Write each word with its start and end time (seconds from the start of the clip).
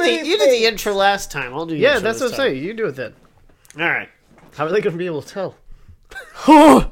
did 0.00 0.24
the 0.24 0.26
you 0.28 0.38
did 0.38 0.50
the 0.50 0.66
intro 0.66 0.94
last 0.94 1.30
time. 1.30 1.52
I'll 1.54 1.66
do 1.66 1.74
the 1.74 1.80
Yeah, 1.80 1.98
that's 1.98 2.20
what 2.20 2.26
I'm 2.26 2.30
time. 2.32 2.38
saying. 2.38 2.62
You 2.64 2.74
do 2.74 2.86
it 2.86 2.96
then. 2.96 3.14
All 3.78 3.88
right. 3.88 4.08
How 4.54 4.66
are 4.66 4.70
they 4.70 4.80
going 4.80 4.92
to 4.92 4.98
be 4.98 5.06
able 5.06 5.22
to 5.22 5.28
tell? 5.32 5.56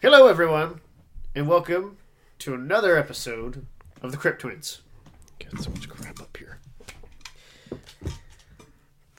Hello, 0.00 0.26
everyone, 0.26 0.80
and 1.34 1.48
welcome 1.48 1.96
to 2.40 2.54
another 2.54 2.96
episode 2.98 3.66
of 4.02 4.10
the 4.12 4.18
Cryptwins. 4.18 4.80
Got 5.38 5.62
so 5.62 5.70
much 5.70 5.88
crap 5.88 6.20
up 6.20 6.36
here. 6.36 6.58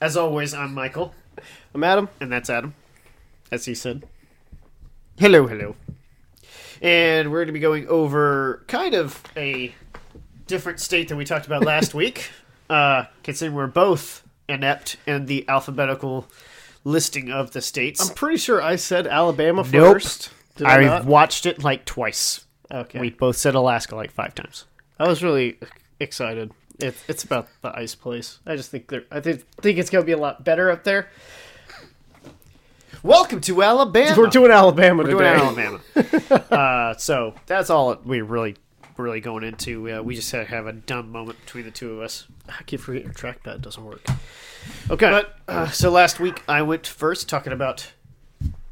As 0.00 0.16
always, 0.16 0.54
I'm 0.54 0.74
Michael, 0.74 1.14
I'm 1.74 1.82
Adam. 1.82 2.08
and 2.20 2.30
that's 2.30 2.48
Adam, 2.50 2.74
as 3.50 3.64
he 3.64 3.74
said. 3.74 4.04
Hello, 5.18 5.46
hello. 5.46 5.74
And 6.84 7.32
we're 7.32 7.38
going 7.38 7.46
to 7.46 7.52
be 7.54 7.60
going 7.60 7.88
over 7.88 8.62
kind 8.68 8.94
of 8.94 9.20
a 9.36 9.74
different 10.46 10.80
state 10.80 11.08
than 11.08 11.16
we 11.16 11.24
talked 11.24 11.46
about 11.46 11.64
last 11.64 11.94
week, 11.94 12.30
uh, 12.68 13.04
considering 13.22 13.56
we're 13.56 13.66
both 13.66 14.22
inept 14.50 14.98
in 15.06 15.24
the 15.24 15.48
alphabetical 15.48 16.28
listing 16.84 17.32
of 17.32 17.52
the 17.52 17.62
states. 17.62 18.06
I'm 18.06 18.14
pretty 18.14 18.36
sure 18.36 18.60
I 18.60 18.76
said 18.76 19.06
Alabama 19.06 19.66
Nope. 19.72 19.94
first. 19.94 20.30
Did 20.56 20.66
I, 20.66 20.74
I 20.76 20.84
not? 20.84 21.04
watched 21.06 21.46
it 21.46 21.64
like 21.64 21.86
twice. 21.86 22.44
Okay. 22.70 23.00
We 23.00 23.08
both 23.10 23.36
said 23.36 23.54
Alaska 23.54 23.96
like 23.96 24.10
five 24.10 24.34
times. 24.34 24.66
I 24.98 25.08
was 25.08 25.22
really 25.22 25.58
excited. 25.98 26.52
It, 26.78 26.94
it's 27.08 27.24
about 27.24 27.48
the 27.62 27.74
ice 27.76 27.94
place. 27.94 28.40
I 28.46 28.56
just 28.56 28.70
think. 28.70 28.92
I 29.10 29.20
think, 29.20 29.48
think 29.62 29.78
it's 29.78 29.88
going 29.88 30.02
to 30.02 30.06
be 30.06 30.12
a 30.12 30.18
lot 30.18 30.44
better 30.44 30.70
up 30.70 30.84
there. 30.84 31.08
Welcome 33.04 33.42
to 33.42 33.62
Alabama. 33.62 34.16
We're 34.16 34.28
doing 34.28 34.50
Alabama 34.50 35.02
We're 35.02 35.10
today. 35.10 35.36
doing 35.38 35.80
Alabama. 35.94 36.44
uh, 36.50 36.96
so 36.96 37.34
that's 37.44 37.68
all 37.68 37.94
we're 38.02 38.24
really 38.24 38.56
really 38.96 39.20
going 39.20 39.44
into. 39.44 39.90
Uh, 39.90 40.00
we 40.00 40.14
just 40.14 40.32
had 40.32 40.46
to 40.46 40.50
have 40.50 40.66
a 40.66 40.72
dumb 40.72 41.12
moment 41.12 41.38
between 41.44 41.66
the 41.66 41.70
two 41.70 41.92
of 41.92 42.00
us. 42.00 42.26
I 42.48 42.62
keep 42.62 42.80
forgetting 42.80 43.08
your 43.08 43.12
trackpad 43.12 43.60
doesn't 43.60 43.84
work. 43.84 44.00
Okay. 44.90 45.10
But 45.10 45.38
uh, 45.46 45.68
so 45.68 45.90
last 45.90 46.18
week 46.18 46.42
I 46.48 46.62
went 46.62 46.86
first 46.86 47.28
talking 47.28 47.52
about 47.52 47.92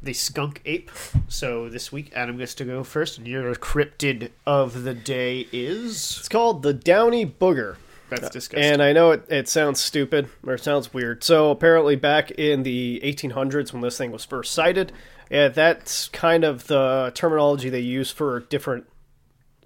the 0.01 0.13
skunk 0.13 0.63
ape. 0.65 0.89
So 1.27 1.69
this 1.69 1.91
week 1.91 2.11
Adam 2.15 2.39
gets 2.39 2.55
to 2.55 2.65
go 2.65 2.83
first, 2.83 3.19
and 3.19 3.27
your 3.27 3.53
cryptid 3.53 4.31
of 4.47 4.81
the 4.81 4.95
day 4.95 5.47
is 5.51 6.17
It's 6.17 6.27
called 6.27 6.63
the 6.63 6.73
Downey 6.73 7.27
Booger. 7.27 7.75
That's 8.09 8.29
disgusting. 8.29 8.71
And 8.71 8.81
I 8.81 8.93
know 8.93 9.11
it, 9.11 9.25
it 9.29 9.47
sounds 9.47 9.79
stupid 9.79 10.29
or 10.45 10.53
it 10.53 10.63
sounds 10.63 10.93
weird. 10.93 11.23
So 11.23 11.51
apparently, 11.51 11.95
back 11.95 12.31
in 12.31 12.63
the 12.63 13.01
1800s 13.03 13.73
when 13.73 13.81
this 13.81 13.97
thing 13.97 14.11
was 14.11 14.25
first 14.25 14.53
sighted, 14.53 14.91
yeah, 15.29 15.47
that's 15.47 16.09
kind 16.09 16.43
of 16.43 16.67
the 16.67 17.11
terminology 17.15 17.69
they 17.69 17.79
use 17.79 18.11
for 18.11 18.41
different, 18.41 18.85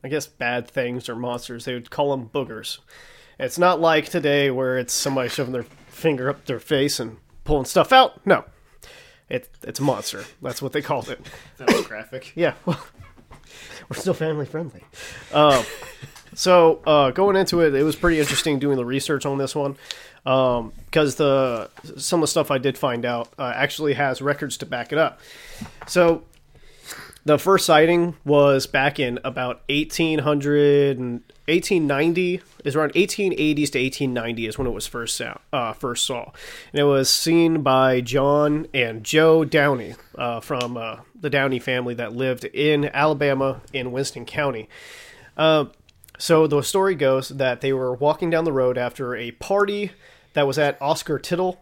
I 0.03 0.07
guess, 0.07 0.27
bad 0.27 0.67
things 0.67 1.09
or 1.09 1.15
monsters. 1.15 1.65
They 1.65 1.73
would 1.73 1.89
call 1.89 2.11
them 2.15 2.29
boogers. 2.29 2.79
It's 3.39 3.59
not 3.59 3.79
like 3.79 4.09
today 4.09 4.49
where 4.49 4.77
it's 4.77 4.93
somebody 4.93 5.29
shoving 5.29 5.53
their 5.53 5.65
finger 5.89 6.29
up 6.29 6.45
their 6.45 6.59
face 6.59 6.99
and 6.99 7.17
pulling 7.43 7.65
stuff 7.65 7.91
out. 7.91 8.25
No, 8.25 8.45
it, 9.29 9.49
it's 9.63 9.79
a 9.79 9.83
monster. 9.83 10.23
That's 10.41 10.61
what 10.61 10.71
they 10.71 10.81
called 10.81 11.09
it. 11.09 11.19
that 11.57 11.71
was 11.71 11.85
graphic. 11.85 12.33
Yeah, 12.35 12.53
well, 12.65 12.81
we're 13.89 13.97
still 13.97 14.13
family 14.13 14.45
friendly. 14.45 14.83
Um, 15.33 15.63
so 16.33 16.81
uh, 16.85 17.11
going 17.11 17.35
into 17.35 17.61
it, 17.61 17.73
it 17.73 17.83
was 17.83 17.95
pretty 17.95 18.19
interesting 18.19 18.59
doing 18.59 18.77
the 18.77 18.85
research 18.85 19.25
on 19.25 19.37
this 19.37 19.55
one 19.55 19.75
because 20.23 21.15
the 21.15 21.69
some 21.97 22.19
of 22.19 22.23
the 22.23 22.27
stuff 22.27 22.51
I 22.51 22.57
did 22.57 22.77
find 22.77 23.05
out 23.05 23.29
uh, 23.39 23.53
actually 23.55 23.93
has 23.93 24.21
records 24.21 24.57
to 24.57 24.65
back 24.65 24.91
it 24.91 24.97
up. 24.97 25.21
So 25.87 26.23
the 27.27 27.37
first 27.37 27.65
sighting 27.65 28.15
was 28.23 28.67
back 28.67 28.99
in 28.99 29.19
about 29.25 29.61
1800 29.69 30.97
and 30.97 31.21
1890 31.49 32.41
is 32.63 32.75
around 32.75 32.93
1880s 32.93 33.71
to 33.71 33.79
1890 33.79 34.47
is 34.47 34.57
when 34.57 34.67
it 34.67 34.71
was 34.71 34.87
first 34.87 35.15
saw, 35.15 35.37
uh, 35.51 35.73
first 35.73 36.05
saw 36.05 36.31
and 36.71 36.79
it 36.79 36.83
was 36.85 37.09
seen 37.09 37.61
by 37.63 37.99
john 37.99 38.65
and 38.73 39.03
joe 39.03 39.43
downey 39.43 39.95
uh, 40.17 40.39
from 40.39 40.77
uh, 40.77 40.97
the 41.19 41.29
downey 41.29 41.59
family 41.59 41.93
that 41.93 42.13
lived 42.13 42.43
in 42.45 42.85
alabama 42.93 43.61
in 43.73 43.91
winston 43.91 44.25
county 44.25 44.69
uh, 45.35 45.65
so 46.17 46.47
the 46.47 46.61
story 46.61 46.95
goes 46.95 47.29
that 47.29 47.61
they 47.61 47.73
were 47.73 47.93
walking 47.93 48.29
down 48.29 48.43
the 48.43 48.51
road 48.51 48.77
after 48.77 49.15
a 49.15 49.31
party 49.31 49.91
that 50.33 50.47
was 50.47 50.57
at 50.57 50.81
oscar 50.81 51.19
tittle 51.19 51.59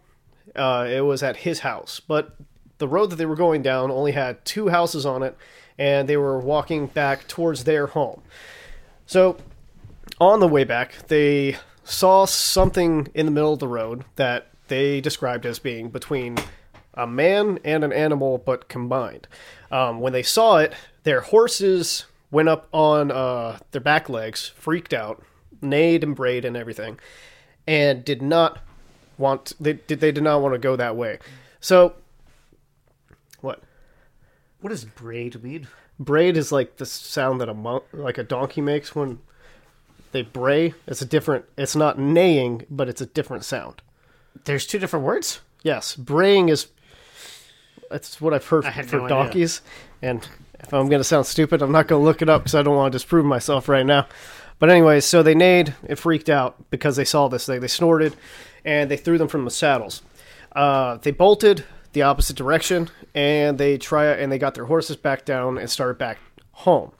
uh, 0.55 0.87
it 0.89 1.01
was 1.01 1.23
at 1.23 1.37
his 1.37 1.59
house, 1.59 1.99
but 1.99 2.35
the 2.77 2.87
road 2.87 3.09
that 3.09 3.15
they 3.15 3.25
were 3.25 3.35
going 3.35 3.61
down 3.61 3.91
only 3.91 4.11
had 4.11 4.43
two 4.45 4.69
houses 4.69 5.05
on 5.05 5.23
it, 5.23 5.35
and 5.77 6.07
they 6.07 6.17
were 6.17 6.39
walking 6.39 6.87
back 6.87 7.27
towards 7.27 7.63
their 7.63 7.87
home. 7.87 8.21
So, 9.05 9.37
on 10.19 10.39
the 10.39 10.47
way 10.47 10.63
back, 10.63 11.07
they 11.07 11.57
saw 11.83 12.25
something 12.25 13.07
in 13.13 13.25
the 13.25 13.31
middle 13.31 13.53
of 13.53 13.59
the 13.59 13.67
road 13.67 14.05
that 14.15 14.47
they 14.67 15.01
described 15.01 15.45
as 15.45 15.59
being 15.59 15.89
between 15.89 16.37
a 16.93 17.05
man 17.05 17.59
and 17.63 17.83
an 17.83 17.93
animal, 17.93 18.37
but 18.37 18.69
combined. 18.69 19.27
Um, 19.71 19.99
when 19.99 20.13
they 20.13 20.23
saw 20.23 20.57
it, 20.57 20.73
their 21.03 21.21
horses 21.21 22.05
went 22.31 22.49
up 22.49 22.67
on 22.71 23.11
uh, 23.11 23.59
their 23.71 23.81
back 23.81 24.09
legs, 24.09 24.51
freaked 24.55 24.93
out, 24.93 25.23
neighed 25.61 26.03
and 26.03 26.15
brayed 26.15 26.45
and 26.45 26.57
everything, 26.57 26.99
and 27.67 28.03
did 28.03 28.21
not 28.21 28.59
want 29.17 29.53
they 29.59 29.73
did 29.73 29.99
they 29.99 30.11
did 30.11 30.23
not 30.23 30.41
want 30.41 30.53
to 30.53 30.59
go 30.59 30.75
that 30.75 30.95
way. 30.95 31.19
So 31.59 31.95
what? 33.41 33.61
What 34.61 34.69
does 34.69 34.85
braid 34.85 35.41
mean? 35.43 35.67
Braid 35.99 36.35
is 36.37 36.51
like 36.51 36.77
the 36.77 36.85
sound 36.85 37.39
that 37.41 37.49
a 37.49 37.53
mon- 37.53 37.81
like 37.93 38.17
a 38.17 38.23
donkey 38.23 38.61
makes 38.61 38.95
when 38.95 39.19
they 40.11 40.23
bray. 40.23 40.73
It's 40.87 41.01
a 41.01 41.05
different 41.05 41.45
it's 41.57 41.75
not 41.75 41.97
neighing, 41.99 42.65
but 42.69 42.89
it's 42.89 43.01
a 43.01 43.05
different 43.05 43.45
sound. 43.45 43.81
There's 44.45 44.65
two 44.65 44.79
different 44.79 45.05
words. 45.05 45.41
Yes, 45.63 45.95
braying 45.95 46.49
is 46.49 46.67
that's 47.89 48.19
what 48.19 48.33
I've 48.33 48.45
heard 48.45 48.65
for 48.65 48.97
no 48.97 49.05
idea. 49.05 49.07
donkeys. 49.07 49.61
And 50.01 50.27
if 50.59 50.73
I'm 50.73 50.87
going 50.89 50.99
to 50.99 51.03
sound 51.03 51.25
stupid, 51.25 51.61
I'm 51.61 51.71
not 51.71 51.87
going 51.87 52.01
to 52.01 52.05
look 52.05 52.21
it 52.21 52.29
up 52.29 52.43
because 52.43 52.55
I 52.55 52.63
don't 52.63 52.75
want 52.75 52.91
to 52.91 52.95
disprove 52.95 53.25
myself 53.25 53.69
right 53.69 53.85
now. 53.85 54.07
But 54.59 54.69
anyways, 54.69 55.05
so 55.05 55.21
they 55.21 55.35
neighed 55.35 55.75
and 55.87 55.99
freaked 55.99 56.29
out 56.29 56.69
because 56.69 56.95
they 56.95 57.05
saw 57.05 57.27
this 57.27 57.45
thing. 57.45 57.59
They 57.59 57.67
snorted, 57.67 58.15
and 58.63 58.89
they 58.89 58.97
threw 58.97 59.17
them 59.17 59.27
from 59.27 59.45
the 59.45 59.51
saddles. 59.51 60.01
Uh, 60.53 60.97
they 60.97 61.11
bolted 61.11 61.65
the 61.93 62.03
opposite 62.03 62.37
direction, 62.37 62.89
and 63.13 63.57
they 63.57 63.77
try 63.77 64.07
and 64.07 64.31
they 64.31 64.37
got 64.37 64.55
their 64.55 64.65
horses 64.65 64.95
back 64.95 65.25
down 65.25 65.57
and 65.57 65.69
started 65.69 65.97
back 65.97 66.19
home. 66.51 66.91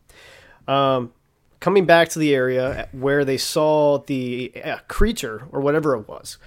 Um, 0.67 1.13
coming 1.59 1.85
back 1.85 2.09
to 2.09 2.19
the 2.19 2.35
area 2.35 2.89
where 2.91 3.23
they 3.23 3.37
saw 3.37 3.99
the 3.99 4.51
uh, 4.63 4.77
creature 4.87 5.47
or 5.51 5.61
whatever 5.61 5.95
it 5.95 6.07
was, 6.07 6.37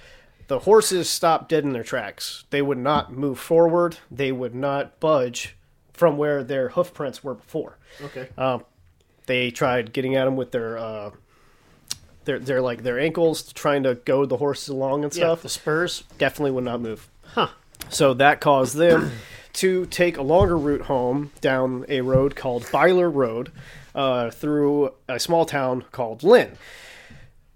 the 0.47 0.59
horses 0.59 1.09
stopped 1.09 1.49
dead 1.49 1.63
in 1.63 1.73
their 1.73 1.83
tracks. 1.83 2.45
They 2.49 2.61
would 2.61 2.77
not 2.77 3.13
move 3.13 3.39
forward. 3.39 3.97
They 4.11 4.31
would 4.31 4.55
not 4.55 4.99
budge 4.99 5.55
from 5.99 6.17
where 6.17 6.43
their 6.45 6.69
hoof 6.69 6.93
prints 6.93 7.23
were 7.23 7.35
before. 7.35 7.77
Okay. 8.01 8.29
They 9.25 9.51
tried 9.51 9.93
getting 9.93 10.15
at 10.15 10.25
them 10.25 10.35
with 10.37 10.51
their 10.51 10.77
uh, 10.77 11.11
their 12.25 12.39
their 12.39 12.61
like 12.61 12.81
their 12.83 12.99
ankles, 12.99 13.51
trying 13.53 13.83
to 13.83 13.95
goad 13.95 14.29
the 14.29 14.37
horses 14.37 14.69
along 14.69 15.03
and 15.03 15.13
Yeah, 15.13 15.25
stuff. 15.25 15.41
the 15.43 15.49
spurs. 15.49 16.03
Definitely 16.17 16.51
would 16.51 16.63
not 16.63 16.81
move. 16.81 17.09
Huh. 17.33 17.49
So 17.89 18.13
that 18.15 18.39
caused 18.41 18.75
them 18.75 19.11
to 19.53 19.85
take 19.87 20.17
a 20.17 20.21
longer 20.21 20.57
route 20.57 20.83
home 20.83 21.31
down 21.41 21.85
a 21.89 22.01
road 22.01 22.35
called 22.35 22.65
Byler 22.71 23.09
Road 23.09 23.51
uh, 23.93 24.29
through 24.31 24.93
a 25.07 25.19
small 25.19 25.45
town 25.45 25.83
called 25.91 26.23
Lynn. 26.23 26.57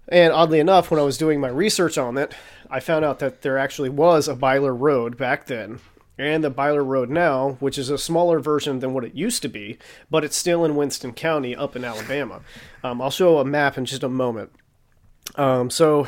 And 0.08 0.32
oddly 0.32 0.60
enough, 0.60 0.90
when 0.90 1.00
I 1.00 1.04
was 1.04 1.16
doing 1.18 1.40
my 1.40 1.48
research 1.48 1.96
on 1.98 2.18
it, 2.18 2.34
I 2.70 2.78
found 2.80 3.04
out 3.04 3.18
that 3.20 3.42
there 3.42 3.56
actually 3.58 3.88
was 3.88 4.28
a 4.28 4.34
Byler 4.36 4.74
Road 4.74 5.16
back 5.16 5.46
then, 5.46 5.80
and 6.18 6.44
the 6.44 6.50
Byler 6.50 6.84
Road 6.84 7.10
now, 7.10 7.56
which 7.60 7.78
is 7.78 7.90
a 7.90 7.98
smaller 7.98 8.38
version 8.38 8.78
than 8.78 8.94
what 8.94 9.04
it 9.04 9.14
used 9.14 9.42
to 9.42 9.48
be, 9.48 9.78
but 10.10 10.24
it's 10.24 10.36
still 10.36 10.64
in 10.64 10.76
Winston 10.76 11.12
County 11.12 11.56
up 11.56 11.74
in 11.74 11.84
Alabama. 11.84 12.40
Um, 12.82 13.02
I'll 13.02 13.10
show 13.10 13.38
a 13.38 13.44
map 13.44 13.76
in 13.76 13.84
just 13.84 14.02
a 14.02 14.08
moment. 14.08 14.52
Um, 15.36 15.70
so 15.70 16.06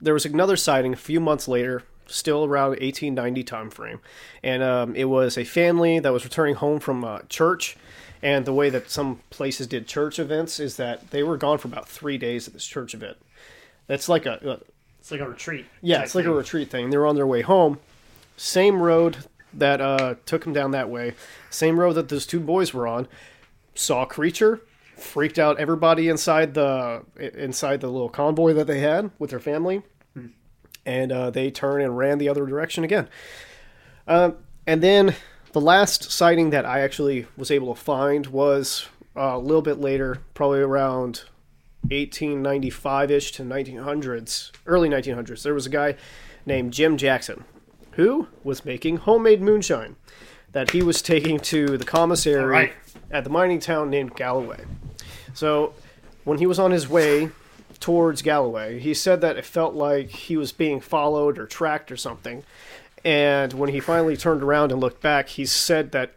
there 0.00 0.14
was 0.14 0.24
another 0.24 0.56
sighting 0.56 0.92
a 0.92 0.96
few 0.96 1.20
months 1.20 1.48
later, 1.48 1.82
still 2.06 2.44
around 2.44 2.70
1890 2.70 3.42
time 3.44 3.70
frame, 3.70 4.00
and 4.42 4.62
um, 4.62 4.94
it 4.94 5.04
was 5.04 5.36
a 5.36 5.44
family 5.44 5.98
that 5.98 6.12
was 6.12 6.24
returning 6.24 6.54
home 6.54 6.80
from 6.80 7.04
uh, 7.04 7.20
church. 7.28 7.76
And 8.22 8.46
the 8.46 8.54
way 8.54 8.70
that 8.70 8.90
some 8.90 9.20
places 9.28 9.66
did 9.66 9.86
church 9.86 10.18
events 10.18 10.58
is 10.58 10.76
that 10.76 11.10
they 11.10 11.22
were 11.22 11.36
gone 11.36 11.58
for 11.58 11.68
about 11.68 11.86
three 11.86 12.16
days 12.16 12.48
at 12.48 12.54
this 12.54 12.66
church 12.66 12.94
event. 12.94 13.18
That's 13.86 14.08
like 14.08 14.24
a, 14.24 14.40
a 14.42 14.58
It's 14.98 15.10
like 15.10 15.20
a 15.20 15.28
retreat. 15.28 15.66
yeah, 15.82 16.02
it's 16.02 16.14
like 16.14 16.24
a 16.24 16.32
retreat 16.32 16.70
thing. 16.70 16.88
They 16.90 16.96
were 16.96 17.06
on 17.06 17.14
their 17.14 17.26
way 17.26 17.42
home. 17.42 17.78
Same 18.36 18.82
road 18.82 19.18
that 19.52 19.80
uh, 19.80 20.16
took 20.26 20.44
them 20.44 20.52
down 20.52 20.70
that 20.72 20.90
way. 20.90 21.14
Same 21.50 21.80
road 21.80 21.94
that 21.94 22.08
those 22.08 22.26
two 22.26 22.40
boys 22.40 22.74
were 22.74 22.86
on. 22.86 23.08
Saw 23.74 24.02
a 24.02 24.06
creature, 24.06 24.60
freaked 24.96 25.38
out 25.38 25.58
everybody 25.58 26.08
inside 26.08 26.54
the 26.54 27.04
inside 27.18 27.80
the 27.80 27.88
little 27.88 28.08
convoy 28.08 28.52
that 28.54 28.66
they 28.66 28.80
had 28.80 29.10
with 29.18 29.30
their 29.30 29.40
family, 29.40 29.82
and 30.84 31.12
uh, 31.12 31.30
they 31.30 31.50
turned 31.50 31.82
and 31.82 31.96
ran 31.96 32.18
the 32.18 32.28
other 32.28 32.46
direction 32.46 32.84
again. 32.84 33.08
Um, 34.06 34.36
and 34.66 34.82
then 34.82 35.14
the 35.52 35.60
last 35.60 36.10
sighting 36.10 36.50
that 36.50 36.64
I 36.64 36.80
actually 36.80 37.26
was 37.36 37.50
able 37.50 37.74
to 37.74 37.80
find 37.80 38.26
was 38.26 38.86
uh, 39.16 39.32
a 39.34 39.38
little 39.38 39.62
bit 39.62 39.78
later, 39.78 40.18
probably 40.34 40.60
around 40.60 41.24
1895 41.82 43.10
ish 43.10 43.32
to 43.32 43.42
1900s, 43.42 44.50
early 44.66 44.88
1900s, 44.88 45.42
there 45.42 45.54
was 45.54 45.66
a 45.66 45.70
guy 45.70 45.96
named 46.44 46.72
Jim 46.72 46.96
Jackson 46.96 47.44
who 47.96 48.28
was 48.44 48.64
making 48.64 48.98
homemade 48.98 49.40
moonshine 49.40 49.96
that 50.52 50.70
he 50.70 50.82
was 50.82 51.02
taking 51.02 51.38
to 51.38 51.76
the 51.76 51.84
commissary 51.84 52.42
Alright. 52.42 52.72
at 53.10 53.24
the 53.24 53.30
mining 53.30 53.60
town 53.60 53.90
named 53.90 54.14
Galloway. 54.14 54.64
So 55.34 55.74
when 56.24 56.38
he 56.38 56.46
was 56.46 56.58
on 56.58 56.70
his 56.70 56.88
way 56.88 57.30
towards 57.80 58.22
Galloway, 58.22 58.78
he 58.78 58.94
said 58.94 59.20
that 59.20 59.36
it 59.36 59.44
felt 59.44 59.74
like 59.74 60.08
he 60.08 60.36
was 60.36 60.52
being 60.52 60.80
followed 60.80 61.38
or 61.38 61.46
tracked 61.46 61.92
or 61.92 61.96
something. 61.96 62.42
And 63.04 63.52
when 63.52 63.70
he 63.70 63.80
finally 63.80 64.16
turned 64.16 64.42
around 64.42 64.72
and 64.72 64.80
looked 64.80 65.02
back, 65.02 65.28
he 65.28 65.46
said 65.46 65.92
that 65.92 66.14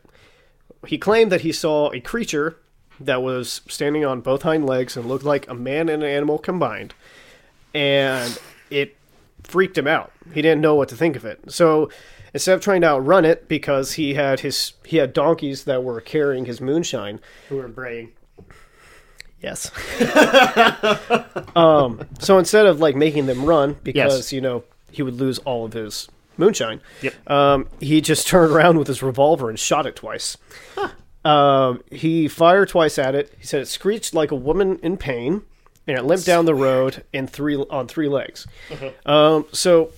he 0.88 0.98
claimed 0.98 1.32
that 1.32 1.42
he 1.42 1.52
saw 1.52 1.92
a 1.92 2.00
creature 2.00 2.58
that 3.00 3.22
was 3.22 3.62
standing 3.68 4.04
on 4.04 4.22
both 4.22 4.44
hind 4.44 4.66
legs 4.66 4.98
and 4.98 5.08
looked 5.08 5.24
like 5.24 5.48
a 5.50 5.54
man 5.54 5.90
and 5.90 6.04
an 6.04 6.10
animal 6.10 6.38
combined. 6.38 6.94
And 7.74 8.38
it 8.70 8.96
freaked 9.50 9.78
him 9.78 9.88
out. 9.88 10.12
He 10.34 10.42
didn't 10.42 10.62
know 10.62 10.76
what 10.76 10.90
to 10.90 10.96
think 10.96 11.16
of 11.16 11.26
it. 11.26 11.52
So 11.52 11.90
instead 12.34 12.54
of 12.56 12.62
trying 12.62 12.82
to 12.82 12.88
outrun 12.88 13.26
it, 13.26 13.48
because 13.48 13.94
he 13.94 14.14
had 14.14 14.42
his 14.42 14.74
he 14.86 14.98
had 14.98 15.14
donkeys 15.14 15.64
that 15.66 15.84
were 15.84 16.00
carrying 16.02 16.46
his 16.46 16.62
moonshine, 16.62 17.20
Who 17.50 17.58
were 17.58 17.68
braying. 17.68 18.12
Yes. 19.42 19.72
um, 21.56 22.02
so 22.20 22.38
instead 22.38 22.66
of 22.66 22.80
like 22.80 22.96
making 22.96 23.26
them 23.26 23.46
run 23.46 23.78
because 23.84 24.16
Yes. 24.18 24.34
you 24.34 24.42
know 24.42 24.64
he 24.92 25.02
would 25.02 25.16
lose 25.16 25.40
all 25.40 25.66
of 25.66 25.74
his 25.74 26.10
moonshine, 26.38 26.82
Yep. 27.02 27.30
um, 27.30 27.68
he 27.80 28.02
just 28.02 28.28
turned 28.30 28.52
around 28.52 28.78
with 28.78 28.88
his 28.88 29.02
revolver 29.04 29.50
and 29.50 29.60
shot 29.60 29.86
it 29.86 29.96
twice. 29.96 30.38
Um, 31.26 31.84
he 31.92 32.28
fired 32.30 32.70
twice 32.70 32.98
at 32.98 33.14
it. 33.14 33.34
He 33.40 33.46
said 33.46 33.62
it 33.62 33.68
screeched 33.68 34.14
like 34.14 34.32
a 34.32 34.36
woman 34.36 34.80
in 34.82 34.96
pain, 34.98 35.42
and 35.90 35.98
it 35.98 36.06
limped 36.06 36.26
down 36.26 36.46
the 36.46 36.54
road 36.54 37.04
in 37.12 37.26
three 37.26 37.56
on 37.56 37.88
three 37.88 38.08
legs. 38.08 38.46
Um, 39.08 39.46
so 39.52 39.92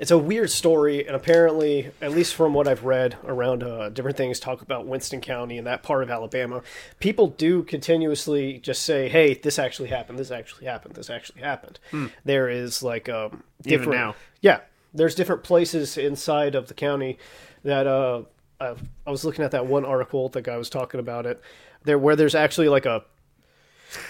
it's 0.00 0.10
a 0.10 0.18
weird 0.18 0.50
story, 0.50 1.06
and 1.06 1.14
apparently, 1.14 1.92
at 2.02 2.10
least 2.10 2.34
from 2.34 2.52
what 2.52 2.66
I've 2.66 2.84
read 2.84 3.16
around 3.24 3.62
uh, 3.62 3.88
different 3.90 4.16
things, 4.16 4.40
talk 4.40 4.60
about 4.62 4.84
Winston 4.86 5.20
County 5.20 5.56
and 5.56 5.66
that 5.68 5.84
part 5.84 6.02
of 6.02 6.10
Alabama, 6.10 6.62
people 6.98 7.28
do 7.28 7.62
continuously 7.62 8.58
just 8.58 8.82
say, 8.82 9.08
"Hey, 9.08 9.34
this 9.34 9.56
actually 9.58 9.88
happened. 9.88 10.18
This 10.18 10.32
actually 10.32 10.66
happened. 10.66 10.96
This 10.96 11.10
actually 11.10 11.42
happened." 11.42 11.78
There 12.24 12.48
is 12.48 12.82
like 12.82 13.08
um, 13.08 13.44
Even 13.64 13.78
different, 13.78 14.00
now. 14.00 14.14
yeah. 14.40 14.60
There's 14.92 15.14
different 15.14 15.44
places 15.44 15.96
inside 15.96 16.54
of 16.56 16.68
the 16.68 16.74
county 16.74 17.18
that 17.62 17.86
uh, 17.86 18.22
I, 18.60 18.74
I 19.06 19.10
was 19.10 19.24
looking 19.24 19.44
at 19.44 19.52
that 19.52 19.66
one 19.66 19.84
article. 19.84 20.28
The 20.28 20.42
guy 20.42 20.56
was 20.56 20.70
talking 20.70 20.98
about 20.98 21.24
it 21.26 21.40
there, 21.84 21.98
where 21.98 22.16
there's 22.16 22.34
actually 22.34 22.68
like 22.68 22.86
a 22.86 23.04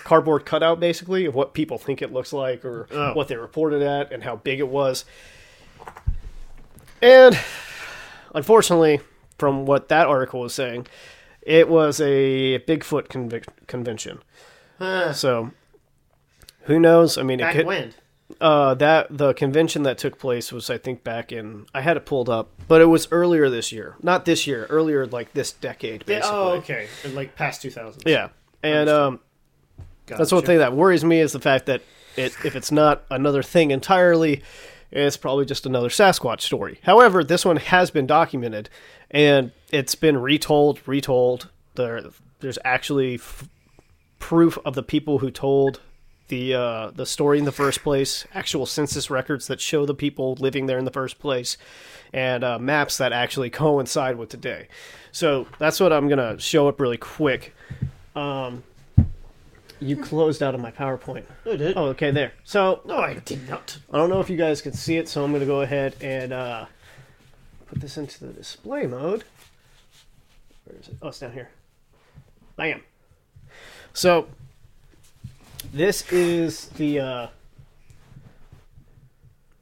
cardboard 0.05 0.45
cutout, 0.47 0.81
basically, 0.81 1.27
of 1.27 1.35
what 1.35 1.55
people 1.55 1.79
think 1.79 2.03
it 2.03 2.13
looks 2.13 2.33
like 2.33 2.65
or 2.65 2.87
Oh. 2.93 3.13
what 3.15 3.29
they 3.29 3.37
reported 3.37 3.83
at 3.83 4.13
and 4.13 4.23
how 4.25 4.37
big 4.37 4.59
it 4.59 4.69
was. 4.69 5.05
And 7.03 7.39
unfortunately, 8.35 9.01
from 9.39 9.67
what 9.67 9.89
that 9.89 10.07
article 10.07 10.41
was 10.41 10.55
saying, 10.55 10.87
it 11.43 11.69
was 11.69 12.01
a 12.01 12.59
Bigfoot 12.61 13.09
convic- 13.09 13.47
convention. 13.67 14.21
Huh. 14.79 15.13
So 15.13 15.51
who 16.63 16.81
knows? 16.81 17.19
I 17.19 17.23
mean, 17.23 17.41
it 17.41 17.45
Back 17.45 17.55
could, 17.55 17.67
when? 17.67 17.95
uh, 18.41 18.75
that 18.75 19.07
the 19.11 19.35
convention 19.35 19.83
that 19.85 19.99
took 19.99 20.19
place 20.19 20.53
was, 20.53 20.69
I 20.71 20.79
think, 20.79 21.05
back 21.05 21.33
in. 21.33 21.67
I 21.75 21.83
had 21.83 21.97
it 21.97 22.05
pulled 22.07 22.29
up, 22.29 22.51
but 22.67 22.81
it 22.81 22.87
was 22.87 23.09
earlier 23.11 23.49
this 23.49 23.73
year. 23.73 23.95
Not 24.03 24.25
this 24.25 24.47
year. 24.47 24.67
Earlier, 24.69 25.07
like 25.07 25.33
this 25.35 25.53
decade, 25.53 26.03
Yeah, 26.07 26.19
basically. 26.19 26.37
oh, 26.39 26.49
okay. 26.57 26.89
In, 27.05 27.15
like 27.15 27.37
past 27.37 27.63
two 27.63 27.71
thousand. 27.71 28.03
Yeah, 28.07 28.29
and 28.63 28.89
um, 28.89 29.21
that's 30.07 30.33
one 30.33 30.41
Gotcha. 30.41 30.47
thing 30.47 30.59
that 30.59 30.73
worries 30.73 31.05
me 31.05 31.21
is 31.21 31.33
the 31.33 31.41
fact 31.41 31.67
that 31.67 31.83
it, 32.17 32.35
if 32.45 32.57
it's 32.57 32.73
not 32.73 33.05
another 33.11 33.43
thing 33.43 33.71
entirely, 33.71 34.43
it's 34.91 35.17
probably 35.17 35.45
just 35.45 35.67
another 35.67 35.89
Sasquatch 35.89 36.41
story. 36.41 36.79
However, 36.85 37.25
this 37.25 37.45
one 37.45 37.57
has 37.57 37.91
been 37.91 38.07
documented, 38.07 38.71
and 39.11 39.53
it's 39.71 39.95
been 39.95 40.17
retold, 40.17 40.81
retold. 40.87 41.51
There, 41.75 42.03
there's 42.41 42.59
actually 42.65 43.17
f- 43.17 43.49
proof 44.19 44.59
of 44.65 44.75
the 44.75 44.83
people 44.83 45.19
who 45.19 45.31
told 45.31 45.81
the 46.29 46.55
uh, 46.55 46.91
the 46.91 47.07
story 47.07 47.39
in 47.39 47.45
the 47.45 47.53
first 47.53 47.83
place, 47.83 48.27
actual 48.35 48.67
census 48.67 49.11
records 49.11 49.47
that 49.47 49.61
show 49.61 49.87
the 49.87 49.95
people 49.95 50.35
living 50.41 50.67
there 50.67 50.79
in 50.79 50.85
the 50.85 50.91
first 50.91 51.19
place, 51.19 51.57
and 52.13 52.43
uh, 52.43 52.59
maps 52.59 52.97
that 52.99 53.13
actually 53.13 53.51
coincide 53.51 54.17
with 54.17 54.29
today. 54.29 54.69
So 55.13 55.47
that's 55.59 55.79
what 55.79 55.93
I'm 55.93 56.09
gonna 56.09 56.39
show 56.39 56.69
up 56.69 56.81
really 56.81 56.97
quick. 56.97 57.55
Um, 58.15 58.65
you 59.81 59.97
closed 59.97 60.43
out 60.43 60.55
of 60.55 60.61
my 60.61 60.71
PowerPoint. 60.71 61.25
I 61.45 61.57
did. 61.57 61.77
Oh, 61.77 61.87
okay, 61.87 62.11
there. 62.11 62.33
So 62.45 62.81
No, 62.85 62.99
I 62.99 63.15
did 63.15 63.49
not. 63.49 63.79
I 63.93 63.99
don't 63.99 64.11
know 64.11 64.21
if 64.21 64.31
you 64.31 64.37
guys 64.37 64.63
can 64.63 64.73
see 64.73 64.97
it, 64.97 65.09
so 65.09 65.25
I'm 65.25 65.31
going 65.31 65.41
to 65.41 65.47
go 65.47 65.61
ahead 65.61 65.97
and 66.01 66.33
uh, 66.33 66.67
put 67.67 67.81
this 67.81 67.97
into 67.97 68.25
the 68.25 68.33
display 68.33 68.87
mode. 68.87 69.25
Where 70.65 70.79
is 70.81 70.89
it? 70.89 70.97
Oh, 71.03 71.09
it's 71.09 71.21
down 71.21 71.33
here. 71.33 71.51
Bam. 72.57 72.83
So 73.93 74.29
this 75.73 76.11
is 76.13 76.69
the 76.71 77.01
uh, 77.01 77.27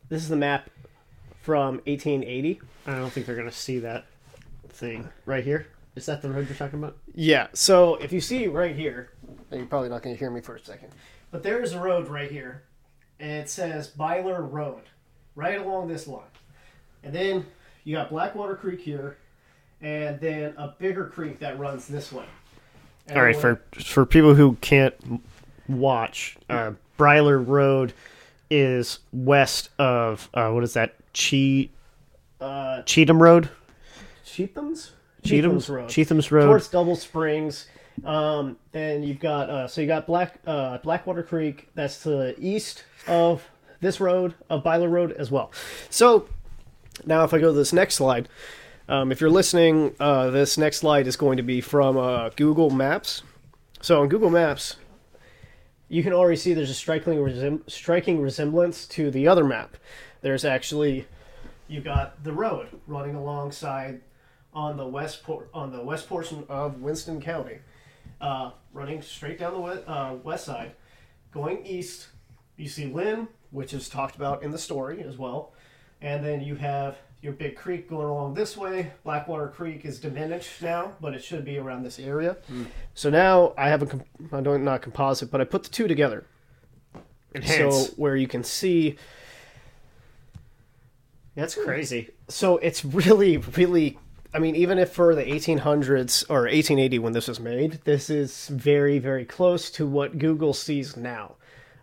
this 0.08 0.22
is 0.22 0.28
the 0.28 0.37
map 0.37 0.70
from 1.43 1.76
1880. 1.87 2.60
I 2.87 2.94
don't 2.96 3.10
think 3.10 3.26
they're 3.26 3.34
going 3.34 3.49
to 3.49 3.55
see 3.55 3.78
that 3.81 4.06
thing 4.69 5.08
right 5.26 5.44
here. 5.44 5.67
Is 5.96 6.06
that 6.06 6.22
the 6.22 6.31
road 6.31 6.49
you're 6.49 6.56
talking 6.56 6.78
about? 6.78 6.96
Yeah. 7.14 7.49
So 7.52 7.96
if 7.96 8.12
you 8.12 8.20
see 8.20 8.46
right 8.46 8.75
here, 8.75 9.10
you're 9.50 9.67
probably 9.67 9.88
not 9.88 10.02
going 10.02 10.14
to 10.14 10.19
hear 10.19 10.31
me 10.31 10.41
for 10.41 10.56
a 10.56 10.61
second, 10.64 10.88
but 11.31 11.43
there 11.43 11.62
is 11.62 11.73
a 11.73 11.81
road 11.81 12.08
right 12.08 12.31
here, 12.31 12.62
and 13.20 13.31
it 13.32 13.49
says 13.50 13.88
Byler 13.88 14.43
Road, 14.43 14.82
right 15.35 15.58
along 15.61 15.88
this 15.88 16.06
line, 16.06 16.23
and 17.02 17.12
then 17.14 17.46
you 17.85 17.94
got 17.96 18.11
Blackwater 18.11 18.56
Creek 18.56 18.81
here, 18.81 19.19
and 19.81 20.19
then 20.20 20.55
a 20.56 20.69
bigger 20.79 21.06
creek 21.06 21.38
that 21.41 21.58
runs 21.58 21.87
this 21.87 22.12
way. 22.12 22.25
And 23.06 23.19
All 23.19 23.25
right, 23.25 23.37
for 23.37 23.61
for 23.75 24.06
people 24.06 24.35
who 24.35 24.56
can't 24.61 24.94
m- 25.05 25.23
watch, 25.69 26.37
uh, 26.49 26.73
Bryler 26.96 27.38
Road 27.38 27.93
is 28.50 29.00
west 29.12 29.69
of 29.79 30.29
uh, 30.35 30.50
what 30.50 30.64
is 30.64 30.73
that? 30.75 30.94
Che 31.12 31.70
uh, 32.41 32.82
Cheatham 32.82 33.23
Road. 33.23 33.50
Cheatham's 34.25 34.93
Cheatham's 35.23 35.69
Road. 35.69 35.88
Cheatham's 35.88 36.32
Road. 36.32 36.46
towards 36.46 36.69
Double 36.69 36.96
Springs. 36.96 37.67
Um, 38.05 38.56
then 38.73 39.02
you've 39.02 39.20
got 39.20 39.50
uh, 39.50 39.69
so 39.69 39.81
you 39.81 39.87
got 39.87 40.06
Black 40.06 40.38
uh, 40.46 40.79
Blackwater 40.79 41.22
Creek. 41.22 41.69
That's 41.74 42.03
to 42.03 42.10
the 42.10 42.34
east 42.39 42.84
of 43.06 43.48
this 43.81 44.01
road 44.01 44.34
of 44.51 44.65
Byler 44.65 44.89
Road 44.89 45.13
as 45.13 45.31
well. 45.31 45.53
So 45.91 46.29
now, 47.06 47.24
if 47.24 47.34
I 47.34 47.39
go 47.39 47.48
to 47.48 47.53
this 47.53 47.72
next 47.72 47.96
slide, 47.96 48.29
um, 48.89 49.13
if 49.13 49.20
you're 49.20 49.31
listening, 49.31 49.94
uh, 50.01 50.31
this 50.31 50.58
next 50.58 50.79
slide 50.79 51.06
is 51.06 51.17
going 51.17 51.36
to 51.36 51.43
be 51.43 51.60
from 51.60 51.96
uh, 51.96 52.31
Google 52.31 52.70
Maps. 52.70 53.22
So 53.81 54.03
on 54.03 54.08
Google 54.08 54.31
Maps, 54.31 54.77
you 55.89 56.03
can 56.03 56.13
already 56.13 56.36
see 56.36 56.55
there's 56.55 56.70
a 56.70 56.74
striking 56.74 57.63
striking 57.67 58.20
resemblance 58.20 58.86
to 58.89 59.10
the 59.10 59.29
other 59.29 59.44
map. 59.44 59.77
There's 60.22 60.44
actually 60.44 61.06
you've 61.69 61.84
got 61.84 62.22
the 62.24 62.32
road 62.32 62.69
running 62.86 63.15
alongside 63.15 64.01
on 64.53 64.77
the 64.77 64.86
west 64.86 65.22
por- 65.24 65.48
on 65.53 65.72
the 65.72 65.82
west 65.82 66.08
portion 66.08 66.44
of 66.48 66.81
Winston 66.81 67.20
County, 67.20 67.58
uh, 68.21 68.51
running 68.73 69.03
straight 69.03 69.39
down 69.39 69.53
the 69.55 69.61
we- 69.61 69.85
uh, 69.87 70.15
west 70.15 70.44
side, 70.47 70.73
going 71.33 71.65
east. 71.67 72.09
You 72.56 72.69
see 72.69 72.87
Lynn, 72.87 73.29
which 73.51 73.73
is 73.75 73.89
talked 73.89 74.17
about 74.17 74.43
in 74.43 74.51
the 74.51 74.59
story 74.59 75.03
as 75.03 75.19
well, 75.19 75.53
and 76.01 76.25
then 76.25 76.41
you 76.41 76.55
have 76.56 76.97
your 77.23 77.33
big 77.33 77.56
creek 77.56 77.89
going 77.89 78.06
along 78.06 78.35
this 78.35 78.56
way. 78.56 78.93
Blackwater 79.03 79.49
Creek 79.49 79.85
is 79.85 79.99
diminished 79.99 80.61
now, 80.63 80.93
but 81.01 81.15
it 81.15 81.25
should 81.25 81.44
be 81.44 81.56
around 81.59 81.83
this 81.83 81.99
area. 81.99 82.37
So 82.93 83.09
now 83.11 83.55
I 83.56 83.69
have 83.71 83.83
a 83.83 83.87
com- 83.87 84.03
I 84.33 84.41
don't 84.43 84.63
not 84.63 84.83
composite, 84.83 85.31
but 85.31 85.41
I 85.41 85.44
put 85.44 85.63
the 85.65 85.71
two 85.71 85.89
together. 85.89 86.27
Enhance. 87.35 87.89
So 87.89 87.94
where 87.97 88.15
you 88.15 88.29
can 88.29 88.44
see 88.44 88.97
That's 91.35 91.55
crazy. 91.56 92.11
so 92.29 92.59
it's 92.59 92.85
really 92.85 93.39
really 93.39 93.99
i 94.34 94.38
mean 94.38 94.55
even 94.56 94.79
if 94.79 94.91
for 94.93 95.14
the 95.14 95.22
1800s 95.24 96.24
or 96.29 96.43
1880 96.43 96.98
when 96.98 97.12
this 97.12 97.29
was 97.29 97.41
made 97.41 97.81
this 97.84 98.10
is 98.10 98.48
very 98.48 98.98
very 98.98 99.24
close 99.24 99.70
to 99.70 99.86
what 99.86 100.19
google 100.19 100.53
sees 100.53 100.96
now 100.96 101.34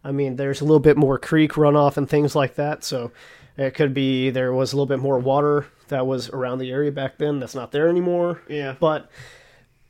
i 0.04 0.12
mean 0.12 0.36
there's 0.36 0.62
a 0.62 0.66
little 0.66 0.80
bit 0.80 0.98
more 0.98 1.18
creek 1.18 1.54
runoff 1.54 1.98
and 1.98 2.10
things 2.10 2.36
like 2.36 2.56
that 2.56 2.84
so 2.84 3.12
it 3.58 3.72
could 3.74 3.94
be 3.94 4.30
there 4.30 4.54
was 4.54 4.74
a 4.74 4.76
little 4.76 4.86
bit 4.86 5.00
more 5.00 5.20
water 5.20 5.66
that 5.90 6.06
was 6.08 6.30
around 6.30 6.60
the 6.60 6.72
area 6.72 6.92
back 6.92 7.18
then 7.18 7.40
that's 7.40 7.56
not 7.56 7.72
there 7.72 7.88
anymore 7.88 8.42
Yeah. 8.48 8.76
but 8.80 9.10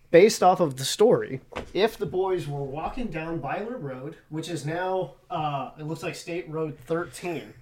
based 0.10 0.44
off 0.44 0.60
of 0.60 0.77
the 0.77 0.84
story 0.86 1.39
if 1.74 1.98
the 1.98 2.06
boys 2.06 2.48
were 2.48 2.63
walking 2.63 3.08
down 3.08 3.39
byler 3.39 3.77
road 3.77 4.18
which 4.30 4.50
is 4.50 4.65
now 4.65 5.13
uh, 5.30 5.72
it 5.80 5.84
looks 5.84 6.03
like 6.03 6.15
state 6.15 6.50
road 6.50 6.77
13 6.86 7.53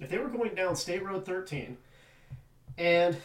if 0.00 0.08
they 0.08 0.16
were 0.18 0.28
going 0.28 0.54
down 0.54 0.74
state 0.76 1.04
road 1.04 1.26
13 1.26 1.76
and 2.78 3.16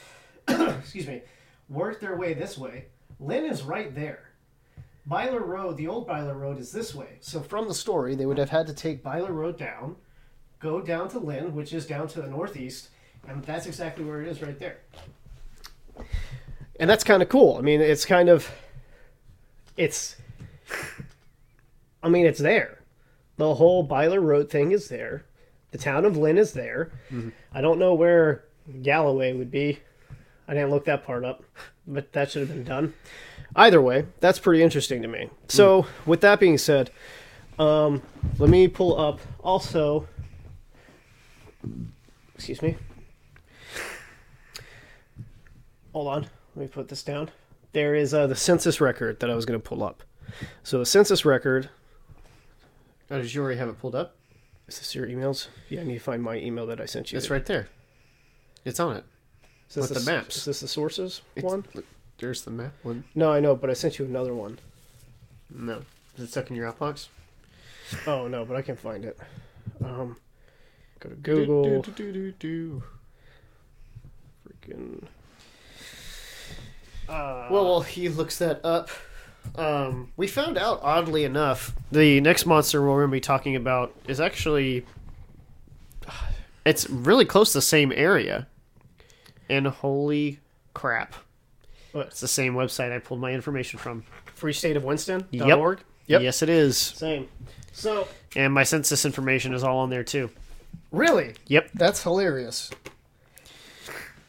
excuse 0.79 1.07
me, 1.07 1.21
work 1.69 1.99
their 1.99 2.15
way 2.15 2.33
this 2.33 2.57
way. 2.57 2.85
Lynn 3.19 3.45
is 3.45 3.63
right 3.63 3.93
there. 3.93 4.29
Byler 5.05 5.41
Road, 5.41 5.77
the 5.77 5.87
old 5.87 6.07
Byler 6.07 6.33
Road, 6.33 6.59
is 6.59 6.71
this 6.71 6.95
way. 6.95 7.17
So 7.19 7.41
from 7.41 7.67
the 7.67 7.73
story, 7.73 8.15
they 8.15 8.25
would 8.25 8.37
have 8.37 8.49
had 8.49 8.67
to 8.67 8.73
take 8.73 9.03
Byler 9.03 9.33
Road 9.33 9.57
down, 9.57 9.97
go 10.59 10.81
down 10.81 11.09
to 11.09 11.19
Lynn, 11.19 11.53
which 11.53 11.73
is 11.73 11.85
down 11.85 12.07
to 12.09 12.21
the 12.21 12.27
northeast, 12.27 12.89
and 13.27 13.43
that's 13.43 13.65
exactly 13.65 14.05
where 14.05 14.21
it 14.21 14.27
is 14.27 14.41
right 14.41 14.57
there. 14.59 14.77
And 16.79 16.89
that's 16.89 17.03
kind 17.03 17.21
of 17.21 17.29
cool. 17.29 17.57
I 17.57 17.61
mean, 17.61 17.81
it's 17.81 18.05
kind 18.05 18.29
of, 18.29 18.49
it's, 19.77 20.15
I 22.01 22.09
mean, 22.09 22.25
it's 22.25 22.39
there. 22.39 22.81
The 23.37 23.55
whole 23.55 23.83
Byler 23.83 24.21
Road 24.21 24.49
thing 24.49 24.71
is 24.71 24.87
there. 24.87 25.25
The 25.71 25.77
town 25.77 26.05
of 26.05 26.17
Lynn 26.17 26.37
is 26.37 26.53
there. 26.53 26.91
Mm-hmm. 27.11 27.29
I 27.53 27.61
don't 27.61 27.79
know 27.79 27.93
where 27.93 28.45
Galloway 28.81 29.33
would 29.33 29.51
be. 29.51 29.79
I 30.47 30.53
didn't 30.53 30.71
look 30.71 30.85
that 30.85 31.05
part 31.05 31.23
up, 31.23 31.43
but 31.87 32.13
that 32.13 32.31
should 32.31 32.47
have 32.47 32.49
been 32.49 32.63
done. 32.63 32.93
Either 33.55 33.81
way, 33.81 34.05
that's 34.19 34.39
pretty 34.39 34.63
interesting 34.63 35.01
to 35.01 35.07
me. 35.07 35.29
So, 35.47 35.85
with 36.05 36.21
that 36.21 36.39
being 36.39 36.57
said, 36.57 36.89
um, 37.59 38.01
let 38.39 38.49
me 38.49 38.67
pull 38.67 38.99
up 38.99 39.19
also. 39.41 40.07
Excuse 42.35 42.61
me. 42.61 42.77
Hold 45.93 46.07
on. 46.07 46.21
Let 46.55 46.61
me 46.63 46.67
put 46.67 46.87
this 46.89 47.03
down. 47.03 47.29
There 47.71 47.95
is 47.95 48.13
uh, 48.13 48.27
the 48.27 48.35
census 48.35 48.81
record 48.81 49.19
that 49.19 49.29
I 49.29 49.35
was 49.35 49.45
going 49.45 49.59
to 49.59 49.63
pull 49.63 49.83
up. 49.83 50.03
So, 50.63 50.79
the 50.79 50.85
census 50.85 51.25
record. 51.25 51.69
Oh, 53.11 53.21
did 53.21 53.33
you 53.33 53.41
already 53.43 53.59
have 53.59 53.69
it 53.69 53.79
pulled 53.79 53.95
up? 53.95 54.15
Is 54.67 54.79
this 54.79 54.95
your 54.95 55.05
emails? 55.07 55.47
Yeah, 55.69 55.81
I 55.81 55.83
need 55.83 55.95
to 55.95 55.99
find 55.99 56.23
my 56.23 56.37
email 56.37 56.65
that 56.67 56.81
I 56.81 56.85
sent 56.85 57.11
you. 57.11 57.17
It's 57.17 57.29
right 57.29 57.45
there. 57.45 57.67
It's 58.65 58.79
on 58.79 58.97
it. 58.97 59.05
Is 59.75 59.75
this 59.75 59.89
with 59.89 59.97
the, 60.05 60.11
the 60.11 60.11
maps. 60.17 60.37
Is 60.37 60.45
this 60.45 60.59
the 60.59 60.67
sources 60.67 61.21
It's- 61.35 61.51
one? 61.51 61.65
look, 61.73 61.85
There's 62.19 62.43
the 62.43 62.51
map 62.51 62.73
one. 62.83 63.03
No, 63.15 63.31
I 63.31 63.39
know, 63.39 63.55
but 63.55 63.69
I 63.69 63.73
sent 63.73 63.97
you 63.97 64.05
another 64.05 64.33
one. 64.33 64.59
No. 65.49 65.81
Is 66.17 66.25
it 66.25 66.29
stuck 66.31 66.49
in 66.51 66.55
your 66.55 66.71
outbox? 66.71 67.07
Oh 68.07 68.27
no, 68.27 68.45
but 68.45 68.55
I 68.55 68.61
can 68.61 68.75
find 68.75 69.03
it. 69.03 69.17
Um, 69.83 70.17
go 70.99 71.09
to 71.09 71.15
Google. 71.15 71.81
Do, 71.81 71.91
do, 71.91 72.11
do, 72.11 72.13
do, 72.13 72.31
do. 72.39 72.83
Freaking. 74.47 75.03
Uh, 77.09 77.47
Well, 77.51 77.65
while 77.65 77.81
he 77.81 78.09
looks 78.09 78.37
that 78.37 78.61
up, 78.63 78.89
um, 79.55 80.11
we 80.15 80.27
found 80.27 80.57
out, 80.57 80.79
oddly 80.83 81.23
enough, 81.25 81.73
the 81.91 82.21
next 82.21 82.45
monster 82.45 82.81
we're 82.81 82.99
going 82.99 83.09
to 83.09 83.11
be 83.11 83.19
talking 83.21 83.55
about 83.55 83.93
is 84.07 84.19
actually. 84.21 84.85
It's 86.65 86.89
really 86.89 87.25
close 87.25 87.51
to 87.51 87.57
the 87.57 87.61
same 87.61 87.91
area. 87.93 88.47
And 89.53 89.67
holy 89.67 90.39
crap. 90.73 91.13
What? 91.91 92.07
It's 92.07 92.19
the 92.21 92.27
same 92.27 92.55
website 92.55 92.91
I 92.91 92.97
pulled 92.99 93.19
my 93.21 93.31
information 93.31 93.77
from. 93.79 94.03
Free 94.33 94.53
State 94.53 94.75
of 94.75 94.83
Winston. 94.83 95.27
Yep. 95.31 95.57
Org. 95.57 95.79
Yep. 96.07 96.21
Yes, 96.23 96.41
it 96.41 96.49
is. 96.49 96.77
Same. 96.77 97.27
So 97.71 98.07
And 98.35 98.51
my 98.53 98.63
census 98.63 99.05
information 99.05 99.53
is 99.53 99.63
all 99.63 99.77
on 99.79 99.89
there, 99.89 100.03
too. 100.03 100.29
really, 100.91 101.35
Yep. 101.47 101.69
that's 101.75 102.01
hilarious. 102.03 102.71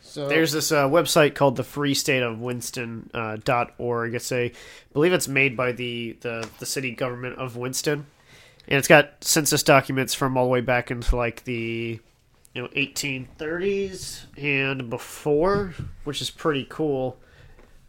So 0.02 0.28
There's 0.28 0.52
this 0.52 0.70
uh, 0.70 0.88
website 0.88 1.34
called 1.34 1.56
the 1.56 1.64
Free 1.64 1.94
State 1.94 2.22
of 2.22 2.38
Winston 2.40 3.10
uh, 3.12 3.38
dot 3.42 3.74
org. 3.78 4.14
It's 4.14 4.30
a, 4.30 4.44
I 4.46 4.52
believe 4.92 5.12
it's 5.12 5.26
made 5.26 5.56
by 5.56 5.72
the, 5.72 6.16
the 6.20 6.48
the 6.60 6.66
city 6.66 6.92
government 6.92 7.36
of 7.38 7.56
Winston, 7.56 8.06
and 8.68 8.78
it's 8.78 8.86
got 8.86 9.24
census 9.24 9.62
documents 9.64 10.14
from 10.14 10.36
all 10.36 10.44
the 10.44 10.50
way 10.50 10.60
back 10.60 10.90
into 10.92 11.16
like 11.16 11.42
the, 11.44 11.98
you 12.54 12.62
know, 12.62 12.68
1830s 12.68 14.26
and 14.36 14.88
before, 14.88 15.74
which 16.04 16.22
is 16.22 16.30
pretty 16.30 16.66
cool. 16.70 17.18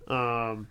Um, 0.07 0.67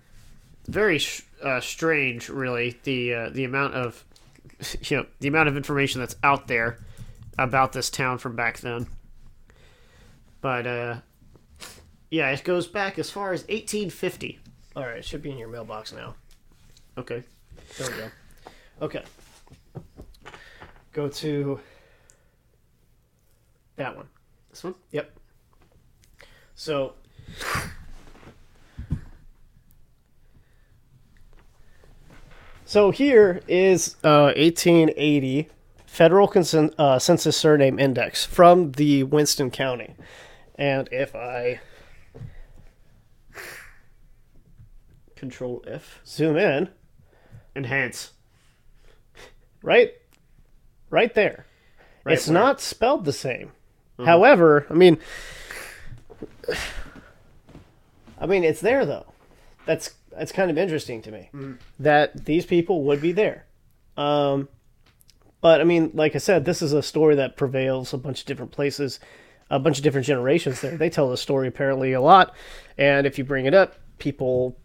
very 0.67 0.99
sh- 0.99 1.23
uh, 1.43 1.61
strange, 1.61 2.29
really. 2.29 2.79
The 2.83 3.15
uh, 3.15 3.31
the 3.31 3.45
amount 3.45 3.75
of, 3.75 4.05
you 4.83 4.99
know, 4.99 5.07
the 5.21 5.29
amount 5.29 5.49
of 5.49 5.57
information 5.57 6.01
that's 6.01 6.17
out 6.23 6.49
there 6.49 6.79
about 7.39 7.73
this 7.73 7.89
town 7.91 8.19
from 8.19 8.35
back 8.35 8.59
then. 8.59 8.87
But 10.41 10.67
uh, 10.67 10.97
yeah, 12.11 12.31
it 12.31 12.45
goes 12.45 12.67
back 12.67 12.99
as 12.99 13.11
far 13.11 13.33
as 13.33 13.43
1850. 13.43 14.39
all 14.77 14.83
right, 14.83 14.99
it 14.99 15.05
should 15.05 15.23
be 15.23 15.31
in 15.31 15.39
your 15.39 15.49
mailbox 15.49 15.93
now. 15.93 16.15
Okay. 16.99 17.23
There 17.79 17.91
we 17.91 17.97
go. 17.97 18.11
Okay. 18.83 19.05
Go 20.93 21.09
to 21.09 21.59
that 23.77 23.97
one. 23.97 24.09
This 24.51 24.65
one? 24.65 24.75
Yep. 24.93 25.11
So 26.55 26.95
So 32.65 32.91
here 32.91 33.41
is 33.47 33.97
uh, 34.03 34.33
1880 34.37 35.49
Federal 35.87 36.27
Consen- 36.29 36.75
uh, 36.79 36.99
Census 36.99 37.37
Surname 37.37 37.79
Index 37.79 38.25
from 38.25 38.73
the 38.73 39.05
Winston 39.05 39.51
County. 39.51 39.95
And 40.57 40.89
if 40.91 41.15
I 41.15 41.61
Control 45.15 45.63
F. 45.67 46.01
zoom 46.07 46.37
in, 46.37 46.69
Enhance. 47.55 48.13
right 49.63 49.93
right 50.91 51.15
there. 51.15 51.47
Right 52.05 52.15
it's 52.15 52.27
where? 52.27 52.35
not 52.35 52.61
spelled 52.61 53.05
the 53.05 53.13
same. 53.13 53.53
However, 54.03 54.67
I 54.71 54.75
mean 54.75 54.99
I 58.21 58.27
mean 58.27 58.45
it's 58.45 58.61
there 58.61 58.85
though. 58.87 59.07
That's 59.67 59.95
that's 60.17 60.33
kind 60.33 60.51
of 60.51 60.59
interesting 60.59 61.03
to 61.03 61.11
me 61.11 61.31
that 61.81 62.25
these 62.25 62.47
people 62.47 62.85
would 62.85 63.01
be 63.01 63.13
there. 63.13 63.47
Um 63.97 64.49
but 65.41 65.61
I 65.61 65.65
mean 65.65 65.91
like 65.95 66.15
I 66.15 66.19
said 66.19 66.45
this 66.45 66.63
is 66.63 66.73
a 66.73 66.83
story 66.83 67.15
that 67.17 67.37
prevails 67.37 67.93
a 67.93 67.99
bunch 67.99 68.21
of 68.21 68.27
different 68.27 68.53
places, 68.53 69.01
a 69.51 69.59
bunch 69.59 69.79
of 69.79 69.85
different 69.85 70.07
generations 70.07 70.61
there. 70.61 70.77
They 70.77 70.91
tell 70.91 71.11
the 71.11 71.17
story 71.17 71.49
apparently 71.49 71.93
a 71.93 72.01
lot 72.01 72.35
and 72.79 73.07
if 73.07 73.19
you 73.19 73.25
bring 73.25 73.47
it 73.47 73.55
up 73.55 73.75
people 73.99 74.57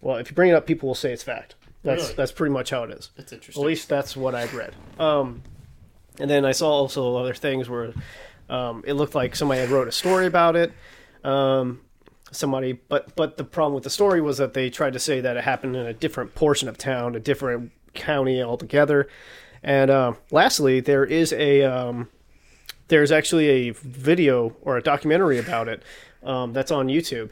well 0.00 0.16
if 0.16 0.30
you 0.30 0.34
bring 0.34 0.50
it 0.50 0.54
up 0.54 0.66
people 0.66 0.88
will 0.88 0.94
say 0.94 1.12
it's 1.12 1.22
fact. 1.22 1.54
That's 1.84 2.02
Really? 2.02 2.14
that's 2.14 2.32
pretty 2.32 2.52
much 2.52 2.70
how 2.70 2.82
it 2.84 2.90
is. 2.90 3.10
That's 3.16 3.32
interesting. 3.32 3.62
At 3.62 3.66
least 3.66 3.88
that's 3.88 4.16
what 4.16 4.34
I've 4.34 4.52
read. 4.54 4.74
Um, 4.98 5.42
and 6.20 6.30
then 6.30 6.44
I 6.44 6.52
saw 6.52 6.70
also 6.70 7.16
other 7.16 7.34
things 7.34 7.68
where 7.68 7.92
um, 8.48 8.82
it 8.86 8.94
looked 8.94 9.14
like 9.14 9.36
somebody 9.36 9.60
had 9.60 9.70
wrote 9.70 9.88
a 9.88 9.92
story 9.92 10.26
about 10.26 10.56
it. 10.56 10.72
Um, 11.24 11.80
somebody, 12.30 12.72
but 12.72 13.14
but 13.16 13.36
the 13.36 13.44
problem 13.44 13.74
with 13.74 13.84
the 13.84 13.90
story 13.90 14.20
was 14.20 14.38
that 14.38 14.54
they 14.54 14.70
tried 14.70 14.92
to 14.94 14.98
say 14.98 15.20
that 15.20 15.36
it 15.36 15.44
happened 15.44 15.76
in 15.76 15.86
a 15.86 15.94
different 15.94 16.34
portion 16.34 16.68
of 16.68 16.78
town, 16.78 17.14
a 17.14 17.20
different 17.20 17.72
county 17.94 18.42
altogether. 18.42 19.08
And 19.62 19.90
uh, 19.90 20.14
lastly, 20.30 20.80
there 20.80 21.04
is 21.04 21.32
a 21.32 21.62
um, 21.64 22.08
there's 22.88 23.12
actually 23.12 23.48
a 23.48 23.70
video 23.70 24.56
or 24.62 24.76
a 24.76 24.82
documentary 24.82 25.38
about 25.38 25.68
it 25.68 25.82
um, 26.22 26.52
that's 26.52 26.70
on 26.70 26.88
YouTube 26.88 27.30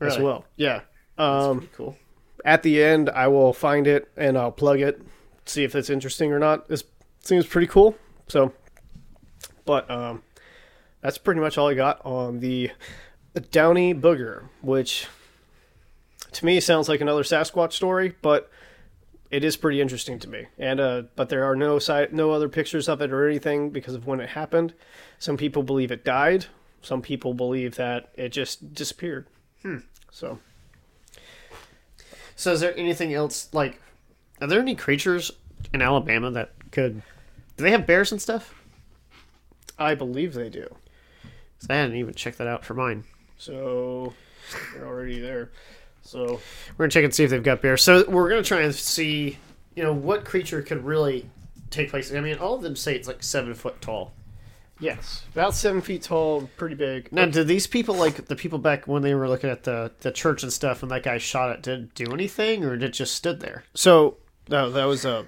as 0.00 0.18
well. 0.18 0.44
Yeah. 0.56 0.80
Um, 1.16 1.68
cool. 1.76 1.96
at 2.44 2.64
the 2.64 2.82
end 2.82 3.08
i 3.08 3.28
will 3.28 3.52
find 3.52 3.86
it 3.86 4.10
and 4.16 4.36
i'll 4.36 4.50
plug 4.50 4.80
it 4.80 5.00
see 5.46 5.62
if 5.62 5.76
it's 5.76 5.88
interesting 5.88 6.32
or 6.32 6.40
not 6.40 6.68
it 6.68 6.82
seems 7.20 7.46
pretty 7.46 7.68
cool 7.68 7.94
so 8.28 8.52
but 9.64 9.90
um 9.90 10.22
that's 11.00 11.18
pretty 11.18 11.40
much 11.40 11.58
all 11.58 11.68
i 11.68 11.74
got 11.74 12.00
on 12.04 12.40
the 12.40 12.70
Downey 13.50 13.94
booger 13.94 14.44
which 14.62 15.06
to 16.32 16.44
me 16.44 16.60
sounds 16.60 16.88
like 16.88 17.00
another 17.00 17.22
sasquatch 17.22 17.72
story 17.72 18.14
but 18.22 18.50
it 19.30 19.42
is 19.42 19.56
pretty 19.56 19.80
interesting 19.80 20.18
to 20.20 20.28
me 20.28 20.46
and 20.58 20.80
uh 20.80 21.02
but 21.16 21.28
there 21.28 21.44
are 21.44 21.56
no 21.56 21.78
side 21.78 22.12
no 22.12 22.30
other 22.30 22.48
pictures 22.48 22.88
of 22.88 23.00
it 23.02 23.12
or 23.12 23.28
anything 23.28 23.70
because 23.70 23.94
of 23.94 24.06
when 24.06 24.20
it 24.20 24.30
happened 24.30 24.72
some 25.18 25.36
people 25.36 25.62
believe 25.62 25.90
it 25.90 26.04
died 26.04 26.46
some 26.82 27.02
people 27.02 27.34
believe 27.34 27.76
that 27.76 28.10
it 28.14 28.28
just 28.30 28.74
disappeared 28.74 29.26
so 30.10 30.38
So, 32.36 32.52
is 32.52 32.60
there 32.60 32.76
anything 32.76 33.14
else? 33.14 33.48
Like, 33.52 33.80
are 34.40 34.46
there 34.46 34.60
any 34.60 34.74
creatures 34.74 35.30
in 35.72 35.82
Alabama 35.82 36.30
that 36.30 36.52
could. 36.70 37.02
Do 37.56 37.64
they 37.64 37.70
have 37.70 37.86
bears 37.86 38.12
and 38.12 38.20
stuff? 38.20 38.54
i 39.78 39.94
believe 39.94 40.34
they 40.34 40.48
do 40.48 40.66
'Cause 41.60 41.68
I 41.70 41.74
hadn't 41.76 41.96
even 41.96 42.14
checked 42.14 42.38
that 42.38 42.46
out 42.46 42.64
for 42.64 42.74
mine. 42.74 43.04
So 43.38 44.12
they're 44.74 44.86
already 44.86 45.18
there. 45.20 45.50
So 46.02 46.40
We're 46.76 46.84
gonna 46.84 46.90
check 46.90 47.04
and 47.04 47.14
see 47.14 47.24
if 47.24 47.30
they've 47.30 47.42
got 47.42 47.62
bears. 47.62 47.82
So 47.82 48.08
we're 48.08 48.28
gonna 48.28 48.42
try 48.42 48.60
and 48.62 48.74
see, 48.74 49.38
you 49.74 49.82
know, 49.82 49.92
what 49.92 50.24
creature 50.24 50.60
could 50.62 50.84
really 50.84 51.28
take 51.70 51.90
place. 51.90 52.12
I 52.12 52.20
mean, 52.20 52.36
all 52.38 52.54
of 52.54 52.62
them 52.62 52.76
say 52.76 52.94
it's 52.94 53.08
like 53.08 53.22
seven 53.22 53.54
foot 53.54 53.80
tall. 53.80 54.12
yes, 54.80 55.24
about 55.32 55.54
seven 55.54 55.80
feet 55.80 56.02
tall, 56.02 56.50
pretty 56.56 56.74
big. 56.74 57.10
Now, 57.12 57.24
did 57.26 57.46
these 57.48 57.66
people 57.66 57.94
like 57.94 58.26
the 58.26 58.36
people 58.36 58.58
back 58.58 58.86
when 58.86 59.02
they 59.02 59.14
were 59.14 59.28
looking 59.28 59.48
at 59.50 59.62
the 59.64 59.92
the 60.00 60.10
church 60.12 60.42
and 60.42 60.52
stuff, 60.52 60.82
and 60.82 60.90
that 60.92 61.02
guy 61.04 61.16
shot 61.18 61.50
it? 61.50 61.62
Did 61.62 61.80
it 61.80 61.94
do 61.94 62.12
anything, 62.12 62.64
or 62.64 62.76
did 62.76 62.90
it 62.90 62.92
just 62.92 63.14
stood 63.14 63.40
there? 63.40 63.64
So 63.74 64.18
no, 64.48 64.70
that 64.70 64.84
was 64.84 65.06
uh, 65.06 65.24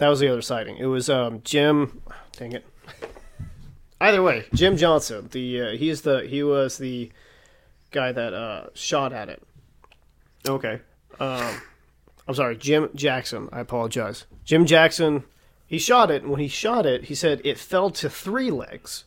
that 0.00 0.08
was 0.08 0.18
the 0.20 0.28
other 0.28 0.42
sighting. 0.42 0.76
It 0.76 0.86
was 0.86 1.08
um 1.08 1.40
Jim. 1.44 2.02
Dang 2.36 2.52
it, 2.52 2.66
Either 4.00 4.22
way, 4.22 4.46
Jim 4.54 4.76
Johnson. 4.76 5.28
The 5.30 5.60
uh, 5.60 5.70
he's 5.72 6.02
the 6.02 6.26
he 6.26 6.42
was 6.42 6.78
the 6.78 7.10
guy 7.90 8.12
that 8.12 8.32
uh 8.34 8.66
shot 8.74 9.12
at 9.12 9.28
it. 9.28 9.42
okay. 10.48 10.80
Um, 11.18 11.60
I'm 12.26 12.34
sorry, 12.34 12.56
Jim 12.56 12.88
Jackson. 12.94 13.48
I 13.52 13.60
apologize. 13.60 14.24
Jim 14.44 14.64
Jackson. 14.64 15.24
He 15.66 15.78
shot 15.78 16.10
it, 16.10 16.22
and 16.22 16.30
when 16.30 16.40
he 16.40 16.48
shot 16.48 16.84
it, 16.86 17.04
he 17.04 17.14
said 17.14 17.40
it 17.44 17.56
fell 17.58 17.90
to 17.90 18.10
three 18.10 18.50
legs, 18.50 19.04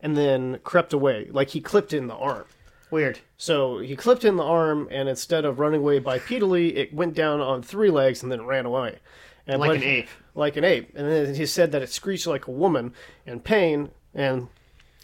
and 0.00 0.16
then 0.16 0.58
crept 0.64 0.92
away, 0.94 1.28
like 1.30 1.50
he 1.50 1.60
clipped 1.60 1.92
in 1.92 2.06
the 2.06 2.14
arm. 2.14 2.44
Weird. 2.90 3.18
So 3.36 3.78
he 3.80 3.94
clipped 3.96 4.24
in 4.24 4.36
the 4.36 4.44
arm, 4.44 4.88
and 4.90 5.08
instead 5.08 5.44
of 5.44 5.58
running 5.58 5.80
away 5.80 6.00
bipedally, 6.00 6.74
it 6.76 6.94
went 6.94 7.14
down 7.14 7.40
on 7.40 7.62
three 7.62 7.90
legs 7.90 8.22
and 8.22 8.32
then 8.32 8.46
ran 8.46 8.64
away. 8.64 9.00
And 9.46 9.60
Like 9.60 9.76
an 9.78 9.82
ape. 9.82 10.08
Like 10.38 10.56
an 10.56 10.62
ape. 10.62 10.92
And 10.94 11.10
then 11.10 11.34
he 11.34 11.46
said 11.46 11.72
that 11.72 11.82
it 11.82 11.90
screeched 11.90 12.28
like 12.28 12.46
a 12.46 12.52
woman 12.52 12.94
in 13.26 13.40
pain, 13.40 13.90
and, 14.14 14.46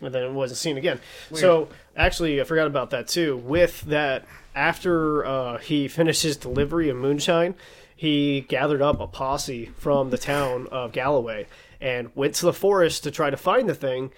and 0.01 0.15
then 0.15 0.23
it 0.23 0.33
wasn't 0.33 0.59
seen 0.59 0.79
again. 0.79 1.01
So 1.33 1.69
actually, 1.97 2.41
I 2.41 2.45
forgot 2.45 2.69
about 2.69 2.91
that 2.91 3.09
too. 3.09 3.37
With 3.39 3.81
that, 3.83 4.27
after 4.55 5.27
uh, 5.27 5.59
he 5.59 5.89
finished 5.89 6.23
his 6.23 6.37
delivery 6.37 6.89
of 6.89 6.97
moonshine, 6.97 7.57
he 7.97 8.43
gathered 8.43 8.81
up 8.81 9.01
a 9.01 9.09
posse 9.09 9.73
from 9.77 10.11
the 10.11 10.19
town 10.19 10.69
of 10.71 10.93
Galloway 10.93 11.49
and 11.81 12.11
went 12.15 12.37
to 12.37 12.47
the 12.47 12.53
forest 12.53 13.03
to 13.03 13.11
try 13.11 13.29
to 13.29 13.37
find 13.37 13.69
the 13.69 13.75
thing. 13.75 14.13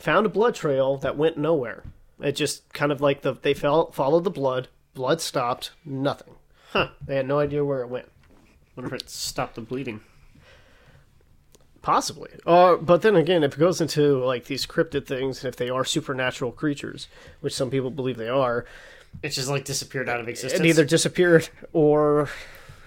Found 0.00 0.26
a 0.26 0.30
blood 0.30 0.54
trail 0.54 0.98
that 0.98 1.16
went 1.16 1.38
nowhere. 1.38 1.84
It 2.20 2.32
just 2.32 2.70
kind 2.74 2.92
of 2.92 3.00
like 3.00 3.22
the 3.22 3.32
they 3.32 3.54
fell, 3.54 3.92
followed 3.92 4.24
the 4.24 4.30
blood. 4.30 4.68
Blood 4.92 5.22
stopped. 5.22 5.70
Nothing. 5.86 6.34
Huh. 6.72 6.88
They 7.02 7.16
had 7.16 7.26
no 7.26 7.38
idea 7.38 7.64
where 7.64 7.80
it 7.80 7.88
went. 7.88 8.10
Wonder 8.76 8.94
if 8.94 9.02
it 9.02 9.08
stopped 9.08 9.54
the 9.54 9.62
bleeding. 9.62 10.02
Possibly. 11.82 12.30
Uh, 12.46 12.76
but 12.76 13.02
then 13.02 13.16
again, 13.16 13.42
if 13.42 13.54
it 13.54 13.58
goes 13.58 13.80
into 13.80 14.22
like 14.24 14.44
these 14.44 14.66
cryptid 14.66 15.06
things, 15.06 15.44
if 15.44 15.56
they 15.56 15.70
are 15.70 15.84
supernatural 15.84 16.52
creatures, 16.52 17.08
which 17.40 17.54
some 17.54 17.70
people 17.70 17.90
believe 17.90 18.16
they 18.18 18.28
are, 18.28 18.66
It 19.22 19.30
just 19.30 19.48
like 19.48 19.64
disappeared 19.64 20.08
out 20.08 20.20
of 20.20 20.28
existence. 20.28 20.60
it 20.60 20.66
either 20.66 20.84
disappeared 20.84 21.48
or 21.72 22.28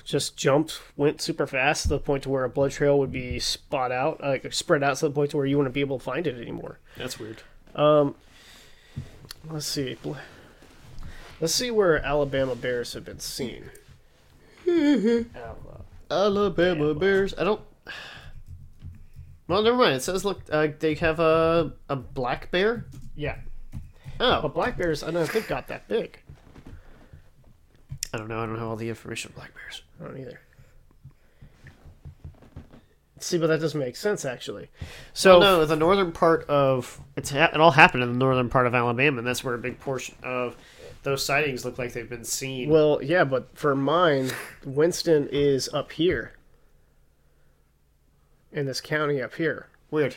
just 0.05 0.37
jumped, 0.37 0.79
went 0.95 1.21
super 1.21 1.47
fast 1.47 1.83
to 1.83 1.89
the 1.89 1.97
point 1.99 2.23
to 2.23 2.29
where 2.29 2.43
a 2.43 2.49
blood 2.49 2.71
trail 2.71 2.99
would 2.99 3.11
be 3.11 3.39
spot 3.39 3.91
out, 3.91 4.21
like 4.21 4.51
spread 4.53 4.83
out 4.83 4.97
to 4.97 5.07
the 5.07 5.11
point 5.13 5.31
to 5.31 5.37
where 5.37 5.45
you 5.45 5.57
wouldn't 5.57 5.73
be 5.73 5.81
able 5.81 5.97
to 5.97 6.03
find 6.03 6.27
it 6.27 6.39
anymore. 6.39 6.77
That's 6.97 7.17
weird. 7.19 7.41
Um, 7.75 8.15
Let's 9.49 9.65
see. 9.65 9.97
Let's 11.41 11.53
see 11.53 11.69
where 11.71 11.97
Alabama 12.05 12.55
bears 12.55 12.93
have 12.93 13.03
been 13.03 13.19
seen. 13.19 13.71
Alabama. 14.67 15.81
Alabama 16.09 16.93
Bears. 16.93 17.33
I 17.37 17.43
don't. 17.43 17.61
Well, 19.47 19.61
never 19.61 19.77
mind. 19.77 19.95
It 19.95 20.01
says 20.03 20.23
look, 20.25 20.41
uh, 20.51 20.69
they 20.79 20.93
have 20.95 21.19
a 21.19 21.73
a 21.89 21.95
black 21.95 22.49
bear. 22.51 22.85
Yeah, 23.15 23.37
Oh, 24.19 24.41
but 24.41 24.53
black 24.53 24.77
bears, 24.77 25.03
I 25.03 25.11
don't 25.11 25.29
think 25.29 25.47
got 25.47 25.67
that 25.67 25.87
big. 25.87 26.19
I 28.13 28.17
don't 28.17 28.27
know. 28.27 28.39
I 28.39 28.45
don't 28.45 28.57
have 28.57 28.67
all 28.67 28.75
the 28.75 28.89
information 28.89 29.31
on 29.31 29.35
black 29.35 29.53
bears. 29.55 29.81
I 30.01 30.05
don't 30.05 30.19
either. 30.19 30.39
See, 33.19 33.37
but 33.37 33.47
that 33.47 33.61
doesn't 33.61 33.79
make 33.79 33.95
sense 33.95 34.25
actually. 34.25 34.69
So 35.13 35.39
So 35.39 35.39
no, 35.39 35.65
the 35.65 35.75
northern 35.77 36.11
part 36.11 36.43
of 36.49 36.99
it's 37.15 37.29
ha- 37.29 37.49
it 37.53 37.59
all 37.61 37.71
happened 37.71 38.03
in 38.03 38.11
the 38.11 38.17
northern 38.17 38.49
part 38.49 38.67
of 38.67 38.75
Alabama, 38.75 39.19
and 39.19 39.27
that's 39.27 39.43
where 39.43 39.53
a 39.53 39.57
big 39.59 39.79
portion 39.79 40.15
of 40.23 40.55
those 41.03 41.25
sightings 41.25 41.63
look 41.65 41.77
like 41.77 41.93
they've 41.93 42.09
been 42.09 42.23
seen. 42.25 42.69
Well, 42.69 42.99
yeah, 43.01 43.23
but 43.23 43.57
for 43.57 43.75
mine, 43.75 44.31
Winston 44.65 45.27
is 45.31 45.69
up 45.73 45.91
here. 45.93 46.33
In 48.53 48.65
this 48.67 48.79
county 48.81 49.21
up 49.21 49.33
here, 49.35 49.67
Weird. 49.91 50.15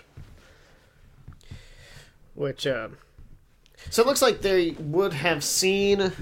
which 2.35 2.67
uh, 2.67 2.89
So 3.91 4.03
it 4.03 4.07
looks 4.07 4.23
like 4.23 4.43
they 4.43 4.71
would 4.79 5.13
have 5.15 5.43
seen. 5.43 6.13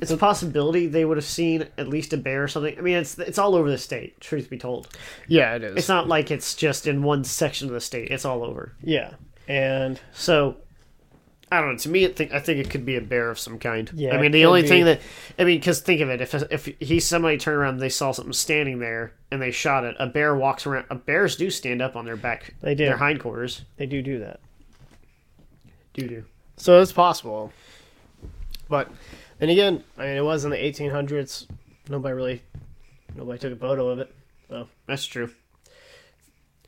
It's 0.00 0.10
a 0.10 0.16
possibility 0.16 0.88
they 0.88 1.04
would 1.04 1.16
have 1.16 1.24
seen 1.24 1.68
at 1.78 1.88
least 1.88 2.12
a 2.12 2.16
bear 2.16 2.42
or 2.42 2.48
something. 2.48 2.76
I 2.76 2.80
mean, 2.82 2.96
it's 2.96 3.18
it's 3.18 3.38
all 3.38 3.54
over 3.54 3.70
the 3.70 3.78
state. 3.78 4.20
Truth 4.20 4.50
be 4.50 4.58
told, 4.58 4.88
yeah, 5.28 5.54
it 5.54 5.62
is. 5.62 5.76
it's 5.76 5.88
not 5.88 6.08
like 6.08 6.30
it's 6.30 6.54
just 6.54 6.86
in 6.86 7.02
one 7.02 7.22
section 7.24 7.68
of 7.68 7.72
the 7.74 7.80
state. 7.80 8.10
It's 8.10 8.24
all 8.24 8.42
over. 8.42 8.74
yeah, 8.82 9.14
and 9.48 10.00
So 10.12 10.56
I 11.52 11.60
don't 11.60 11.72
know. 11.72 11.78
To 11.80 11.90
me, 11.90 12.04
it 12.04 12.16
think 12.16 12.32
I 12.32 12.40
think 12.40 12.64
it 12.64 12.70
could 12.70 12.86
be 12.86 12.96
a 12.96 13.00
bear 13.02 13.30
of 13.30 13.38
some 13.38 13.58
kind. 13.58 13.90
Yeah, 13.94 14.16
I 14.16 14.18
mean, 14.18 14.32
the 14.32 14.46
only 14.46 14.62
be. 14.62 14.68
thing 14.68 14.84
that 14.86 15.02
I 15.38 15.44
mean, 15.44 15.58
because 15.58 15.80
think 15.80 16.00
of 16.00 16.08
it: 16.08 16.22
if 16.22 16.34
if 16.50 16.64
he 16.80 16.98
somebody 16.98 17.36
turned 17.36 17.58
around, 17.58 17.74
and 17.74 17.82
they 17.82 17.90
saw 17.90 18.10
something 18.10 18.32
standing 18.32 18.78
there, 18.78 19.12
and 19.30 19.42
they 19.42 19.50
shot 19.50 19.84
it. 19.84 19.94
A 19.98 20.06
bear 20.06 20.34
walks 20.34 20.64
around. 20.66 20.86
A 20.88 20.94
bears 20.94 21.36
do 21.36 21.50
stand 21.50 21.82
up 21.82 21.94
on 21.94 22.06
their 22.06 22.16
back. 22.16 22.54
They 22.62 22.74
do. 22.74 22.86
Their 22.86 22.96
hindquarters. 22.96 23.66
they 23.76 23.84
do 23.84 24.00
do 24.00 24.20
that. 24.20 24.40
Do 25.92 26.08
do. 26.08 26.24
So 26.56 26.80
it's 26.80 26.90
possible. 26.90 27.52
But 28.70 28.90
then 29.38 29.50
again, 29.50 29.84
I 29.98 30.06
mean, 30.06 30.16
it 30.16 30.24
was 30.24 30.46
in 30.46 30.50
the 30.50 30.56
1800s. 30.56 31.48
Nobody 31.90 32.14
really, 32.14 32.42
nobody 33.14 33.38
took 33.38 33.52
a 33.52 33.56
photo 33.56 33.90
of 33.90 33.98
it. 33.98 34.14
So, 34.48 34.68
That's 34.86 35.04
true. 35.04 35.30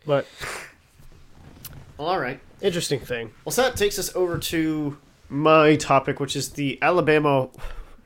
but 0.04 0.26
Well, 1.96 2.08
all 2.08 2.20
right. 2.20 2.38
Interesting 2.64 2.98
thing. 3.00 3.30
Well, 3.44 3.52
so 3.52 3.62
that 3.62 3.76
takes 3.76 3.98
us 3.98 4.14
over 4.16 4.38
to 4.38 4.96
my 5.28 5.76
topic, 5.76 6.18
which 6.20 6.34
is 6.36 6.50
the 6.50 6.78
Alabama 6.82 7.48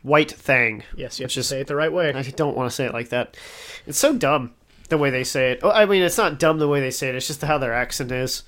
white 0.02 0.30
thing. 0.30 0.82
Yes, 0.96 1.18
you 1.18 1.24
have 1.24 1.32
to 1.32 1.40
is- 1.40 1.46
say 1.48 1.60
it 1.60 1.66
the 1.66 1.76
right 1.76 1.92
way. 1.92 2.12
I 2.12 2.22
don't 2.22 2.56
want 2.56 2.70
to 2.70 2.74
say 2.74 2.84
it 2.86 2.92
like 2.92 3.08
that. 3.10 3.36
It's 3.86 3.98
so 3.98 4.14
dumb 4.14 4.54
the 4.88 4.98
way 4.98 5.10
they 5.10 5.24
say 5.24 5.52
it. 5.52 5.60
Oh, 5.62 5.70
I 5.70 5.86
mean, 5.86 6.02
it's 6.02 6.18
not 6.18 6.38
dumb 6.38 6.58
the 6.58 6.68
way 6.68 6.80
they 6.80 6.90
say 6.90 7.08
it. 7.08 7.14
It's 7.14 7.26
just 7.26 7.42
how 7.42 7.58
their 7.58 7.72
accent 7.74 8.12
is. 8.12 8.42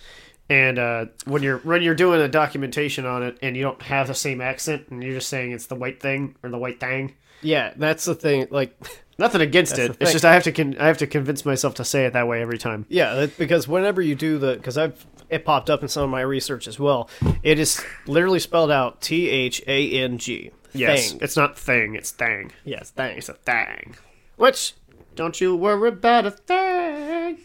And 0.48 0.78
uh, 0.80 1.06
when 1.26 1.42
you're 1.44 1.58
when 1.58 1.80
you're 1.82 1.94
doing 1.94 2.20
a 2.20 2.26
documentation 2.28 3.06
on 3.06 3.22
it 3.22 3.38
and 3.40 3.56
you 3.56 3.62
don't 3.62 3.80
have 3.82 4.08
the 4.08 4.14
same 4.14 4.40
accent 4.40 4.88
and 4.90 5.02
you're 5.02 5.14
just 5.14 5.28
saying 5.28 5.52
it's 5.52 5.66
the 5.66 5.76
white 5.76 6.00
thing 6.00 6.34
or 6.42 6.50
the 6.50 6.58
white 6.58 6.80
thing, 6.80 7.14
Yeah, 7.40 7.72
that's 7.76 8.04
the 8.04 8.16
thing. 8.16 8.48
Like, 8.50 8.74
nothing 9.18 9.42
against 9.42 9.78
it. 9.78 9.96
It's 10.00 10.10
just 10.10 10.24
I 10.24 10.32
have 10.34 10.42
to 10.44 10.52
con- 10.52 10.76
I 10.80 10.86
have 10.88 10.98
to 10.98 11.06
convince 11.06 11.44
myself 11.44 11.74
to 11.74 11.84
say 11.84 12.04
it 12.06 12.14
that 12.14 12.26
way 12.26 12.42
every 12.42 12.58
time. 12.58 12.84
yeah, 12.88 13.26
because 13.38 13.68
whenever 13.68 14.02
you 14.02 14.16
do 14.16 14.38
the, 14.38 14.54
because 14.56 14.76
I've 14.76 15.06
it 15.30 15.44
popped 15.44 15.70
up 15.70 15.82
in 15.82 15.88
some 15.88 16.04
of 16.04 16.10
my 16.10 16.20
research 16.20 16.66
as 16.68 16.78
well. 16.78 17.08
It 17.42 17.58
is 17.58 17.82
literally 18.06 18.40
spelled 18.40 18.70
out 18.70 19.00
T 19.00 19.28
H 19.28 19.62
A 19.66 19.90
N 20.02 20.18
G. 20.18 20.50
Yes, 20.72 21.10
Thing. 21.10 21.20
it's 21.22 21.36
not 21.36 21.58
thing. 21.58 21.94
It's 21.96 22.10
thang. 22.12 22.52
Yes, 22.64 22.90
thang. 22.90 23.18
It's 23.18 23.28
a 23.28 23.34
thang. 23.34 23.96
Which 24.36 24.74
Don't 25.16 25.40
you 25.40 25.56
worry 25.56 25.88
about 25.88 26.26
a 26.26 26.30
thing. 26.30 27.38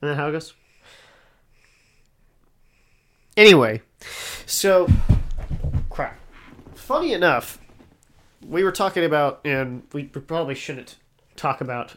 And 0.00 0.10
that 0.10 0.16
how 0.16 0.28
it 0.28 0.32
goes? 0.32 0.54
Anyway, 3.36 3.82
so 4.46 4.88
crap. 5.90 6.18
Funny 6.74 7.12
enough, 7.12 7.58
we 8.46 8.64
were 8.64 8.72
talking 8.72 9.04
about, 9.04 9.40
and 9.44 9.82
we 9.92 10.04
probably 10.04 10.54
shouldn't 10.54 10.96
talk 11.34 11.60
about 11.60 11.96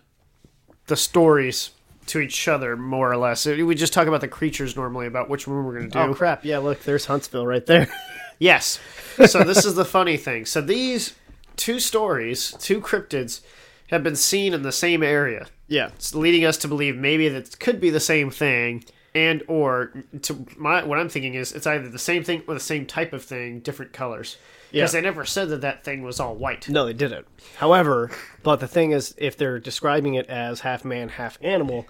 the 0.88 0.98
stories 0.98 1.72
to 2.10 2.20
each 2.20 2.48
other 2.48 2.76
more 2.76 3.12
or 3.12 3.18
less. 3.18 3.46
We 3.46 3.76
just 3.76 3.94
talk 3.94 4.08
about 4.08 4.22
the 4.22 4.28
creatures 4.28 4.76
normally, 4.76 5.08
about 5.08 5.30
which 5.30 5.48
one 5.48 5.64
we're 5.64 5.78
going 5.78 5.90
to 5.92 6.00
oh, 6.00 6.06
do. 6.08 6.12
oh 6.12 6.16
crap, 6.16 6.44
yeah, 6.44 6.58
look, 6.58 6.84
there's 6.84 7.06
Huntsville 7.06 7.48
right 7.48 7.66
there. 7.66 7.88
Yes. 8.42 8.80
So 9.28 9.44
this 9.44 9.66
is 9.66 9.76
the 9.76 9.84
funny 9.84 10.16
thing. 10.16 10.46
So 10.46 10.62
these 10.62 11.14
two 11.58 11.78
stories, 11.78 12.56
two 12.58 12.80
cryptids, 12.80 13.42
have 13.88 14.02
been 14.02 14.16
seen 14.16 14.54
in 14.54 14.62
the 14.62 14.72
same 14.72 15.04
area. 15.04 15.48
yeah, 15.68 15.88
It's 15.96 16.16
leading 16.16 16.46
us 16.46 16.56
to 16.60 16.70
believe 16.70 16.96
maybe 16.96 17.28
that 17.28 17.60
could 17.60 17.82
be 17.82 17.90
the 17.90 18.00
same 18.00 18.32
thing, 18.32 18.86
and 19.14 19.44
or 19.50 19.92
to 20.22 20.46
my 20.56 20.84
what 20.86 21.00
I'm 21.00 21.10
thinking 21.10 21.34
is 21.34 21.52
it's 21.52 21.68
either 21.68 21.90
the 21.90 22.00
same 22.00 22.24
thing 22.24 22.44
or 22.48 22.54
the 22.54 22.62
same 22.62 22.86
type 22.86 23.12
of 23.12 23.24
thing, 23.26 23.60
different 23.60 23.92
colors. 23.92 24.38
Because 24.72 24.94
Yeah. 24.94 25.02
they 25.02 25.06
never 25.06 25.26
said 25.26 25.50
that 25.50 25.62
that 25.62 25.84
thing 25.84 26.04
was 26.04 26.20
all 26.20 26.36
white. 26.36 26.70
no, 26.70 26.86
they 26.86 26.94
didn't. 26.94 27.26
However, 27.58 28.12
but 28.44 28.60
the 28.60 28.68
thing 28.68 28.92
is, 28.92 29.16
if 29.18 29.36
they're 29.38 29.60
describing 29.60 30.14
it 30.16 30.28
as 30.28 30.62
half 30.62 30.86
man, 30.86 31.10
half 31.10 31.38
animal, 31.42 31.88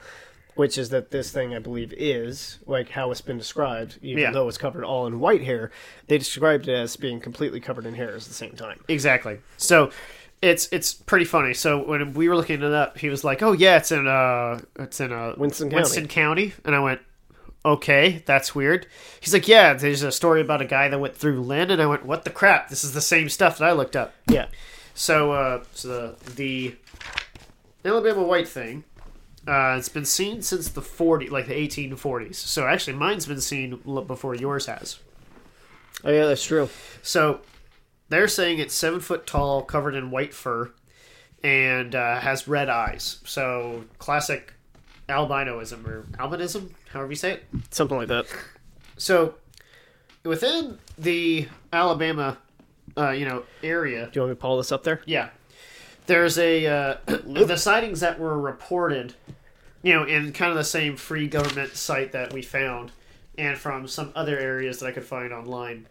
which 0.56 0.78
is 0.78 0.90
that 0.90 1.12
this 1.12 1.32
thing 1.32 1.54
I 1.56 1.60
believe 1.60 1.94
is 1.94 2.60
like 2.66 2.90
how 2.90 3.12
it's 3.12 3.22
been 3.22 3.38
described, 3.38 3.98
even 4.02 4.24
Yeah. 4.24 4.32
though 4.32 4.48
it's 4.48 4.58
covered 4.58 4.84
all 4.84 5.08
in 5.08 5.20
white 5.20 5.44
hair, 5.44 5.72
they 6.08 6.18
described 6.18 6.68
it 6.68 6.74
as 6.74 6.96
being 6.96 7.20
completely 7.20 7.60
covered 7.60 7.86
in 7.86 7.96
hairs 7.96 8.26
at 8.26 8.30
the 8.30 8.34
same 8.36 8.54
time. 8.56 8.80
Exactly. 8.88 9.40
So 9.58 9.92
it's 10.42 10.70
it's 10.72 10.94
pretty 10.94 11.26
funny. 11.26 11.54
So 11.54 11.84
when 11.86 12.14
we 12.14 12.30
were 12.30 12.36
looking 12.36 12.62
it 12.62 12.74
up, 12.74 12.98
he 12.98 13.10
was 13.10 13.24
like, 13.26 13.42
"Oh 13.44 13.52
yeah, 13.52 13.76
it's 13.78 13.92
in 13.92 14.08
uh 14.08 14.60
it's 14.78 15.00
in 15.02 15.12
uh 15.12 15.34
Winston 15.38 15.70
County. 15.70 15.82
Winston 15.82 16.08
County," 16.08 16.54
and 16.64 16.74
I 16.76 16.80
went, 16.80 17.02
"Okay, 17.66 18.24
that's 18.26 18.56
weird." 18.56 18.88
He's 19.20 19.34
like, 19.34 19.48
"Yeah, 19.48 19.74
there's 19.74 20.04
a 20.04 20.12
story 20.12 20.42
about 20.42 20.62
a 20.62 20.66
guy 20.66 20.88
that 20.88 21.00
went 21.00 21.16
through 21.16 21.42
Lynn," 21.42 21.72
and 21.72 21.82
I 21.82 21.86
went, 21.86 22.06
"What 22.06 22.24
the 22.24 22.30
crap? 22.30 22.70
This 22.70 22.84
is 22.84 22.94
the 22.94 23.02
same 23.02 23.30
stuff 23.30 23.58
that 23.58 23.68
I 23.68 23.72
looked 23.74 23.96
up." 23.96 24.14
Yeah, 24.30 24.48
So 24.94 25.32
uh, 25.34 25.64
so 25.74 26.16
the, 26.36 26.76
the 27.82 27.90
Alabama 27.90 28.24
white 28.24 28.48
thing. 28.48 28.84
Uh, 29.48 29.76
it's 29.80 29.90
been 29.90 30.06
seen 30.06 30.42
since 30.42 30.68
the 30.70 30.82
40, 30.82 31.30
like 31.30 31.48
the 31.48 31.54
1840s. 31.54 32.36
So 32.36 32.68
actually, 32.68 32.94
mine's 32.98 33.26
been 33.26 33.42
seen 33.42 33.78
before 34.06 34.36
yours 34.36 34.66
has. 34.68 35.00
oh 36.04 36.12
yeah, 36.12 36.26
that's 36.26 36.44
true. 36.46 36.70
So 37.02 37.40
they're 38.10 38.28
saying 38.28 38.60
it's 38.60 38.74
seven 38.76 39.00
foot 39.00 39.26
tall, 39.26 39.64
covered 39.64 39.96
in 39.96 40.12
white 40.12 40.34
fur, 40.34 40.72
and 41.42 41.96
uh, 41.96 42.20
has 42.20 42.48
red 42.48 42.70
eyes. 42.70 43.20
So 43.24 43.86
classic 43.98 44.54
albinoism 45.10 45.86
or 45.88 46.04
albinism, 46.18 46.70
however 46.92 47.12
you 47.12 47.16
say 47.16 47.34
it. 47.34 47.46
Something 47.72 47.98
like 47.98 48.08
that. 48.08 48.26
So 48.98 49.36
within 50.24 50.78
the 50.98 51.48
Alabama, 51.74 52.38
uh, 52.98 53.12
you 53.12 53.26
know, 53.26 53.44
area, 53.64 54.06
Do 54.12 54.20
you 54.20 54.22
want 54.22 54.32
me 54.32 54.36
to 54.36 54.42
pull 54.42 54.58
this 54.58 54.72
up 54.72 54.84
there? 54.84 55.02
yeah, 55.06 55.30
there's 56.06 56.38
a 56.38 56.66
uh, 56.66 56.98
the 57.26 57.58
sightings 57.58 58.00
that 58.00 58.20
were 58.20 58.40
reported, 58.40 59.14
you 59.84 59.94
know, 59.94 60.04
in 60.06 60.32
kind 60.34 60.52
of 60.52 60.58
the 60.58 60.64
same 60.64 60.96
free 60.96 61.28
government 61.28 61.76
site 61.76 62.12
that 62.14 62.34
we 62.34 62.42
found, 62.42 62.92
and 63.38 63.58
from 63.58 63.88
some 63.88 64.12
other 64.16 64.38
areas 64.38 64.80
that 64.80 64.88
I 64.88 64.92
could 64.92 65.06
find 65.06 65.32
online. 65.34 65.88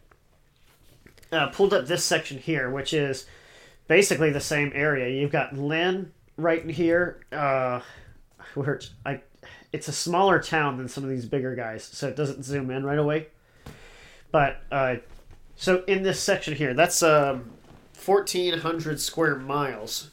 Uh, 1.31 1.49
pulled 1.49 1.75
up 1.75 1.87
this 1.87 2.03
section 2.05 2.39
here, 2.39 2.71
which 2.71 2.95
is 2.95 3.27
basically 3.87 4.31
the 4.31 4.41
same 4.41 4.73
area. 4.75 5.09
You've 5.21 5.31
got 5.31 5.55
Lynn 5.57 6.11
right 6.39 6.63
in 6.63 6.71
here. 6.71 7.21
Uh, 7.31 7.81
where 8.55 8.75
it's, 8.75 8.91
I, 9.05 9.21
it's 9.73 9.89
a 9.89 9.93
smaller 9.93 10.41
town 10.41 10.79
than 10.79 10.89
some 10.89 11.05
of 11.05 11.11
these 11.11 11.27
bigger 11.27 11.55
guys, 11.55 11.85
so 11.85 12.09
it 12.09 12.17
doesn't 12.17 12.45
zoom 12.45 12.71
in 12.71 12.85
right 12.85 12.99
away. 12.99 13.29
But 14.31 14.63
uh, 14.71 14.97
so 15.57 15.85
in 15.85 16.03
this 16.03 16.21
section 16.21 16.55
here, 16.55 16.75
that's 16.75 17.03
um, 17.03 17.51
fourteen 17.93 18.59
hundred 18.59 19.01
square 19.01 19.37
miles 19.37 20.11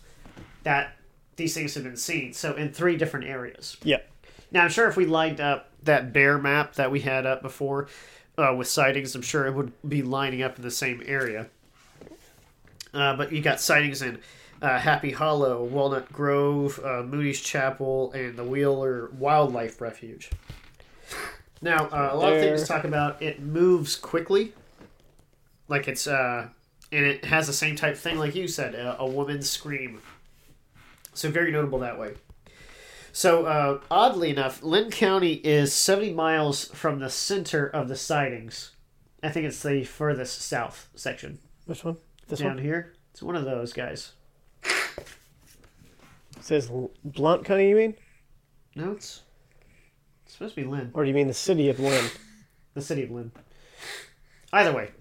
that 0.63 0.95
these 1.35 1.53
things 1.53 1.73
have 1.75 1.83
been 1.83 1.97
seen. 1.97 2.33
So 2.33 2.53
in 2.53 2.71
three 2.71 2.97
different 2.97 3.25
areas. 3.25 3.77
Yeah. 3.83 3.97
Now 4.51 4.63
I'm 4.63 4.69
sure 4.69 4.87
if 4.87 4.95
we 4.95 5.05
lined 5.05 5.41
up 5.41 5.69
that 5.83 6.13
bear 6.13 6.37
map 6.37 6.75
that 6.75 6.91
we 6.91 7.01
had 7.01 7.25
up 7.25 7.41
before 7.41 7.87
uh, 8.37 8.53
with 8.57 8.67
sightings, 8.67 9.15
I'm 9.15 9.21
sure 9.21 9.45
it 9.45 9.53
would 9.53 9.71
be 9.87 10.01
lining 10.01 10.41
up 10.41 10.57
in 10.57 10.63
the 10.63 10.71
same 10.71 11.03
area. 11.05 11.47
Uh, 12.93 13.15
but 13.17 13.33
you 13.33 13.41
got 13.41 13.59
sightings 13.59 14.01
in 14.01 14.19
uh, 14.61 14.79
Happy 14.79 15.11
Hollow, 15.11 15.63
Walnut 15.63 16.11
Grove, 16.11 16.79
uh, 16.83 17.03
Moody's 17.03 17.41
Chapel, 17.41 18.11
and 18.13 18.37
the 18.37 18.43
Wheeler 18.43 19.09
Wildlife 19.11 19.81
Refuge. 19.81 20.29
Now, 21.61 21.87
uh, 21.87 22.09
a 22.11 22.17
lot 22.17 22.33
of 22.33 22.39
things 22.41 22.67
There. 22.67 22.77
talk 22.77 22.85
about 22.85 23.21
it 23.21 23.41
moves 23.41 23.95
quickly, 23.95 24.53
like 25.67 25.87
it's 25.87 26.07
uh, 26.07 26.49
and 26.91 27.05
it 27.05 27.25
has 27.25 27.47
the 27.47 27.53
same 27.53 27.75
type 27.75 27.97
thing, 27.97 28.17
like 28.17 28.35
you 28.35 28.47
said, 28.47 28.75
a, 28.75 28.99
a 28.99 29.05
woman's 29.05 29.49
scream. 29.49 30.01
So 31.13 31.29
very 31.31 31.51
notable 31.51 31.79
that 31.79 31.97
way. 31.97 32.15
So 33.13 33.45
uh, 33.45 33.79
oddly 33.89 34.29
enough, 34.29 34.61
Lynn 34.61 34.91
County 34.91 35.35
is 35.35 35.73
70 35.73 36.11
miles 36.11 36.65
from 36.65 36.99
the 36.99 37.09
center 37.09 37.65
of 37.65 37.87
the 37.87 37.95
sightings. 37.95 38.71
I 39.23 39.29
think 39.29 39.45
it's 39.45 39.63
the 39.63 39.85
furthest 39.85 40.41
south 40.41 40.89
section 40.95 41.39
Which 41.65 41.85
one? 41.85 41.95
This 42.27 42.39
down 42.39 42.55
one 42.55 42.57
here. 42.57 42.93
It's 43.11 43.23
one 43.23 43.37
of 43.37 43.45
those 43.45 43.71
guys. 43.71 44.11
It 46.45 46.49
says 46.49 46.71
Blunt 47.03 47.43
County. 47.43 47.69
You 47.69 47.75
mean, 47.75 47.95
No, 48.75 48.91
it's, 48.91 49.23
it's 50.23 50.33
supposed 50.33 50.53
to 50.53 50.61
be 50.61 50.67
Lynn, 50.67 50.91
or 50.93 51.03
do 51.03 51.09
you 51.09 51.15
mean 51.15 51.25
the 51.27 51.33
city 51.33 51.69
of 51.69 51.79
Lynn? 51.79 52.05
the 52.75 52.81
city 52.81 53.01
of 53.01 53.09
Lynn. 53.09 53.31
Either 54.53 54.71
way. 54.71 54.91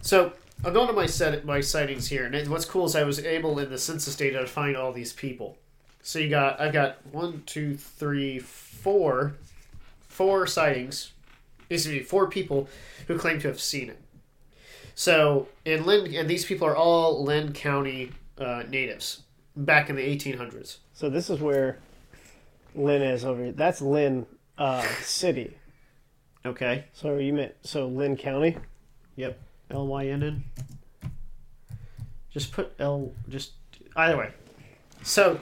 So 0.00 0.32
I'll 0.64 0.72
go 0.72 0.82
into 0.82 0.92
my 0.92 1.06
set 1.06 1.44
my 1.44 1.60
sightings 1.60 2.06
here, 2.06 2.24
and 2.24 2.48
what's 2.48 2.64
cool 2.64 2.84
is 2.84 2.94
I 2.94 3.02
was 3.02 3.18
able 3.18 3.58
in 3.58 3.68
the 3.68 3.78
census 3.78 4.14
data 4.14 4.38
to 4.38 4.46
find 4.46 4.76
all 4.76 4.92
these 4.92 5.12
people. 5.12 5.58
So 6.02 6.20
you 6.20 6.28
got 6.28 6.60
I've 6.60 6.72
got 6.72 7.04
one, 7.06 7.42
two, 7.44 7.76
three, 7.76 8.38
four, 8.38 9.34
four 10.06 10.46
sightings. 10.46 11.10
Excuse 11.68 11.92
me, 11.92 12.00
four 12.04 12.28
people 12.28 12.68
who 13.08 13.18
claim 13.18 13.40
to 13.40 13.48
have 13.48 13.60
seen 13.60 13.90
it. 13.90 14.00
So 14.94 15.48
in 15.64 15.84
Lynn, 15.84 16.14
and 16.14 16.30
these 16.30 16.44
people 16.44 16.68
are 16.68 16.76
all 16.76 17.24
Lynn 17.24 17.52
County 17.52 18.12
uh, 18.38 18.62
natives 18.68 19.23
back 19.56 19.90
in 19.90 19.96
the 19.96 20.02
1800s. 20.02 20.78
So 20.92 21.08
this 21.08 21.30
is 21.30 21.40
where 21.40 21.78
Lynn 22.74 23.02
is 23.02 23.24
over 23.24 23.44
here. 23.44 23.52
That's 23.52 23.80
Lynn 23.80 24.26
uh, 24.58 24.86
City. 25.00 25.56
Okay. 26.44 26.84
So 26.92 27.16
you 27.18 27.32
meant 27.32 27.54
so 27.62 27.86
Lynn 27.86 28.16
County? 28.16 28.56
Yep. 29.16 29.38
L 29.70 29.86
Y 29.86 30.06
N 30.06 30.22
N. 30.22 30.44
Just 32.30 32.52
put 32.52 32.72
L. 32.78 33.12
Just 33.28 33.52
either 33.96 34.16
way. 34.16 34.32
So 35.02 35.40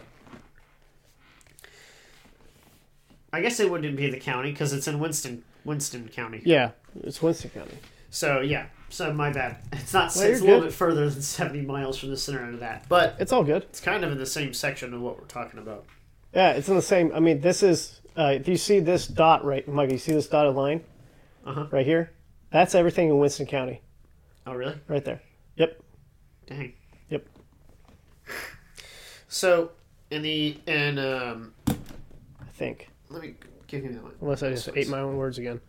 I 3.32 3.40
guess 3.40 3.60
it 3.60 3.70
wouldn't 3.70 3.96
be 3.96 4.10
the 4.10 4.18
county 4.18 4.50
because 4.50 4.72
it's 4.72 4.86
in 4.86 4.98
Winston, 4.98 5.42
Winston 5.64 6.08
County. 6.08 6.42
Yeah, 6.44 6.72
it's 7.02 7.22
Winston 7.22 7.50
County. 7.50 7.78
So 8.10 8.40
yeah. 8.40 8.66
So 8.92 9.10
my 9.12 9.32
bad. 9.32 9.56
It's 9.72 9.92
not. 9.94 10.12
Well, 10.14 10.26
it's 10.26 10.40
a 10.40 10.44
little 10.44 10.60
good. 10.60 10.66
bit 10.66 10.72
further 10.74 11.08
than 11.08 11.22
seventy 11.22 11.62
miles 11.62 11.98
from 11.98 12.10
the 12.10 12.16
center 12.16 12.48
of 12.50 12.60
that, 12.60 12.86
but 12.88 13.16
It's 13.18 13.32
all 13.32 13.42
good. 13.42 13.62
it's 13.64 13.80
kind 13.80 14.04
of 14.04 14.12
in 14.12 14.18
the 14.18 14.26
same 14.26 14.52
section 14.52 14.92
of 14.94 15.00
what 15.00 15.18
we're 15.18 15.26
talking 15.26 15.58
about. 15.58 15.86
Yeah, 16.34 16.50
it's 16.52 16.68
in 16.68 16.76
the 16.76 16.82
same. 16.82 17.10
I 17.14 17.20
mean, 17.20 17.40
this 17.40 17.62
is. 17.62 18.00
Uh, 18.16 18.32
if 18.34 18.46
you 18.46 18.56
see 18.58 18.78
this 18.80 19.06
dot 19.06 19.42
right, 19.44 19.66
Mike, 19.66 19.90
you 19.90 19.96
see 19.98 20.12
this 20.12 20.26
dotted 20.28 20.54
line 20.54 20.84
Uh-huh. 21.46 21.66
right 21.70 21.86
here? 21.86 22.10
That's 22.50 22.74
everything 22.74 23.08
in 23.08 23.16
Winston 23.18 23.46
County, 23.46 23.80
Oh 24.46 24.52
really? 24.52 24.76
right 24.88 25.02
there. 25.02 25.22
Yep. 25.56 25.80
Dang. 26.46 26.74
Yep. 27.08 27.26
So 29.28 29.70
in 30.10 30.20
the 30.20 30.58
and 30.66 30.98
um, 30.98 31.54
I 31.68 32.44
think, 32.52 32.90
let 33.08 33.22
me 33.22 33.34
give 33.66 33.84
you 33.84 33.92
that 33.94 34.02
one. 34.02 34.12
unless 34.20 34.42
I 34.42 34.50
just 34.50 34.68
ate 34.76 34.88
my 34.88 35.00
own 35.00 35.16
words 35.16 35.38
again. 35.38 35.60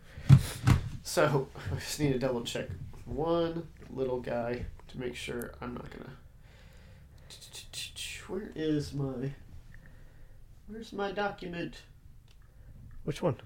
So 1.02 1.48
I 1.72 1.76
just 1.76 1.98
need 2.00 2.12
to 2.12 2.18
double 2.18 2.42
check 2.42 2.68
one 3.04 3.68
little 3.90 4.20
guy 4.20 4.64
to 4.88 4.98
make 4.98 5.14
sure 5.14 5.52
I'm 5.60 5.74
not 5.74 5.90
gonna. 5.90 6.16
Where 8.28 8.50
is 8.54 8.92
my? 8.94 9.32
Where's 10.66 10.92
my 10.92 11.12
document? 11.12 11.82
Which 13.04 13.20
one? 13.22 13.36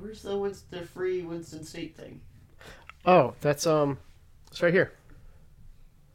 Where's 0.00 0.22
the 0.22 0.32
Winst- 0.32 0.70
the 0.70 0.84
free 0.84 1.22
Winston 1.22 1.64
State 1.64 1.96
thing? 1.96 2.20
Oh, 3.06 3.34
that's 3.40 3.66
um, 3.66 3.98
it's 4.50 4.60
right 4.62 4.72
here. 4.72 4.92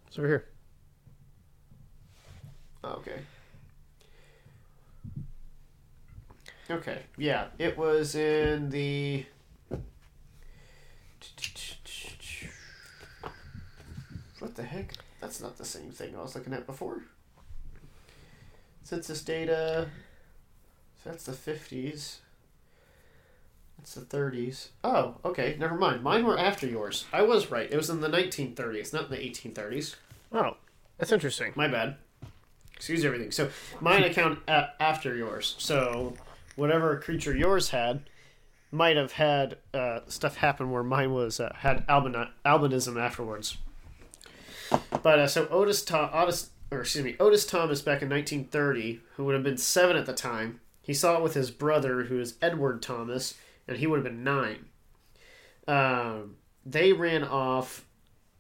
It's 0.08 0.20
over 0.20 0.28
here. 0.28 0.46
Oh, 2.84 2.90
okay. 2.94 3.20
Okay, 6.72 7.00
yeah, 7.18 7.46
it 7.58 7.78
was 7.78 8.14
in 8.16 8.70
the. 8.70 9.26
What 14.40 14.49
the 14.60 14.66
heck? 14.68 14.94
That's 15.22 15.42
not 15.42 15.58
the 15.58 15.66
same 15.66 15.92
thing 15.92 16.16
I 16.16 16.22
was 16.22 16.36
looking 16.36 16.54
at 16.54 16.66
before. 16.66 17.04
Census 18.84 19.22
data. 19.22 19.88
So 21.04 21.10
that's 21.12 21.26
the 21.26 21.32
50s. 21.32 22.18
That's 23.78 23.96
the 23.96 24.02
30s. 24.02 24.70
Oh, 24.84 25.16
okay, 25.24 25.56
never 25.58 25.76
mind. 25.76 26.04
Mine 26.04 26.26
were 26.26 26.38
after 26.38 26.68
yours. 26.68 27.06
I 27.14 27.22
was 27.22 27.50
right. 27.50 27.72
It 27.72 27.78
was 27.78 27.90
in 27.90 28.02
the 28.02 28.10
1930s, 28.10 28.92
not 28.94 29.06
in 29.06 29.12
the 29.12 29.18
1830s. 29.18 29.96
Oh, 30.34 30.58
that's 30.98 31.14
interesting. 31.14 31.54
My 31.56 31.68
bad. 31.68 31.96
Excuse 32.76 33.06
everything. 33.06 33.32
So 33.32 33.50
mine 33.80 34.04
account 34.04 34.40
a- 34.48 34.70
after 34.82 35.16
yours. 35.16 35.56
So 35.60 36.16
whatever 36.56 36.98
creature 37.00 37.36
yours 37.36 37.70
had 37.70 38.02
might 38.72 38.98
have 38.98 39.14
had 39.14 39.58
uh, 39.74 40.02
stuff 40.08 40.36
happen 40.38 40.72
where 40.72 40.84
mine 40.84 41.14
was 41.14 41.40
uh, 41.40 41.54
had 41.60 41.88
albinism 41.88 43.00
afterwards. 43.02 43.58
But 45.02 45.20
uh, 45.20 45.28
so 45.28 45.48
Otis, 45.48 45.84
Tho- 45.84 46.10
Otis, 46.14 46.50
or 46.72 46.82
excuse 46.82 47.04
me, 47.04 47.16
Otis 47.20 47.46
Thomas 47.46 47.82
back 47.82 48.02
in 48.02 48.10
1930, 48.10 49.02
who 49.16 49.26
would 49.26 49.34
have 49.34 49.44
been 49.44 49.58
seven 49.58 49.96
at 49.96 50.06
the 50.06 50.14
time, 50.14 50.60
he 50.82 50.94
saw 50.94 51.18
it 51.18 51.24
with 51.24 51.34
his 51.34 51.52
brother, 51.52 52.04
who 52.04 52.20
is 52.20 52.36
Edward 52.42 52.82
Thomas, 52.82 53.36
and 53.68 53.78
he 53.78 53.88
would 53.88 53.98
have 53.98 54.04
been 54.04 54.24
nine. 54.24 54.66
Um, 55.68 56.36
they 56.66 56.94
ran 56.94 57.24
off 57.24 57.86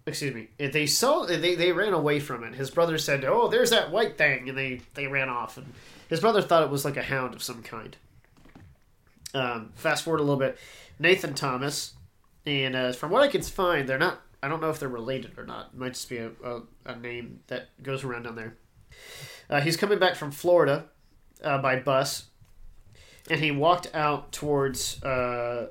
excuse 0.05 0.33
me 0.33 0.47
they 0.57 0.87
saw 0.87 1.25
they, 1.25 1.55
they 1.55 1.71
ran 1.71 1.93
away 1.93 2.19
from 2.19 2.43
it 2.43 2.55
his 2.55 2.71
brother 2.71 2.97
said 2.97 3.23
oh 3.23 3.47
there's 3.47 3.69
that 3.69 3.91
white 3.91 4.17
thing 4.17 4.49
and 4.49 4.57
they 4.57 4.81
they 4.95 5.07
ran 5.07 5.29
off 5.29 5.57
and 5.57 5.67
his 6.09 6.19
brother 6.19 6.41
thought 6.41 6.63
it 6.63 6.69
was 6.69 6.83
like 6.83 6.97
a 6.97 7.03
hound 7.03 7.33
of 7.33 7.43
some 7.43 7.61
kind 7.61 7.95
um, 9.33 9.71
fast 9.75 10.03
forward 10.03 10.19
a 10.19 10.23
little 10.23 10.39
bit 10.39 10.57
nathan 10.97 11.33
thomas 11.33 11.93
and 12.45 12.75
uh, 12.75 12.91
from 12.91 13.11
what 13.11 13.21
i 13.21 13.27
can 13.27 13.41
find 13.41 13.87
they're 13.87 13.99
not 13.99 14.21
i 14.43 14.47
don't 14.47 14.61
know 14.61 14.69
if 14.69 14.79
they're 14.79 14.89
related 14.89 15.37
or 15.37 15.45
not 15.45 15.69
it 15.73 15.77
might 15.79 15.93
just 15.93 16.09
be 16.09 16.17
a, 16.17 16.31
a, 16.43 16.61
a 16.85 16.95
name 16.95 17.39
that 17.47 17.69
goes 17.83 18.03
around 18.03 18.23
down 18.23 18.35
there 18.35 18.55
uh, 19.49 19.61
he's 19.61 19.77
coming 19.77 19.99
back 19.99 20.15
from 20.15 20.31
florida 20.31 20.85
uh, 21.43 21.57
by 21.59 21.77
bus 21.79 22.25
and 23.29 23.39
he 23.41 23.51
walked 23.51 23.93
out 23.93 24.31
towards 24.31 25.01
uh, 25.03 25.67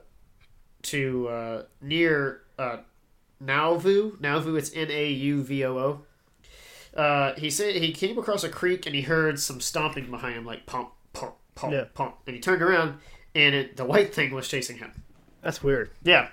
to 0.82 1.28
uh, 1.28 1.62
near 1.80 2.42
uh, 2.58 2.78
Nauvoo. 3.40 4.16
Nauvoo, 4.20 4.54
it's 4.56 4.72
N 4.74 4.88
A 4.90 5.10
U 5.10 5.42
V 5.42 5.64
O 5.64 5.76
O. 5.76 6.00
Uh, 6.98 7.34
he 7.36 7.50
said 7.50 7.74
he 7.76 7.92
came 7.92 8.16
across 8.18 8.44
a 8.44 8.48
creek 8.48 8.86
and 8.86 8.94
he 8.94 9.02
heard 9.02 9.38
some 9.40 9.60
stomping 9.60 10.10
behind 10.10 10.36
him, 10.36 10.44
like 10.46 10.66
pump, 10.66 10.90
pump, 11.12 11.34
pump, 11.56 11.72
Yeah. 11.72 11.84
pump. 11.94 12.16
And 12.26 12.34
he 12.36 12.40
turned 12.40 12.62
around 12.62 12.98
and 13.34 13.54
it, 13.54 13.76
the 13.76 13.84
white 13.84 14.14
thing 14.14 14.32
was 14.32 14.48
chasing 14.48 14.78
him. 14.78 14.92
That's 15.42 15.62
weird. 15.62 15.90
Yeah, 16.04 16.28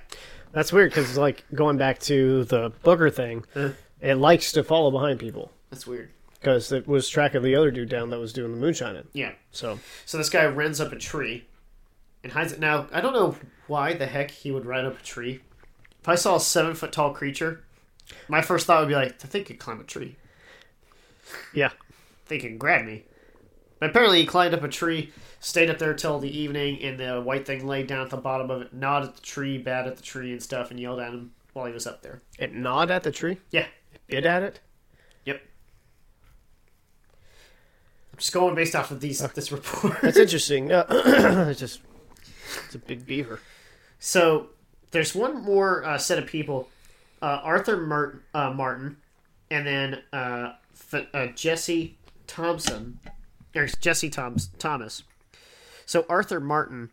That's 0.56 0.72
weird 0.74 0.90
because 0.92 1.18
like 1.18 1.44
going 1.54 1.78
back 1.78 2.00
to 2.00 2.46
the 2.46 2.72
booger 2.84 3.14
thing, 3.14 3.44
Uh. 3.56 3.70
it 4.02 4.16
likes 4.16 4.52
to 4.54 4.64
follow 4.64 4.90
behind 4.90 5.20
people 5.20 5.52
that's 5.70 5.86
weird. 5.86 6.10
because 6.40 6.72
it 6.72 6.88
was 6.88 7.10
tracking 7.10 7.42
the 7.44 7.56
other 7.56 7.70
dude 7.72 7.90
down 7.90 8.10
that 8.12 8.20
was 8.20 8.32
doing 8.34 8.52
the 8.54 8.58
moonshining. 8.58 9.06
Yeah. 9.14 9.34
So 9.52 9.80
So 10.06 10.18
this 10.18 10.30
guy 10.30 10.46
runs 10.48 10.80
up 10.82 10.92
a 10.94 10.96
tree 10.98 11.46
and 12.24 12.32
hides 12.32 12.54
it. 12.54 12.60
Now, 12.60 12.88
I 12.94 13.02
don't 13.02 13.14
know 13.14 13.36
why 13.68 13.94
the 13.94 14.06
heck 14.08 14.32
he 14.32 14.50
would 14.50 14.66
run 14.66 14.86
up 14.86 14.98
a 15.00 15.04
tree. 15.04 15.42
If 16.02 16.08
I 16.08 16.16
saw 16.16 16.38
a 16.38 16.40
seven 16.40 16.74
foot 16.74 16.92
tall 16.94 17.14
creature, 17.14 17.64
my 18.30 18.42
first 18.42 18.66
thought 18.66 18.80
would 18.80 18.88
be 18.90 18.96
like, 18.96 19.14
I 19.24 19.28
think 19.28 19.48
could 19.48 19.60
climb 19.60 19.82
a 19.82 19.84
tree. 19.84 20.16
Yeah. 21.54 21.72
they 22.28 22.38
can 22.40 22.58
grab 22.58 22.86
me. 22.86 23.04
But 23.86 23.92
apparently, 23.92 24.22
he 24.22 24.26
climbed 24.26 24.56
up 24.56 24.64
a 24.64 24.68
tree, 24.68 25.12
stayed 25.40 25.70
up 25.70 25.78
there 25.78 25.94
till 25.94 26.18
the 26.18 26.36
evening, 26.36 26.82
and 26.82 27.00
the 27.00 27.22
white 27.22 27.46
thing 27.46 27.68
laid 27.68 27.86
down 27.86 28.02
at 28.02 28.10
the 28.10 28.18
bottom 28.18 28.50
of 28.50 28.64
it, 28.64 28.74
gnawed 28.74 29.04
at 29.04 29.16
the 29.16 29.22
tree, 29.22 29.60
bad 29.60 29.86
at 29.86 29.96
the 29.96 30.02
tree 30.02 30.32
and 30.32 30.42
stuff, 30.42 30.72
and 30.72 30.80
yelled 30.80 31.00
at 31.00 31.14
him 31.14 31.34
while 31.54 31.68
he 31.68 31.72
was 31.72 31.86
up 31.86 32.02
there. 32.02 32.24
It 32.40 32.52
gnawed 32.52 32.90
at 32.90 33.04
the 33.04 33.12
tree? 33.12 33.38
Yeah. 33.52 33.68
It 33.94 34.02
bit 34.08 34.26
at 34.26 34.42
it? 34.42 34.60
Yep. 35.26 35.40
I'm 38.12 38.18
just 38.18 38.34
going 38.34 38.56
based 38.56 38.76
off 38.76 38.90
of 38.90 39.02
these 39.02 39.20
this 39.20 39.52
report. 39.52 40.02
That's 40.02 40.18
interesting. 40.18 40.72
Uh, 40.72 40.88
it's 41.52 41.60
just, 41.60 41.82
it's 42.66 42.74
a 42.74 42.80
big 42.80 43.06
beaver. 43.06 43.40
So 44.00 44.48
there's 44.90 45.14
one 45.14 45.44
more 45.44 45.86
uh, 45.86 46.00
set 46.00 46.18
of 46.18 46.26
people: 46.26 46.70
uh, 47.22 47.42
Arthur 47.44 47.78
Martin, 47.78 48.22
uh, 48.34 48.50
Martin, 48.50 48.98
and 49.52 49.68
then 49.68 50.02
uh, 50.12 50.54
F- 50.92 51.06
uh, 51.14 51.28
Jesse 51.36 52.00
Thompson, 52.26 53.00
or 53.56 53.68
Jesse 53.68 54.10
Thoms- 54.10 54.48
Thomas. 54.60 55.04
So 55.86 56.06
Arthur 56.10 56.40
Martin, 56.40 56.90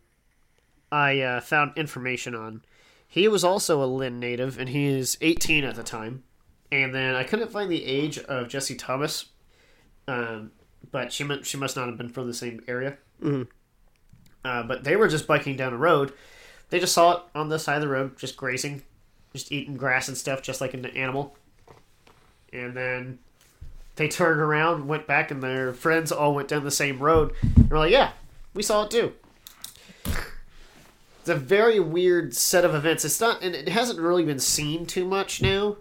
I 0.91 1.19
uh, 1.21 1.41
found 1.41 1.77
information 1.77 2.35
on. 2.35 2.63
He 3.07 3.27
was 3.27 3.43
also 3.43 3.83
a 3.83 3.85
Lynn 3.85 4.19
native, 4.19 4.57
and 4.59 4.69
he 4.69 4.85
is 4.85 5.17
18 5.21 5.63
at 5.63 5.75
the 5.75 5.83
time. 5.83 6.23
And 6.71 6.93
then 6.93 7.15
I 7.15 7.23
couldn't 7.23 7.51
find 7.51 7.69
the 7.69 7.85
age 7.85 8.17
of 8.17 8.49
Jesse 8.49 8.75
Thomas, 8.75 9.25
um, 10.07 10.51
but 10.91 11.13
she 11.13 11.27
she 11.43 11.57
must 11.57 11.75
not 11.75 11.87
have 11.87 11.97
been 11.97 12.09
from 12.09 12.25
the 12.27 12.33
same 12.33 12.61
area. 12.67 12.97
Uh, 14.43 14.63
but 14.63 14.83
they 14.83 14.95
were 14.95 15.07
just 15.07 15.27
biking 15.27 15.55
down 15.55 15.73
a 15.73 15.77
road. 15.77 16.13
They 16.69 16.79
just 16.79 16.93
saw 16.93 17.17
it 17.17 17.23
on 17.35 17.49
the 17.49 17.59
side 17.59 17.75
of 17.75 17.81
the 17.81 17.87
road, 17.87 18.17
just 18.17 18.35
grazing, 18.35 18.81
just 19.31 19.51
eating 19.51 19.77
grass 19.77 20.07
and 20.07 20.17
stuff, 20.17 20.41
just 20.41 20.59
like 20.61 20.73
an 20.73 20.85
animal. 20.87 21.37
And 22.51 22.75
then 22.75 23.19
they 23.95 24.07
turned 24.07 24.41
around, 24.41 24.87
went 24.87 25.07
back, 25.07 25.31
and 25.31 25.41
their 25.41 25.73
friends 25.73 26.11
all 26.11 26.33
went 26.33 26.47
down 26.47 26.63
the 26.63 26.71
same 26.71 26.99
road. 26.99 27.33
And 27.41 27.69
were 27.69 27.79
like, 27.79 27.91
"Yeah, 27.91 28.11
we 28.53 28.63
saw 28.63 28.83
it 28.83 28.91
too." 28.91 29.13
It's 30.05 31.29
a 31.29 31.35
very 31.35 31.79
weird 31.79 32.35
set 32.35 32.65
of 32.65 32.75
events. 32.75 33.05
It's 33.05 33.21
not, 33.21 33.41
and 33.41 33.55
it 33.55 33.69
hasn't 33.69 33.99
really 33.99 34.25
been 34.25 34.39
seen 34.39 34.85
too 34.85 35.05
much 35.05 35.41
now. 35.41 35.77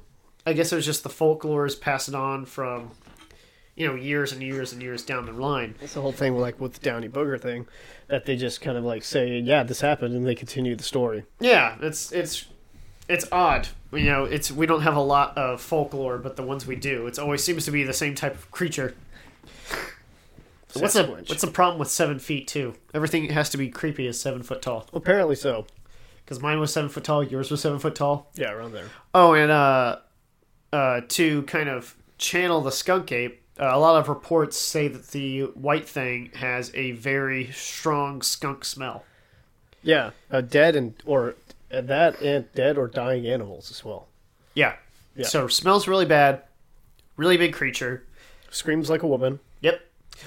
I 0.46 0.53
guess 0.53 0.72
it 0.72 0.77
was 0.77 0.87
just 0.87 1.03
the 1.03 1.09
folklore 1.09 1.66
is 1.66 1.75
passed 1.75 2.14
on 2.14 2.44
from, 2.44 2.92
you 3.75 3.87
know, 3.87 3.94
years 3.96 4.33
and 4.33 4.40
years 4.40 4.72
and 4.72 4.81
years 4.81 5.03
down 5.05 5.27
the 5.27 5.33
line. 5.33 5.75
It's 5.81 5.94
the 5.94 6.01
whole 6.01 6.12
thing, 6.12 6.37
like 6.37 6.61
with 6.61 6.75
the 6.75 6.81
Downey 6.81 7.09
Booger 7.09 7.40
thing, 7.40 7.66
that 8.07 8.25
they 8.25 8.37
just 8.37 8.61
kind 8.61 8.79
of 8.79 8.85
like 8.85 9.03
say, 9.03 9.38
"Yeah, 9.38 9.64
this 9.64 9.81
happened," 9.81 10.14
and 10.14 10.25
they 10.25 10.37
continue 10.37 10.77
the 10.77 10.85
story. 10.85 11.25
Yeah, 11.40 11.77
it's 11.81 12.12
it's 12.12 12.46
it's 13.08 13.26
odd. 13.32 13.68
You 13.92 14.04
know, 14.04 14.24
it's 14.24 14.50
we 14.50 14.66
don't 14.66 14.82
have 14.82 14.96
a 14.96 15.00
lot 15.00 15.36
of 15.36 15.60
folklore, 15.60 16.18
but 16.18 16.36
the 16.36 16.42
ones 16.42 16.66
we 16.66 16.76
do, 16.76 17.06
it 17.06 17.18
always 17.18 17.44
seems 17.44 17.64
to 17.66 17.70
be 17.70 17.84
the 17.84 17.92
same 17.92 18.14
type 18.14 18.34
of 18.34 18.50
creature. 18.50 18.94
What's 20.74 20.94
the 20.94 21.04
what's 21.04 21.42
the 21.42 21.50
problem 21.50 21.78
with 21.78 21.90
seven 21.90 22.18
feet 22.18 22.48
too? 22.48 22.74
Everything 22.94 23.28
has 23.30 23.50
to 23.50 23.58
be 23.58 23.68
creepy 23.68 24.06
as 24.06 24.18
seven 24.18 24.42
foot 24.42 24.62
tall. 24.62 24.86
Apparently 24.92 25.36
so. 25.36 25.66
Because 26.24 26.40
mine 26.40 26.60
was 26.60 26.72
seven 26.72 26.88
foot 26.88 27.04
tall, 27.04 27.22
yours 27.22 27.50
was 27.50 27.60
seven 27.60 27.78
foot 27.78 27.94
tall. 27.94 28.30
Yeah, 28.34 28.52
around 28.52 28.72
there. 28.72 28.86
Oh, 29.12 29.34
and 29.34 29.50
uh, 29.50 29.98
uh, 30.72 31.00
to 31.08 31.42
kind 31.42 31.68
of 31.68 31.94
channel 32.16 32.60
the 32.60 32.72
skunk 32.72 33.12
ape, 33.12 33.42
uh, 33.60 33.70
a 33.72 33.78
lot 33.78 34.00
of 34.00 34.08
reports 34.08 34.56
say 34.56 34.88
that 34.88 35.08
the 35.08 35.42
white 35.42 35.86
thing 35.86 36.30
has 36.36 36.70
a 36.74 36.92
very 36.92 37.50
strong 37.52 38.22
skunk 38.22 38.64
smell. 38.64 39.04
Yeah, 39.82 40.10
uh, 40.30 40.40
dead 40.40 40.76
and 40.76 40.94
or 41.04 41.34
uh, 41.72 41.80
that 41.82 42.20
and 42.20 42.52
dead 42.54 42.78
or 42.78 42.88
dying 42.88 43.26
animals 43.26 43.70
as 43.70 43.85
well. 43.85 44.08
Yeah. 44.54 44.76
Yeah. 45.16 45.26
So 45.26 45.48
smells 45.48 45.88
really 45.88 46.06
bad, 46.06 46.42
really 47.16 47.37
big 47.37 47.52
creature. 47.52 48.06
Screams 48.50 48.90
like 48.90 49.02
a 49.02 49.06
woman. 49.06 49.40
Yep. 49.61 49.80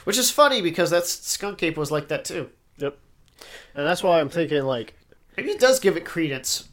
Which 0.03 0.17
is 0.17 0.31
funny 0.31 0.61
because 0.61 0.89
that 0.89 1.05
skunk 1.05 1.61
ape 1.63 1.77
was 1.77 1.91
like 1.91 2.07
that 2.07 2.25
too. 2.25 2.49
Yep. 2.77 2.97
And 3.75 3.85
that's 3.85 4.03
why 4.03 4.19
I'm 4.19 4.29
thinking 4.29 4.63
like 4.63 4.95
Maybe 5.37 5.51
it 5.51 5.59
does 5.59 5.79
give 5.79 5.97
it 5.97 6.05
credence 6.05 6.69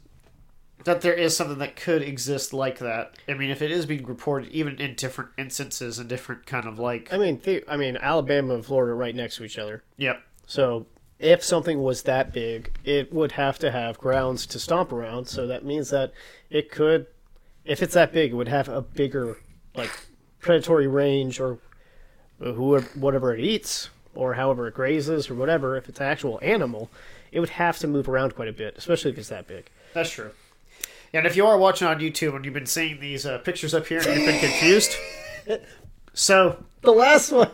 that 0.84 1.00
there 1.00 1.14
is 1.14 1.36
something 1.36 1.58
that 1.58 1.76
could 1.76 2.02
exist 2.02 2.52
like 2.52 2.78
that. 2.78 3.14
I 3.28 3.34
mean, 3.34 3.50
if 3.50 3.62
it 3.62 3.70
is 3.70 3.86
being 3.86 4.04
reported, 4.04 4.50
even 4.50 4.80
in 4.80 4.94
different 4.94 5.30
instances 5.38 5.98
and 5.98 6.08
different 6.08 6.46
kind 6.46 6.66
of 6.66 6.78
like, 6.78 7.12
I 7.12 7.18
mean, 7.18 7.40
the, 7.42 7.64
I 7.68 7.76
mean, 7.76 7.96
Alabama 7.96 8.54
and 8.54 8.64
Florida 8.64 8.92
are 8.92 8.96
right 8.96 9.14
next 9.14 9.36
to 9.36 9.44
each 9.44 9.58
other. 9.58 9.82
yep, 9.96 10.22
So 10.46 10.86
if 11.22 11.42
something 11.42 11.82
was 11.82 12.02
that 12.02 12.32
big, 12.32 12.72
it 12.84 13.12
would 13.12 13.32
have 13.32 13.58
to 13.60 13.70
have 13.70 13.96
grounds 13.98 14.44
to 14.46 14.58
stomp 14.58 14.92
around. 14.92 15.28
So 15.28 15.46
that 15.46 15.64
means 15.64 15.90
that 15.90 16.12
it 16.50 16.70
could, 16.70 17.06
if 17.64 17.82
it's 17.82 17.94
that 17.94 18.12
big, 18.12 18.32
it 18.32 18.34
would 18.34 18.48
have 18.48 18.68
a 18.68 18.82
bigger 18.82 19.38
like 19.74 19.90
predatory 20.40 20.86
range 20.88 21.40
or 21.40 21.58
whoever, 22.38 22.86
whatever 22.98 23.34
it 23.34 23.40
eats 23.40 23.88
or 24.14 24.34
however 24.34 24.66
it 24.66 24.74
grazes 24.74 25.30
or 25.30 25.34
whatever. 25.34 25.76
If 25.76 25.88
it's 25.88 26.00
an 26.00 26.06
actual 26.06 26.38
animal, 26.42 26.90
it 27.30 27.40
would 27.40 27.50
have 27.50 27.78
to 27.78 27.86
move 27.86 28.08
around 28.08 28.34
quite 28.34 28.48
a 28.48 28.52
bit, 28.52 28.74
especially 28.76 29.12
if 29.12 29.18
it's 29.18 29.28
that 29.28 29.46
big. 29.46 29.70
that's 29.94 30.10
true. 30.10 30.32
And 31.14 31.26
if 31.26 31.36
you 31.36 31.46
are 31.46 31.58
watching 31.58 31.86
on 31.86 32.00
YouTube 32.00 32.34
and 32.34 32.44
you've 32.44 32.54
been 32.54 32.66
seeing 32.66 32.98
these 32.98 33.26
uh, 33.26 33.38
pictures 33.38 33.74
up 33.74 33.86
here 33.86 33.98
and 33.98 34.06
you've 34.16 34.26
been 34.26 34.40
confused, 34.40 34.92
so 36.14 36.64
The 36.82 36.90
last 36.90 37.30
one. 37.30 37.50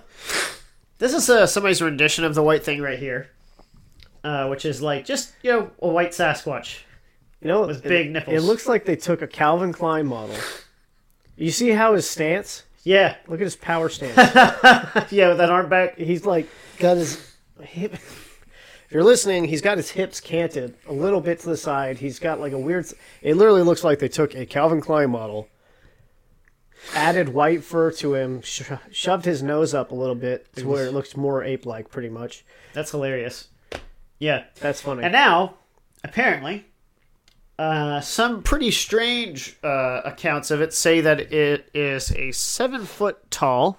this 0.99 1.13
is 1.13 1.29
uh, 1.29 1.47
somebody's 1.47 1.83
rendition 1.83 2.25
of 2.25 2.35
the 2.35 2.43
white 2.43 2.65
thing 2.65 2.81
right 2.81 2.99
here, 2.99 3.29
uh, 4.25 4.47
which 4.49 4.65
is 4.65 4.81
like 4.83 5.05
just 5.05 5.33
you 5.43 5.51
know 5.53 5.71
a 5.81 5.89
white 5.89 6.11
Sasquatch. 6.11 6.81
You 7.41 7.49
know, 7.49 7.67
With 7.67 7.85
it- 7.85 7.89
big 7.89 8.11
nipples. 8.11 8.35
It 8.37 8.45
looks 8.47 8.67
like 8.67 8.85
they 8.85 8.97
took 8.97 9.23
a 9.23 9.27
Calvin 9.29 9.73
Klein 9.73 10.07
model. 10.07 10.35
You 11.37 11.51
see 11.53 11.71
how 11.71 11.95
his 11.95 12.09
stance? 12.09 12.65
Yeah, 12.83 13.17
Look 13.29 13.41
at 13.41 13.45
his 13.45 13.55
power 13.57 13.89
stance. 13.89 14.17
yeah, 15.13 15.29
with 15.29 15.39
that 15.39 15.51
arm 15.51 15.69
back. 15.69 15.97
he's 15.99 16.25
like 16.27 16.49
got 16.79 16.97
his 16.97 17.33
hip. 17.61 17.95
If 17.95 18.93
you're 18.95 19.05
listening, 19.05 19.45
he's 19.45 19.61
got 19.61 19.77
his 19.77 19.91
hips 19.91 20.19
canted 20.21 20.75
a 20.87 20.93
little 20.93 21.21
bit 21.21 21.41
to 21.41 21.49
the 21.51 21.57
side. 21.59 21.99
He's 21.99 22.19
got 22.19 22.41
like 22.41 22.53
a 22.55 22.59
weird. 22.59 22.87
It 23.21 23.37
literally 23.37 23.63
looks 23.63 23.85
like 23.85 23.99
they 23.99 24.09
took 24.09 24.35
a 24.35 24.47
Calvin 24.47 24.81
Klein 24.81 25.11
model, 25.11 25.49
added 26.95 27.29
white 27.29 27.63
fur 27.63 27.91
to 27.93 28.15
him, 28.15 28.41
sho- 28.43 28.79
shoved 28.91 29.25
his 29.27 29.43
nose 29.43 29.75
up 29.75 29.91
a 29.91 29.95
little 29.95 30.15
bit 30.15 30.47
to 30.57 30.67
where 30.67 30.87
it 30.87 30.93
looks 30.95 31.17
more 31.17 31.45
ape-like, 31.45 31.91
pretty 31.91 32.09
much. 32.09 32.45
That's 32.73 32.91
hilarious. 32.91 33.49
Yeah, 34.19 34.45
That's 34.61 34.81
funny. 34.81 35.03
And 35.05 35.13
now, 35.13 35.55
apparently, 36.03 36.67
uh, 37.59 38.01
some 38.01 38.43
pretty 38.43 38.71
strange 38.71 39.57
uh, 39.63 40.01
accounts 40.05 40.51
of 40.51 40.61
it 40.61 40.73
say 40.73 41.01
that 41.01 41.33
it 41.33 41.71
is 41.75 42.11
a 42.13 42.33
seven 42.33 42.85
foot 42.85 43.31
tall 43.31 43.79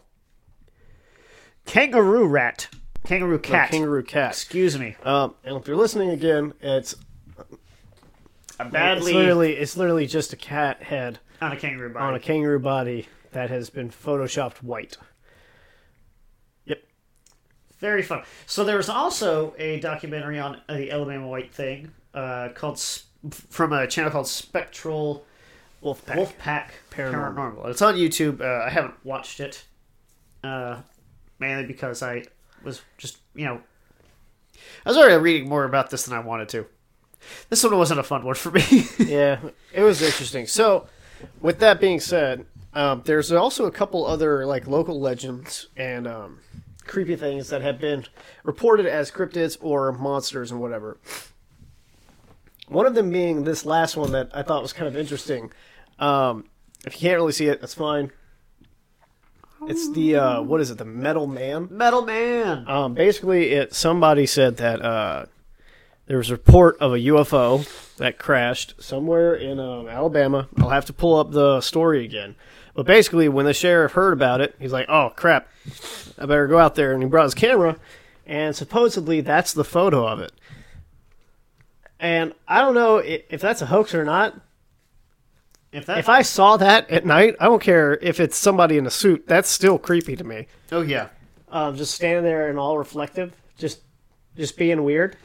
kangaroo 1.65 2.25
rat, 2.25 2.67
kangaroo 3.05 3.39
cat. 3.39 3.69
kangaroo 3.69 4.03
cat. 4.03 4.31
Excuse 4.31 4.77
me. 4.77 4.95
Um, 5.03 5.35
and 5.43 5.57
if 5.57 5.67
you're 5.67 5.77
listening 5.77 6.09
again, 6.09 6.53
it's 6.61 6.95
A 8.59 8.63
it's 8.63 8.71
badly 8.71 9.13
literally 9.13 9.53
it's 9.55 9.77
literally 9.77 10.07
just 10.07 10.33
a 10.33 10.37
cat 10.37 10.83
head 10.83 11.19
on 11.41 11.51
a 11.51 11.57
kangaroo 11.57 11.93
body. 11.93 12.05
on 12.05 12.15
a 12.15 12.19
kangaroo 12.19 12.59
body 12.59 13.07
that 13.31 13.49
has 13.49 13.69
been 13.69 13.89
photoshopped 13.89 14.63
white. 14.63 14.97
Very 17.79 18.03
fun. 18.03 18.23
So 18.45 18.63
there 18.63 18.77
was 18.77 18.89
also 18.89 19.53
a 19.57 19.79
documentary 19.79 20.39
on 20.39 20.61
the 20.67 20.91
Alabama 20.91 21.27
White 21.27 21.53
thing 21.53 21.91
uh, 22.13 22.49
called 22.53 22.81
from 23.49 23.73
a 23.73 23.87
channel 23.87 24.11
called 24.11 24.27
Spectral 24.27 25.25
Wolfpack. 25.83 26.15
Wolfpack 26.15 26.69
Paranormal. 26.91 27.35
Paranormal. 27.35 27.69
It's 27.69 27.81
on 27.81 27.95
YouTube. 27.95 28.41
Uh, 28.41 28.65
I 28.65 28.69
haven't 28.69 28.95
watched 29.05 29.39
it, 29.39 29.63
uh, 30.43 30.81
mainly 31.39 31.65
because 31.65 32.03
I 32.03 32.25
was 32.63 32.81
just 32.97 33.19
you 33.33 33.45
know 33.45 33.61
I 34.85 34.89
was 34.89 34.97
already 34.97 35.15
reading 35.17 35.49
more 35.49 35.63
about 35.63 35.89
this 35.89 36.03
than 36.03 36.17
I 36.17 36.19
wanted 36.19 36.49
to. 36.49 36.65
This 37.49 37.63
one 37.63 37.77
wasn't 37.77 37.99
a 37.99 38.03
fun 38.03 38.23
one 38.23 38.35
for 38.35 38.51
me. 38.51 38.63
yeah, 38.99 39.39
it 39.73 39.81
was 39.81 40.01
interesting. 40.01 40.47
So, 40.47 40.87
with 41.41 41.59
that 41.59 41.79
being 41.79 41.99
said, 41.99 42.45
um, 42.73 43.01
there's 43.05 43.31
also 43.31 43.65
a 43.65 43.71
couple 43.71 44.05
other 44.05 44.45
like 44.45 44.67
local 44.67 44.99
legends 44.99 45.67
and 45.75 46.07
um, 46.07 46.39
creepy 46.89 47.15
things 47.15 47.49
that 47.49 47.61
have 47.61 47.79
been 47.79 48.05
reported 48.43 48.85
as 48.85 49.11
cryptids 49.11 49.57
or 49.61 49.91
monsters 49.91 50.51
and 50.51 50.59
whatever. 50.59 50.97
One 52.67 52.85
of 52.85 52.95
them 52.95 53.09
being 53.11 53.43
this 53.43 53.65
last 53.65 53.95
one 53.95 54.11
that 54.11 54.29
I 54.33 54.43
thought 54.43 54.61
was 54.61 54.73
kind 54.73 54.87
of 54.87 54.97
interesting. 54.97 55.51
Um, 55.99 56.45
if 56.85 56.95
you 56.95 56.99
can't 56.99 57.15
really 57.15 57.31
see 57.31 57.47
it, 57.47 57.61
that's 57.61 57.73
fine. 57.73 58.11
It's 59.67 59.91
the 59.91 60.15
uh, 60.15 60.41
what 60.41 60.61
is 60.61 60.71
it? 60.71 60.77
The 60.77 60.85
Metal 60.85 61.27
Man. 61.27 61.67
Metal 61.69 62.01
Man. 62.01 62.65
Um, 62.67 62.93
basically, 62.93 63.51
it 63.51 63.73
somebody 63.73 64.25
said 64.25 64.57
that 64.57 64.81
uh, 64.81 65.25
there 66.07 66.17
was 66.17 66.29
a 66.29 66.33
report 66.33 66.77
of 66.79 66.93
a 66.93 66.97
UFO 66.97 67.95
that 67.97 68.17
crashed 68.17 68.81
somewhere 68.81 69.35
in 69.35 69.59
um, 69.59 69.89
Alabama. 69.89 70.47
I'll 70.57 70.69
have 70.69 70.85
to 70.85 70.93
pull 70.93 71.19
up 71.19 71.31
the 71.31 71.59
story 71.59 72.05
again. 72.05 72.35
But 72.79 72.85
basically, 72.85 73.27
when 73.27 73.45
the 73.45 73.53
sheriff 73.53 73.91
heard 73.91 74.13
about 74.13 74.39
it, 74.39 74.55
he's 74.57 74.71
like, 74.71 74.87
"Oh 74.87 75.11
crap, 75.13 75.49
I 76.17 76.25
better 76.25 76.47
go 76.47 76.57
out 76.59 76.75
there." 76.75 76.93
And 76.93 77.03
he 77.03 77.09
brought 77.09 77.25
his 77.25 77.33
camera, 77.33 77.75
and 78.25 78.55
supposedly 78.55 79.19
that's 79.19 79.51
the 79.51 79.65
photo 79.65 80.07
of 80.07 80.21
it. 80.21 80.31
And 81.99 82.33
I 82.47 82.61
don't 82.61 82.75
know 82.75 82.99
if 82.99 83.41
that's 83.41 83.61
a 83.61 83.65
hoax 83.65 83.93
or 83.93 84.05
not. 84.05 84.39
If 85.73 85.87
that, 85.87 85.97
If 85.97 86.07
I 86.07 86.21
saw 86.21 86.55
that 86.55 86.89
at 86.89 87.05
night, 87.05 87.35
I 87.41 87.47
don't 87.47 87.61
care 87.61 87.95
if 88.01 88.17
it's 88.21 88.37
somebody 88.37 88.77
in 88.77 88.85
a 88.85 88.89
suit. 88.89 89.27
That's 89.27 89.49
still 89.49 89.77
creepy 89.77 90.15
to 90.15 90.23
me. 90.23 90.47
oh 90.71 90.79
yeah, 90.79 91.09
Um, 91.51 91.75
just 91.75 91.93
standing 91.93 92.23
there 92.23 92.47
and 92.47 92.57
all 92.57 92.77
reflective, 92.77 93.33
just 93.57 93.81
just 94.37 94.55
being 94.55 94.85
weird. 94.85 95.17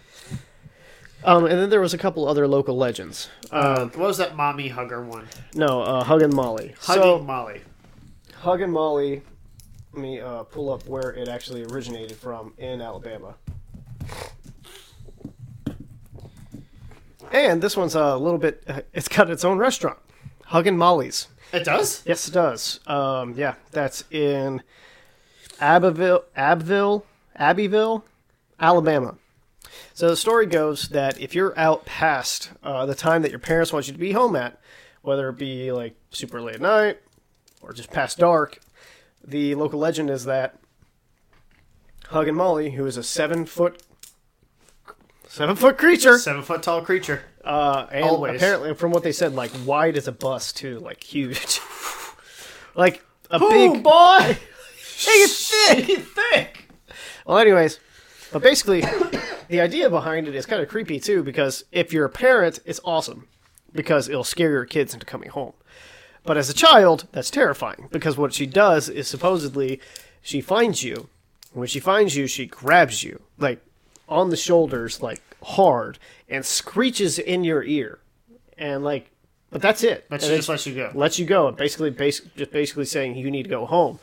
Um, 1.24 1.46
and 1.46 1.58
then 1.58 1.70
there 1.70 1.80
was 1.80 1.94
a 1.94 1.98
couple 1.98 2.28
other 2.28 2.46
local 2.46 2.76
legends. 2.76 3.30
uh, 3.50 3.86
what 3.86 3.98
was 4.08 4.18
that 4.18 4.36
mommy 4.36 4.68
hugger 4.68 5.02
one? 5.02 5.26
No, 5.54 5.82
uh, 5.82 6.04
Huggin' 6.04 6.34
Molly. 6.34 6.74
Hugging 6.82 7.02
So, 7.02 7.18
Molly. 7.20 7.62
Huggin' 8.42 8.70
Molly. 8.70 9.22
Let 9.94 10.02
me 10.02 10.20
uh, 10.20 10.42
pull 10.42 10.72
up 10.72 10.86
where 10.86 11.10
it 11.12 11.28
actually 11.28 11.64
originated 11.64 12.16
from 12.16 12.52
in 12.58 12.80
Alabama. 12.82 13.36
And 17.32 17.62
this 17.62 17.76
one's 17.76 17.94
a 17.94 18.16
little 18.16 18.38
bit. 18.38 18.62
Uh, 18.66 18.80
it's 18.92 19.08
got 19.08 19.30
its 19.30 19.44
own 19.44 19.58
restaurant, 19.58 19.98
Huggin' 20.46 20.76
Molly's. 20.76 21.28
It 21.52 21.64
does. 21.64 22.02
Yes, 22.04 22.28
it 22.28 22.32
does. 22.32 22.80
Um, 22.86 23.34
yeah, 23.36 23.54
that's 23.70 24.04
in 24.10 24.62
Abbeville, 25.60 26.24
Abbeville, 26.36 27.06
Abbeville, 27.36 28.04
Alabama. 28.58 29.14
So 29.92 30.08
the 30.08 30.16
story 30.16 30.46
goes 30.46 30.88
that 30.88 31.20
if 31.20 31.34
you're 31.34 31.56
out 31.58 31.84
past 31.84 32.50
uh, 32.62 32.86
the 32.86 32.94
time 32.94 33.22
that 33.22 33.30
your 33.30 33.38
parents 33.40 33.72
want 33.72 33.86
you 33.86 33.92
to 33.92 33.98
be 33.98 34.12
home 34.12 34.34
at, 34.34 34.58
whether 35.02 35.28
it 35.28 35.38
be 35.38 35.70
like 35.70 35.94
super 36.10 36.40
late 36.40 36.56
at 36.56 36.60
night 36.60 36.98
or 37.62 37.72
just 37.72 37.90
past 37.90 38.18
dark, 38.18 38.58
the 39.24 39.54
local 39.54 39.78
legend 39.78 40.10
is 40.10 40.24
that 40.24 40.56
Huggin' 42.06 42.34
Molly, 42.34 42.70
who 42.70 42.86
is 42.86 42.96
a 42.96 43.02
seven 43.02 43.46
foot 43.46 43.82
seven 45.28 45.56
foot 45.56 45.78
creature, 45.78 46.18
Seven 46.18 46.42
foot 46.42 46.62
tall 46.62 46.82
creature. 46.82 47.22
uh, 47.44 47.86
and 47.92 48.04
Always. 48.04 48.36
apparently, 48.40 48.74
from 48.74 48.90
what 48.92 49.02
they 49.02 49.12
said, 49.12 49.34
like 49.34 49.50
wide 49.64 49.96
as 49.96 50.06
a 50.08 50.12
bus 50.12 50.52
too, 50.52 50.78
like 50.80 51.02
huge, 51.02 51.60
like 52.74 53.04
a 53.30 53.42
Ooh, 53.42 53.50
big. 53.74 53.82
boy. 53.82 54.36
It's 55.06 55.50
thick. 55.68 56.02
thick. 56.06 56.68
Well, 57.26 57.38
anyways, 57.38 57.80
but 58.32 58.42
basically, 58.42 58.82
the 59.48 59.60
idea 59.60 59.90
behind 59.90 60.28
it 60.28 60.34
is 60.34 60.46
kind 60.46 60.62
of 60.62 60.68
creepy 60.68 61.00
too, 61.00 61.22
because 61.22 61.64
if 61.72 61.92
you're 61.92 62.04
a 62.04 62.10
parent, 62.10 62.60
it's 62.64 62.80
awesome 62.84 63.28
because 63.72 64.08
it'll 64.08 64.24
scare 64.24 64.50
your 64.50 64.64
kids 64.64 64.94
into 64.94 65.06
coming 65.06 65.30
home. 65.30 65.52
But 66.22 66.36
as 66.36 66.48
a 66.48 66.54
child, 66.54 67.06
that's 67.12 67.30
terrifying 67.30 67.88
because 67.90 68.16
what 68.16 68.32
she 68.32 68.46
does 68.46 68.88
is 68.88 69.08
supposedly 69.08 69.80
she 70.22 70.40
finds 70.40 70.82
you. 70.82 71.08
When 71.52 71.68
she 71.68 71.80
finds 71.80 72.16
you, 72.16 72.26
she 72.26 72.46
grabs 72.46 73.02
you 73.04 73.20
like 73.38 73.60
on 74.08 74.30
the 74.30 74.36
shoulders, 74.36 75.02
like 75.02 75.20
hard, 75.42 75.98
and 76.28 76.44
screeches 76.44 77.18
in 77.18 77.44
your 77.44 77.62
ear, 77.62 77.98
and 78.58 78.82
like, 78.82 79.10
but 79.50 79.62
that's 79.62 79.84
it. 79.84 80.06
But 80.08 80.22
she 80.22 80.28
just 80.28 80.48
lets 80.48 80.66
you 80.66 80.74
go. 80.74 80.90
lets 80.94 81.18
you 81.18 81.26
go 81.26 81.48
and 81.48 81.56
basically 81.56 81.90
bas- 81.90 82.22
just 82.36 82.50
basically 82.50 82.86
saying 82.86 83.16
you 83.16 83.30
need 83.30 83.44
to 83.44 83.50
go 83.50 83.66
home 83.66 83.98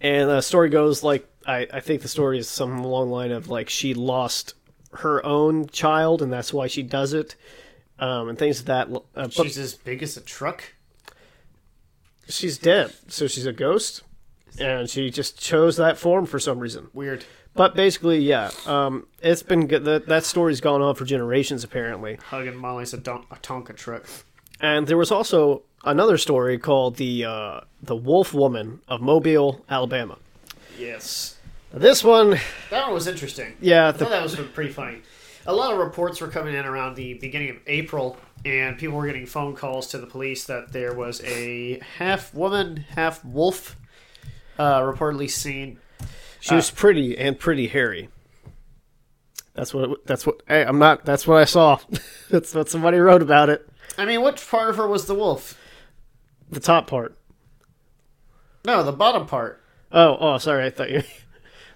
and 0.00 0.30
the 0.30 0.40
story 0.40 0.68
goes 0.68 1.02
like 1.02 1.26
I, 1.48 1.66
I 1.72 1.80
think 1.80 2.02
the 2.02 2.08
story 2.08 2.38
is 2.38 2.48
some 2.48 2.84
long 2.84 3.10
line 3.10 3.32
of 3.32 3.48
like 3.48 3.68
she 3.70 3.94
lost 3.94 4.54
her 4.92 5.24
own 5.24 5.66
child 5.68 6.22
and 6.22 6.32
that's 6.32 6.52
why 6.52 6.66
she 6.68 6.82
does 6.82 7.12
it 7.14 7.34
um, 7.98 8.28
and 8.28 8.38
things 8.38 8.60
of 8.60 8.66
that 8.66 8.88
uh, 8.90 9.00
but 9.14 9.32
She's 9.32 9.58
as 9.58 9.74
big 9.74 10.02
as 10.02 10.16
a 10.16 10.20
truck. 10.20 10.62
she's 12.28 12.58
dead 12.58 12.92
so 13.08 13.26
she's 13.26 13.46
a 13.46 13.52
ghost 13.52 14.02
and 14.60 14.88
she 14.88 15.10
just 15.10 15.38
chose 15.40 15.76
that 15.76 15.98
form 15.98 16.26
for 16.26 16.38
some 16.38 16.58
reason 16.58 16.88
Weird. 16.92 17.24
but 17.54 17.74
basically 17.74 18.18
yeah 18.18 18.50
um, 18.66 19.06
it's 19.22 19.42
been 19.42 19.66
good 19.66 19.84
that, 19.84 20.06
that 20.06 20.24
story's 20.24 20.60
gone 20.60 20.82
on 20.82 20.94
for 20.94 21.04
generations 21.04 21.64
apparently 21.64 22.18
Hugging 22.30 22.56
Molly's 22.56 22.92
a, 22.94 22.98
don- 22.98 23.26
a 23.30 23.36
Tonka 23.36 23.74
truck. 23.76 24.04
And 24.60 24.88
there 24.88 24.96
was 24.96 25.12
also 25.12 25.62
another 25.84 26.18
story 26.18 26.58
called 26.58 26.96
the 26.96 27.24
uh, 27.24 27.60
the 27.80 27.94
Wolf 27.94 28.34
Woman 28.34 28.80
of 28.88 29.00
Mobile, 29.00 29.64
Alabama. 29.70 30.18
Yes. 30.76 31.37
This 31.72 32.02
one, 32.02 32.38
That 32.70 32.86
one 32.86 32.94
was 32.94 33.06
interesting. 33.06 33.56
yeah, 33.60 33.88
I 33.88 33.92
thought 33.92 34.08
that 34.10 34.22
was 34.22 34.36
pretty 34.54 34.72
funny. 34.72 35.02
A 35.46 35.52
lot 35.52 35.72
of 35.72 35.78
reports 35.78 36.20
were 36.20 36.28
coming 36.28 36.54
in 36.54 36.64
around 36.64 36.94
the 36.96 37.14
beginning 37.14 37.50
of 37.50 37.56
April, 37.66 38.16
and 38.44 38.78
people 38.78 38.96
were 38.96 39.06
getting 39.06 39.26
phone 39.26 39.54
calls 39.54 39.88
to 39.88 39.98
the 39.98 40.06
police 40.06 40.44
that 40.44 40.72
there 40.72 40.94
was 40.94 41.22
a 41.24 41.80
half 41.98 42.32
woman, 42.34 42.84
half 42.94 43.24
wolf 43.24 43.76
uh, 44.58 44.80
reportedly 44.80 45.28
seen. 45.30 45.78
she 46.40 46.54
was 46.54 46.70
pretty 46.70 47.16
and 47.18 47.38
pretty 47.38 47.66
hairy. 47.68 48.08
That's 49.54 49.74
what. 49.74 50.06
That's 50.06 50.24
what. 50.26 50.42
Hey, 50.46 50.64
I'm 50.64 50.78
not. 50.78 51.04
That's 51.04 51.26
what 51.26 51.38
I 51.38 51.44
saw. 51.44 51.78
that's 52.30 52.54
what 52.54 52.68
somebody 52.68 52.98
wrote 52.98 53.22
about 53.22 53.48
it. 53.50 53.68
I 53.96 54.04
mean, 54.04 54.22
which 54.22 54.48
part 54.48 54.70
of 54.70 54.76
her 54.76 54.86
was 54.86 55.06
the 55.06 55.14
wolf? 55.14 55.58
The 56.50 56.60
top 56.60 56.86
part. 56.86 57.16
No, 58.64 58.82
the 58.84 58.92
bottom 58.92 59.26
part. 59.26 59.60
Oh, 59.90 60.16
oh, 60.20 60.38
sorry. 60.38 60.66
I 60.66 60.70
thought 60.70 60.90
you. 60.90 61.02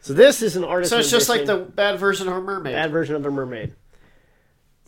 So 0.02 0.12
this 0.12 0.42
is 0.42 0.56
an 0.56 0.64
artist. 0.64 0.90
So 0.90 0.98
it's 0.98 1.10
just 1.10 1.28
like 1.30 1.46
the 1.46 1.56
bad 1.56 1.98
version 1.98 2.28
of 2.28 2.34
a 2.36 2.40
mermaid. 2.40 2.74
bad 2.74 2.90
version 2.90 3.14
of 3.16 3.24
a 3.24 3.30
mermaid. 3.30 3.72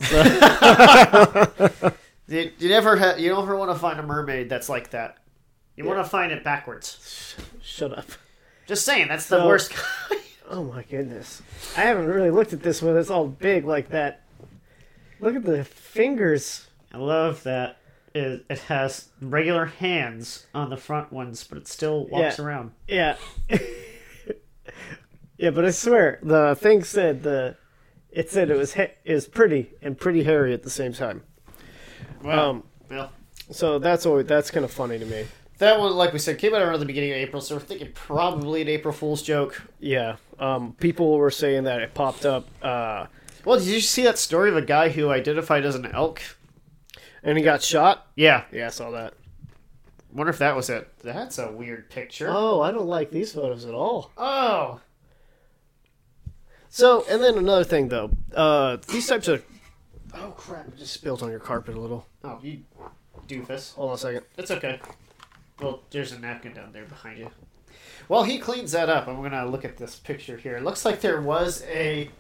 You, 2.27 2.51
you 2.59 2.71
never 2.71 2.97
ha- 2.97 3.17
you 3.19 3.29
don't 3.29 3.43
ever 3.43 3.55
want 3.55 3.71
to 3.71 3.79
find 3.79 4.01
a 4.01 4.03
mermaid 4.03 4.49
that's 4.49 4.71
like 4.71 4.91
that. 4.93 5.19
You 5.77 5.85
want 5.85 5.99
to 6.03 6.05
find 6.09 6.33
it 6.33 6.43
backwards. 6.43 7.37
Shut 7.63 7.97
up. 7.97 8.07
Just 8.67 8.87
saying, 8.87 9.09
that's 9.09 9.27
the 9.29 9.39
So- 9.41 9.47
worst. 9.47 9.73
Oh 10.51 10.63
my 10.65 10.83
goodness. 10.83 11.41
I 11.75 11.83
haven't 11.83 12.07
really 12.07 12.31
looked 12.31 12.53
at 12.53 12.63
this 12.63 12.83
one. 12.83 12.97
It's 12.99 13.09
all 13.09 13.27
big 13.27 13.65
like 13.65 13.89
that. 13.91 14.23
Look 15.19 15.37
at 15.37 15.43
the 15.45 15.65
fingers. 15.65 16.67
I 16.93 16.99
love 16.99 17.43
that 17.45 17.79
it, 18.15 18.45
it 18.51 18.59
has 18.61 19.09
regular 19.23 19.65
hands 19.65 20.47
on 20.55 20.69
the 20.69 20.77
front 20.77 21.13
ones, 21.15 21.45
but 21.45 21.57
it 21.57 21.67
still 21.67 22.07
walks 22.09 22.39
Yeah. 22.39 22.45
around. 22.45 22.73
Yeah. 22.87 23.17
Yeah, 25.39 25.51
but 25.51 25.65
I 25.65 25.71
swear 25.71 26.19
the 26.23 26.55
thing 26.55 26.85
said 26.85 27.23
the 27.23 27.57
it 28.11 28.31
said 28.31 28.51
it 28.51 28.57
was 28.57 28.77
is 29.05 29.27
pretty 29.27 29.73
and 29.83 29.99
pretty 29.99 30.23
hairy 30.23 30.53
at 30.55 30.63
the 30.63 30.71
same 30.71 30.93
time. 30.93 31.23
Wow. 32.23 32.51
Um, 32.51 32.63
well, 32.91 33.13
so 33.51 33.79
that's 33.79 34.07
always 34.07 34.27
that's 34.27 34.51
kind 34.51 34.65
of 34.65 34.71
funny 34.71 34.99
to 34.99 35.05
me. 35.05 35.27
that 35.59 35.79
one, 35.79 35.93
like 35.95 36.13
we 36.13 36.19
said, 36.19 36.39
came 36.39 36.55
out 36.55 36.63
around 36.63 36.81
the 36.81 36.87
beginning 36.87 37.11
of 37.11 37.17
April, 37.17 37.43
so 37.43 37.57
we're 37.57 37.61
thinking 37.61 37.91
probably 37.95 38.63
an 38.63 38.69
April 38.69 38.95
Fool's 38.95 39.23
joke. 39.23 39.61
Yeah. 39.81 40.17
Um, 40.39 40.73
people 40.81 41.17
were 41.17 41.31
saying 41.31 41.65
that 41.65 41.81
it 41.81 41.95
popped 41.95 42.25
up, 42.27 42.47
uh, 42.63 43.07
Well, 43.45 43.59
did 43.59 43.69
you 43.69 43.81
see 43.81 44.03
that 44.03 44.19
story 44.19 44.49
of 44.51 44.57
a 44.57 44.63
guy 44.63 44.89
who 44.89 45.11
identified 45.11 45.65
as 45.65 45.75
an 45.75 45.87
elk? 45.87 46.21
and 47.23 47.39
he 47.39 47.45
got 47.45 47.63
shot. 47.63 48.07
Yeah. 48.17 48.45
Yeah, 48.53 48.67
I 48.67 48.71
saw 48.71 48.91
that. 48.91 49.15
Wonder 50.13 50.31
if 50.31 50.39
that 50.39 50.55
was 50.55 50.69
it. 50.71 50.89
That's 51.03 51.39
a 51.39 51.51
weird 51.51 51.89
picture. 51.91 52.29
Oh, 52.31 52.61
I 52.61 52.71
don't 52.71 52.87
like 52.87 53.11
these 53.11 53.33
photos 53.33 53.65
at 53.65 53.75
all. 53.75 54.11
Oh. 54.17 54.81
So, 56.75 57.05
and 57.09 57.23
then 57.23 57.39
another 57.39 57.63
thing 57.63 57.87
though, 57.89 58.11
uh, 58.35 58.79
these 58.89 59.07
types 59.07 59.29
of 59.29 59.45
oh 60.13 60.33
crap, 60.37 60.67
it 60.67 60.77
just 60.77 60.93
spilled 60.93 61.23
on 61.23 61.31
your 61.31 61.39
carpet 61.39 61.77
a 61.77 61.81
little. 61.81 62.05
Oh, 62.25 62.41
you 62.43 62.63
doofus. 63.29 63.75
Hold 63.75 63.91
on 63.91 63.95
a 63.95 63.99
second. 63.99 64.23
It's 64.37 64.51
okay. 64.51 64.81
Well, 65.61 65.83
there's 65.91 66.11
a 66.11 66.19
napkin 66.19 66.53
down 66.53 66.73
there 66.73 66.85
behind 66.85 67.19
you. 67.21 67.31
While 68.09 68.25
he 68.25 68.41
cleans 68.41 68.73
that 68.73 68.89
up, 68.89 69.07
I'm 69.07 69.23
gonna 69.23 69.47
look 69.47 69.65
at 69.65 69.77
this 69.77 69.95
picture 69.95 70.37
here. 70.37 70.57
It 70.57 70.65
looks 70.65 70.85
like 70.85 71.01
there 71.01 71.21
was 71.21 71.63
a. 71.69 72.11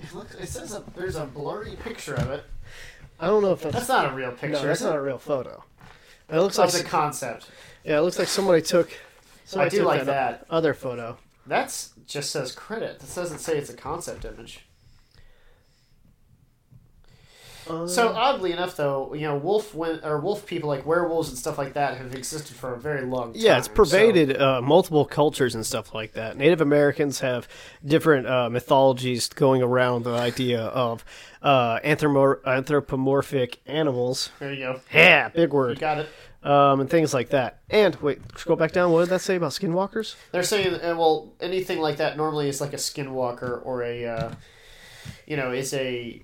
It, 0.00 0.14
looks, 0.14 0.34
it 0.36 0.48
says 0.48 0.74
a, 0.74 0.82
there's 0.96 1.16
a 1.16 1.26
blurry 1.26 1.76
picture 1.84 2.14
of 2.14 2.30
it. 2.30 2.42
I 3.20 3.26
don't 3.26 3.42
know 3.42 3.52
if 3.52 3.60
that's, 3.60 3.74
That's 3.74 3.88
not 3.90 4.10
a 4.10 4.14
real 4.14 4.30
picture. 4.30 4.48
no, 4.48 4.62
that's 4.62 4.80
not 4.80 4.96
a 4.96 5.02
real 5.02 5.18
photo. 5.18 5.62
It 6.30 6.38
looks 6.38 6.58
It's 6.58 6.72
like 6.74 6.86
a 6.86 6.88
concept. 6.88 7.50
yeah, 7.84 7.98
it 7.98 8.00
looks 8.00 8.18
like 8.18 8.28
somebody 8.28 8.62
took. 8.62 8.90
I 9.54 9.68
do 9.68 9.80
took 9.80 9.86
like 9.86 10.04
that. 10.06 10.46
other 10.48 10.72
photo. 10.72 11.18
That's 11.46 11.92
just 12.06 12.30
says 12.30 12.52
credit. 12.52 13.00
This 13.00 13.14
doesn't 13.14 13.38
say 13.38 13.58
it's 13.58 13.70
a 13.70 13.76
concept 13.76 14.24
image. 14.24 14.60
Uh, 17.68 17.86
So 17.86 18.08
oddly 18.08 18.52
enough, 18.52 18.76
though, 18.76 19.14
you 19.14 19.22
know, 19.22 19.36
wolf 19.36 19.74
or 19.74 20.20
wolf 20.20 20.44
people 20.46 20.68
like 20.68 20.84
werewolves 20.84 21.30
and 21.30 21.38
stuff 21.38 21.56
like 21.56 21.72
that 21.74 21.96
have 21.96 22.14
existed 22.14 22.54
for 22.56 22.74
a 22.74 22.78
very 22.78 23.02
long 23.06 23.32
time. 23.32 23.40
Yeah, 23.42 23.56
it's 23.58 23.68
so- 23.68 23.72
pervaded 23.72 24.36
uh, 24.40 24.60
multiple 24.60 25.04
cultures 25.06 25.54
and 25.54 25.64
stuff 25.64 25.94
like 25.94 26.12
that. 26.12 26.36
Native 26.36 26.60
Americans 26.60 27.20
have 27.20 27.48
different 27.84 28.26
uh, 28.26 28.50
mythologies 28.50 29.28
going 29.28 29.62
around 29.62 30.04
the 30.04 30.12
idea 30.14 30.60
of 30.60 31.04
uh, 31.42 31.78
anthropomorphic 31.84 33.60
animals. 33.66 34.30
there 34.40 34.52
you 34.52 34.60
go. 34.60 34.80
Yeah, 34.92 35.28
big 35.30 35.50
You 35.50 35.54
word. 35.56 35.78
got 35.78 35.98
it. 35.98 36.08
Um, 36.44 36.80
and 36.80 36.90
things 36.90 37.14
like 37.14 37.30
that. 37.30 37.60
And 37.70 37.96
wait, 37.96 38.20
scroll 38.36 38.56
back 38.58 38.72
down. 38.72 38.92
What 38.92 39.00
did 39.00 39.08
that 39.08 39.22
say 39.22 39.36
about 39.36 39.52
skinwalkers? 39.52 40.14
They're 40.30 40.42
saying, 40.42 40.74
uh, 40.74 40.94
well, 40.94 41.32
anything 41.40 41.78
like 41.80 41.96
that 41.96 42.18
normally 42.18 42.50
is 42.50 42.60
like 42.60 42.74
a 42.74 42.76
skinwalker 42.76 43.64
or 43.64 43.82
a, 43.82 44.04
uh, 44.06 44.34
you 45.26 45.36
know, 45.38 45.52
is 45.52 45.72
a. 45.72 46.22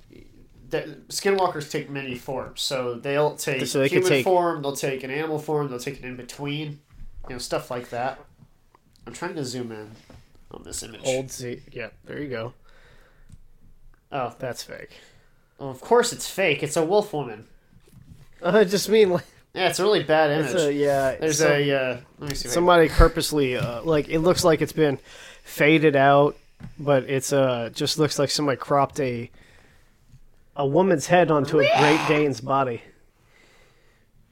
That, 0.69 1.09
skinwalkers 1.09 1.69
take 1.71 1.89
many 1.91 2.15
forms, 2.17 2.61
so 2.61 2.95
they'll 2.95 3.35
take 3.35 3.67
So 3.67 3.81
they 3.81 3.89
human 3.89 4.09
take- 4.09 4.25
form, 4.25 4.63
they'll 4.63 4.77
take 4.77 5.03
an 5.03 5.11
animal 5.11 5.39
form, 5.41 5.69
they'll 5.69 5.81
take 5.81 5.99
an 5.99 6.05
in 6.05 6.17
between, 6.17 6.79
you 7.29 7.35
know, 7.35 7.39
stuff 7.39 7.71
like 7.73 7.89
that. 7.91 8.21
I'm 9.07 9.13
trying 9.13 9.35
to 9.35 9.45
zoom 9.45 9.73
in 9.73 9.91
on 10.53 10.63
this 10.63 10.83
image. 10.85 11.01
Old 11.05 11.33
Z. 11.33 11.63
Yeah, 11.73 11.89
there 12.05 12.21
you 12.23 12.29
go. 12.29 12.53
Oh, 14.13 14.35
That's 14.39 14.63
fake. 14.63 14.91
well, 15.59 15.71
of 15.71 15.81
course 15.81 16.13
it's 16.13 16.29
fake. 16.31 16.63
It's 16.63 16.77
a 16.77 16.85
wolf 16.85 17.13
woman. 17.13 17.47
I 18.45 18.65
just 18.65 18.89
mean 18.89 19.11
like 19.11 19.25
Yeah, 19.55 19.69
it's 19.69 19.81
a 19.81 19.83
really 19.83 20.03
bad 20.05 20.31
image. 20.31 20.53
it's 20.53 20.63
a 20.63 20.73
yeah. 20.73 21.17
There's 21.17 21.39
some- 21.39 21.51
a 21.53 21.73
uh, 21.73 21.97
let 22.19 22.31
me 22.31 22.35
see. 22.37 22.49
somebody 22.49 22.89
purposely 22.89 23.57
uh, 23.57 23.83
like 23.83 24.09
it 24.09 24.21
looks 24.21 24.45
like 24.45 24.61
it's 24.63 24.73
been 24.73 24.99
faded 25.43 25.97
out, 25.97 26.37
but 26.79 27.05
it's 27.05 27.33
uh 27.33 27.71
just 27.75 27.99
looks 27.99 28.19
like 28.19 28.31
somebody 28.31 28.57
cropped 28.57 29.01
a 29.01 29.31
a 30.57 30.67
woman's 30.67 31.07
head 31.07 31.31
onto 31.31 31.59
a 31.59 31.69
Great 31.79 32.01
Dane's 32.09 32.41
body. 32.41 32.83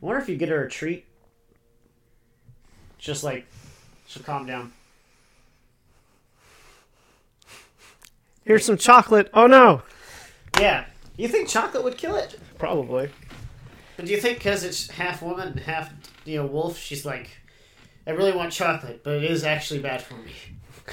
I 0.01 0.07
wonder 0.07 0.21
if 0.21 0.29
you 0.29 0.37
get 0.37 0.51
her 0.51 0.65
a 0.65 0.71
treat. 0.71 1.05
Just 2.99 3.25
like 3.25 3.47
she'll 4.07 4.23
calm 4.23 4.47
down. 4.47 4.73
Here's 8.45 8.65
some 8.65 8.77
chocolate. 8.79 9.31
Oh 9.35 9.47
no, 9.47 9.83
Yeah. 10.59 10.85
You 11.17 11.27
think 11.29 11.49
chocolate 11.49 11.83
would 11.83 11.99
kill 11.99 12.15
it? 12.17 12.39
probably. 12.59 13.11
But 13.99 14.07
do 14.07 14.13
you 14.13 14.21
think 14.21 14.39
because 14.39 14.63
it's 14.63 14.89
half 14.91 15.23
woman 15.23 15.49
and 15.49 15.59
half 15.59 15.93
you 16.25 16.37
know 16.37 16.47
wolf, 16.47 16.79
she's 16.79 17.05
like, 17.05 17.31
I 18.07 18.13
really 18.13 18.33
want 18.33 18.53
chocolate, 18.53 19.03
but 19.03 19.17
it 19.17 19.25
is 19.25 19.43
actually 19.43 19.81
bad 19.81 20.01
for 20.03 20.15
me. 20.15 20.33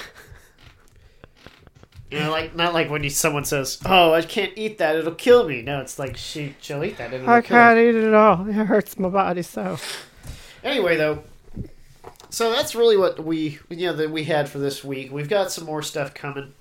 You 2.12 2.20
know, 2.20 2.30
like 2.32 2.56
not 2.56 2.74
like 2.74 2.89
when 2.89 3.03
you, 3.03 3.10
someone 3.10 3.45
says, 3.45 3.80
"Oh, 3.84 4.14
I 4.14 4.22
can't 4.22 4.53
eat 4.56 4.78
that; 4.78 4.95
it'll 4.95 5.16
kill 5.16 5.49
me." 5.49 5.64
No, 5.64 5.82
it's 5.82 5.97
like 5.97 6.16
she 6.16 6.56
she'll 6.62 6.84
eat 6.84 6.97
that. 6.97 7.12
It'll 7.12 7.26
kill 7.41 7.58
her. 7.58 7.78
eat 7.80 7.95
it 7.95 8.03
at 8.08 8.14
all. 8.14 8.47
It 8.47 8.53
hurts 8.53 8.97
my 8.99 9.10
body 9.10 9.41
so. 9.41 9.78
Anyway, 10.64 10.97
though, 10.97 11.24
so 12.30 12.51
that's 12.51 12.76
really 12.76 12.95
what 12.95 13.26
we 13.26 13.60
you 13.70 13.88
know 13.88 13.93
that 13.93 14.12
we 14.12 14.26
had 14.26 14.47
for 14.47 14.60
this 14.60 14.84
week. 14.84 15.12
We've 15.12 15.28
got 15.28 15.51
some 15.51 15.66
more 15.66 15.82
stuff 15.82 16.14
coming. 16.14 16.53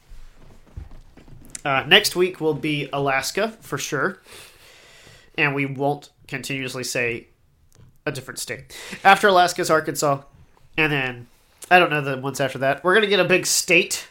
Uh, 1.63 1.85
next 1.87 2.17
week 2.17 2.41
will 2.41 2.55
be 2.55 2.89
Alaska 2.91 3.51
for 3.61 3.77
sure, 3.77 4.21
and 5.37 5.55
we 5.55 5.67
won't 5.67 6.09
continuously 6.29 6.85
say 6.85 7.29
a 8.07 8.13
different 8.13 8.39
state. 8.39 8.77
After 9.03 9.29
Alaska's 9.29 9.71
Arkansas, 9.71 10.23
and 10.77 10.93
then 10.93 11.27
I 11.71 11.79
don't 11.79 11.91
know 11.91 12.01
the 12.03 12.19
ones 12.19 12.41
after 12.41 12.59
that. 12.59 12.85
We're 12.85 12.95
gonna 12.95 13.07
get 13.07 13.21
a 13.21 13.25
big 13.25 13.47
state, 13.47 14.09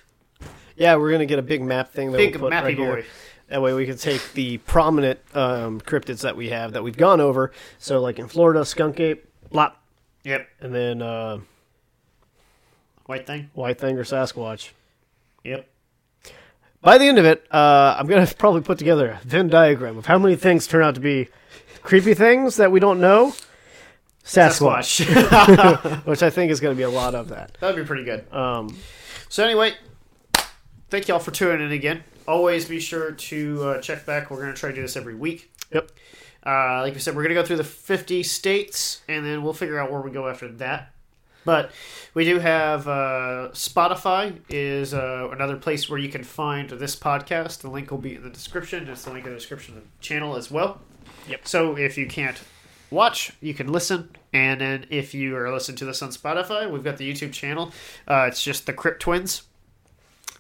Yeah, 0.76 0.96
we're 0.96 1.12
gonna 1.12 1.26
get 1.26 1.40
a 1.40 1.44
big 1.44 1.62
map 1.62 1.92
thing. 1.94 2.12
That 2.12 2.18
big 2.18 2.36
we'll 2.36 2.50
put 2.50 2.54
mappy 2.54 2.64
right 2.64 2.78
here. 2.78 2.96
boy. 2.98 3.06
That 3.50 3.62
way 3.62 3.74
we 3.74 3.86
can 3.86 3.98
take 3.98 4.34
the 4.34 4.58
prominent 4.60 5.20
um, 5.36 5.80
cryptids 5.82 6.22
that 6.22 6.36
we 6.36 6.50
have 6.50 6.74
that 6.74 6.84
we've 6.84 6.98
gone 6.98 7.22
over. 7.22 7.52
So 7.78 8.00
like 8.02 8.18
in 8.18 8.28
Florida, 8.28 8.66
skunk 8.66 9.00
ape, 9.00 9.26
blop, 9.52 9.74
Yep, 10.24 10.48
and 10.62 10.74
then 10.74 11.02
uh, 11.02 11.40
white 13.06 13.28
thing. 13.28 13.50
white 13.54 13.78
thing 13.80 13.98
or 13.98 14.04
Sasquatch. 14.04 14.70
Yep. 15.44 15.68
By 16.82 16.98
the 16.98 17.06
end 17.06 17.20
of 17.20 17.26
it, 17.26 17.46
uh, 17.52 17.96
I'm 18.00 18.08
gonna 18.08 18.28
probably 18.38 18.62
put 18.62 18.78
together 18.78 19.20
a 19.22 19.26
Venn 19.28 19.50
diagram 19.50 19.98
of 19.98 20.06
how 20.06 20.18
many 20.18 20.36
things 20.36 20.66
turn 20.68 20.84
out 20.84 20.96
to 20.96 21.02
be 21.02 21.28
creepy 21.84 22.14
things 22.14 22.58
that 22.58 22.72
we 22.72 22.80
don't 22.80 23.00
know. 23.00 23.34
Sasquatch, 24.24 25.06
Sasquatch. 25.06 26.06
which 26.06 26.24
I 26.24 26.30
think 26.30 26.52
is 26.52 26.60
going 26.62 26.74
to 26.74 26.78
be 26.78 26.84
a 26.84 26.90
lot 26.90 27.14
of 27.14 27.30
that. 27.30 27.58
That'd 27.60 27.76
be 27.76 27.86
pretty 27.86 28.06
good. 28.06 28.32
Um, 28.34 28.76
So 29.30 29.44
anyway, 29.44 29.74
thank 30.90 31.08
y'all 31.08 31.20
for 31.20 31.32
tuning 31.32 31.66
in 31.66 31.72
again. 31.74 32.04
Always 32.28 32.66
be 32.66 32.80
sure 32.80 33.12
to 33.12 33.64
uh, 33.64 33.82
check 33.82 34.06
back. 34.06 34.32
We're 34.32 34.42
going 34.42 34.54
to 34.54 34.60
try 34.60 34.70
to 34.70 34.76
do 34.76 34.82
this 34.82 34.96
every 34.96 35.16
week. 35.16 35.52
Yep. 35.74 35.92
Uh, 36.46 36.82
like 36.82 36.94
we 36.94 37.00
said, 37.00 37.16
we're 37.16 37.24
going 37.24 37.36
to 37.36 37.42
go 37.42 37.46
through 37.46 37.58
the 37.58 37.64
50 37.64 38.24
states, 38.24 39.02
and 39.10 39.26
then 39.26 39.44
we'll 39.44 39.54
figure 39.54 39.78
out 39.80 39.92
where 39.92 40.02
we 40.02 40.12
go 40.12 40.28
after 40.30 40.48
that. 40.48 40.94
But 41.46 41.72
we 42.14 42.24
do 42.24 42.40
have 42.40 42.88
uh, 42.88 43.50
Spotify 43.52 44.40
is 44.48 44.94
uh, 44.94 45.28
another 45.34 45.58
place 45.58 45.90
where 45.90 46.00
you 46.00 46.08
can 46.08 46.24
find 46.24 46.70
this 46.70 46.96
podcast. 46.96 47.60
The 47.60 47.70
link 47.70 47.92
will 47.92 47.98
be 47.98 48.16
in 48.16 48.24
the 48.24 48.30
description. 48.30 48.88
It's 48.88 49.04
the 49.04 49.12
link 49.12 49.26
in 49.26 49.32
the 49.32 49.38
description 49.38 49.76
of 49.76 49.84
the 49.84 49.90
channel 50.00 50.38
as 50.38 50.50
well. 50.50 50.80
Yep. 51.28 51.48
So 51.48 51.78
if 51.78 51.98
you 51.98 52.08
can't 52.08 52.42
watch, 52.90 53.34
you 53.42 53.54
can 53.54 53.72
listen. 53.72 54.10
And 54.34 54.62
then 54.62 54.86
if 54.90 55.14
you 55.14 55.36
are 55.38 55.52
listening 55.52 55.78
to 55.78 55.86
this 55.86 56.02
on 56.02 56.10
Spotify, 56.10 56.70
we've 56.70 56.84
got 56.84 56.98
the 56.98 57.12
YouTube 57.12 57.34
channel. 57.34 57.72
Uh, 58.08 58.26
it's 58.28 58.44
just 58.44 58.66
the 58.66 58.74
Cryptwins. 58.74 59.44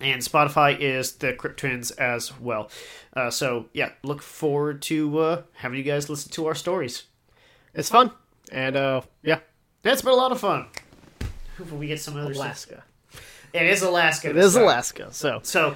And 0.01 0.21
Spotify 0.21 0.77
is 0.77 1.13
the 1.13 1.33
Cryptwins 1.33 1.97
as 1.97 2.37
well. 2.39 2.69
Uh, 3.15 3.29
so, 3.29 3.67
yeah, 3.73 3.91
look 4.03 4.21
forward 4.21 4.81
to 4.83 5.19
uh, 5.19 5.41
having 5.53 5.77
you 5.77 5.83
guys 5.83 6.09
listen 6.09 6.31
to 6.31 6.47
our 6.47 6.55
stories. 6.55 7.03
it's 7.73 7.89
fun, 7.89 8.11
and 8.51 8.75
uh, 8.75 9.01
yeah, 9.21 9.39
That's 9.83 10.01
been 10.01 10.11
a 10.11 10.15
lot 10.15 10.31
of 10.31 10.39
fun. 10.39 10.65
Hopefully, 11.57 11.79
we 11.79 11.87
get 11.87 12.01
some 12.01 12.17
other 12.17 12.33
stuff. 12.33 12.67
It 13.53 13.67
is 13.67 13.83
Alaska. 13.83 14.31
It 14.31 14.37
is. 14.37 14.55
Alaska. 14.55 15.09
So 15.11 15.39
So, 15.43 15.75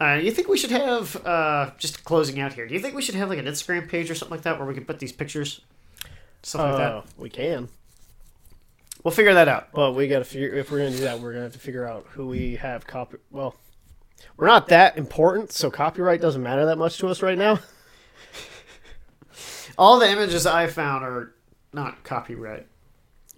uh, 0.00 0.14
you 0.14 0.30
think 0.30 0.48
we 0.48 0.56
should 0.56 0.70
have 0.70 1.14
uh, 1.26 1.70
just 1.78 2.02
closing 2.04 2.40
out 2.40 2.54
here? 2.54 2.66
Do 2.66 2.72
you 2.72 2.80
think 2.80 2.94
we 2.94 3.02
should 3.02 3.14
have 3.16 3.28
like 3.28 3.38
an 3.38 3.44
Instagram 3.44 3.86
page 3.88 4.10
or 4.10 4.14
something 4.14 4.36
like 4.36 4.44
that 4.44 4.58
where 4.58 4.66
we 4.66 4.72
can 4.72 4.86
put 4.86 4.98
these 4.98 5.12
pictures, 5.12 5.60
stuff 6.42 6.62
like 6.62 6.74
uh, 6.74 6.78
that? 6.78 7.04
we 7.18 7.28
can, 7.28 7.68
We'll 9.04 9.12
figure 9.12 9.34
that 9.34 9.46
out. 9.46 9.68
but 9.72 9.92
we 9.92 10.08
got 10.08 10.20
to 10.20 10.24
figure 10.24 10.54
if 10.54 10.70
we're 10.70 10.78
going 10.78 10.92
to 10.92 10.98
do 10.98 11.04
that, 11.04 11.20
we're 11.20 11.32
going 11.32 11.42
to 11.42 11.42
have 11.44 11.52
to 11.52 11.58
figure 11.58 11.86
out 11.86 12.06
who 12.10 12.26
we 12.26 12.56
have 12.56 12.86
copy. 12.86 13.18
Well, 13.30 13.54
we're 14.36 14.46
not 14.48 14.68
that 14.68 14.96
important, 14.96 15.52
so 15.52 15.70
copyright 15.70 16.20
doesn't 16.20 16.42
matter 16.42 16.66
that 16.66 16.78
much 16.78 16.98
to 16.98 17.08
us 17.08 17.22
right 17.22 17.38
now. 17.38 17.60
All 19.78 19.98
the 19.98 20.10
images 20.10 20.46
I 20.46 20.66
found 20.66 21.04
are 21.04 21.34
not 21.72 22.02
copyright. 22.02 22.66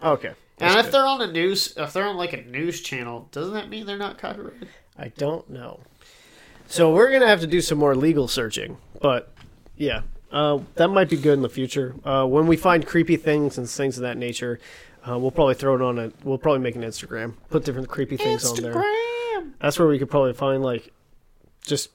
Okay, 0.02 0.32
And 0.58 0.78
if 0.78 0.86
good. 0.86 0.94
they're 0.94 1.06
on 1.06 1.20
a 1.20 1.30
news, 1.30 1.74
if 1.76 1.92
they're 1.92 2.06
on 2.06 2.16
like 2.16 2.32
a 2.32 2.42
news 2.42 2.80
channel, 2.80 3.28
doesn't 3.32 3.54
that 3.54 3.68
mean 3.68 3.86
they're 3.86 3.98
not 3.98 4.18
copyrighted? 4.18 4.68
I 4.98 5.08
don't 5.08 5.48
know. 5.50 5.80
So 6.68 6.94
we're 6.94 7.10
gonna 7.10 7.26
have 7.26 7.40
to 7.40 7.46
do 7.46 7.60
some 7.60 7.78
more 7.78 7.94
legal 7.94 8.28
searching, 8.28 8.78
but 9.00 9.32
yeah, 9.76 10.02
uh, 10.30 10.60
that 10.76 10.88
might 10.88 11.08
be 11.10 11.16
good 11.16 11.34
in 11.34 11.42
the 11.42 11.48
future. 11.48 11.94
Uh, 12.04 12.24
when 12.26 12.46
we 12.46 12.56
find 12.56 12.86
creepy 12.86 13.16
things 13.16 13.58
and 13.58 13.68
things 13.68 13.96
of 13.96 14.02
that 14.02 14.16
nature, 14.16 14.60
uh, 15.08 15.18
we'll 15.18 15.30
probably 15.32 15.54
throw 15.54 15.74
it 15.74 15.82
on 15.82 15.98
a. 15.98 16.12
We'll 16.22 16.38
probably 16.38 16.60
make 16.60 16.76
an 16.76 16.82
Instagram, 16.82 17.34
put 17.48 17.64
different 17.64 17.88
creepy 17.88 18.16
things 18.16 18.44
on 18.44 18.56
there. 18.62 18.74
Instagram. 18.74 19.52
That's 19.60 19.78
where 19.78 19.88
we 19.88 19.98
could 19.98 20.10
probably 20.10 20.32
find 20.34 20.62
like, 20.62 20.92
just 21.66 21.90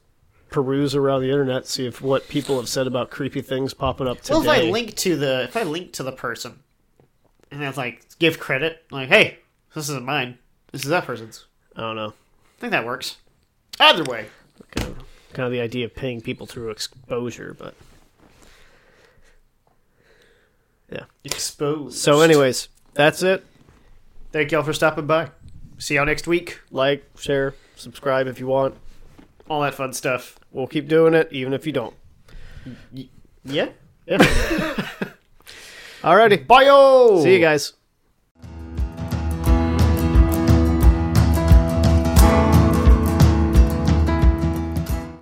peruse 0.50 0.96
around 0.96 1.22
the 1.22 1.30
internet, 1.30 1.68
see 1.68 1.86
if 1.86 2.02
what 2.02 2.28
people 2.28 2.58
have 2.58 2.68
said 2.70 2.88
about 2.88 3.10
creepy 3.12 3.42
things 3.42 3.74
popping 3.74 4.08
up 4.08 4.22
today. 4.22 4.34
Well, 4.34 4.44
if 4.44 4.50
I 4.50 4.62
link 4.64 4.96
to 4.98 5.16
the 5.16 5.44
if 5.44 5.56
I 5.56 5.64
link 5.64 5.94
to 5.94 6.04
the 6.04 6.12
person, 6.12 6.60
and 7.52 7.62
then 7.62 7.74
like 7.78 8.02
give 8.20 8.40
credit, 8.40 8.84
like, 8.92 9.10
hey, 9.10 9.40
this 9.74 9.90
isn't 9.90 10.06
mine. 10.06 10.38
This 10.72 10.84
is 10.84 10.90
that 10.90 11.06
person's. 11.06 11.46
I 11.76 11.82
don't 11.82 11.96
know. 11.96 12.10
I 12.10 12.60
think 12.60 12.72
that 12.72 12.86
works. 12.86 13.18
Either 13.80 14.04
way, 14.04 14.28
Kind 14.72 14.92
of, 14.92 14.98
kind 15.34 15.46
of 15.46 15.52
the 15.52 15.60
idea 15.60 15.86
of 15.86 15.94
paying 15.96 16.22
people 16.22 16.48
through 16.48 16.70
exposure, 16.70 17.54
but 17.58 17.76
yeah. 20.92 21.04
exposed. 21.24 21.98
So, 21.98 22.22
anyways, 22.22 22.70
that's 22.94 23.22
it. 23.24 23.46
thank 24.32 24.52
y'all 24.52 24.64
for 24.64 24.74
stopping 24.74 25.06
by. 25.08 25.30
See 25.78 25.96
y'all 25.96 26.06
next 26.06 26.26
week. 26.28 26.62
Like, 26.72 27.06
share, 27.20 27.54
subscribe 27.76 28.28
if 28.28 28.40
you 28.40 28.48
want. 28.48 28.76
All 29.50 29.62
that 29.62 29.74
fun 29.76 29.92
stuff. 29.94 30.40
We'll 30.52 30.68
keep 30.68 30.88
doing 30.88 31.14
it, 31.14 31.28
even 31.32 31.52
if 31.54 31.66
you 31.68 31.74
don't. 31.74 31.94
Yeah. 33.44 33.70
Yeah. 34.08 34.88
Alrighty. 36.06 36.46
Bye. 36.46 37.24
See 37.24 37.34
you 37.34 37.40
guys. 37.40 37.74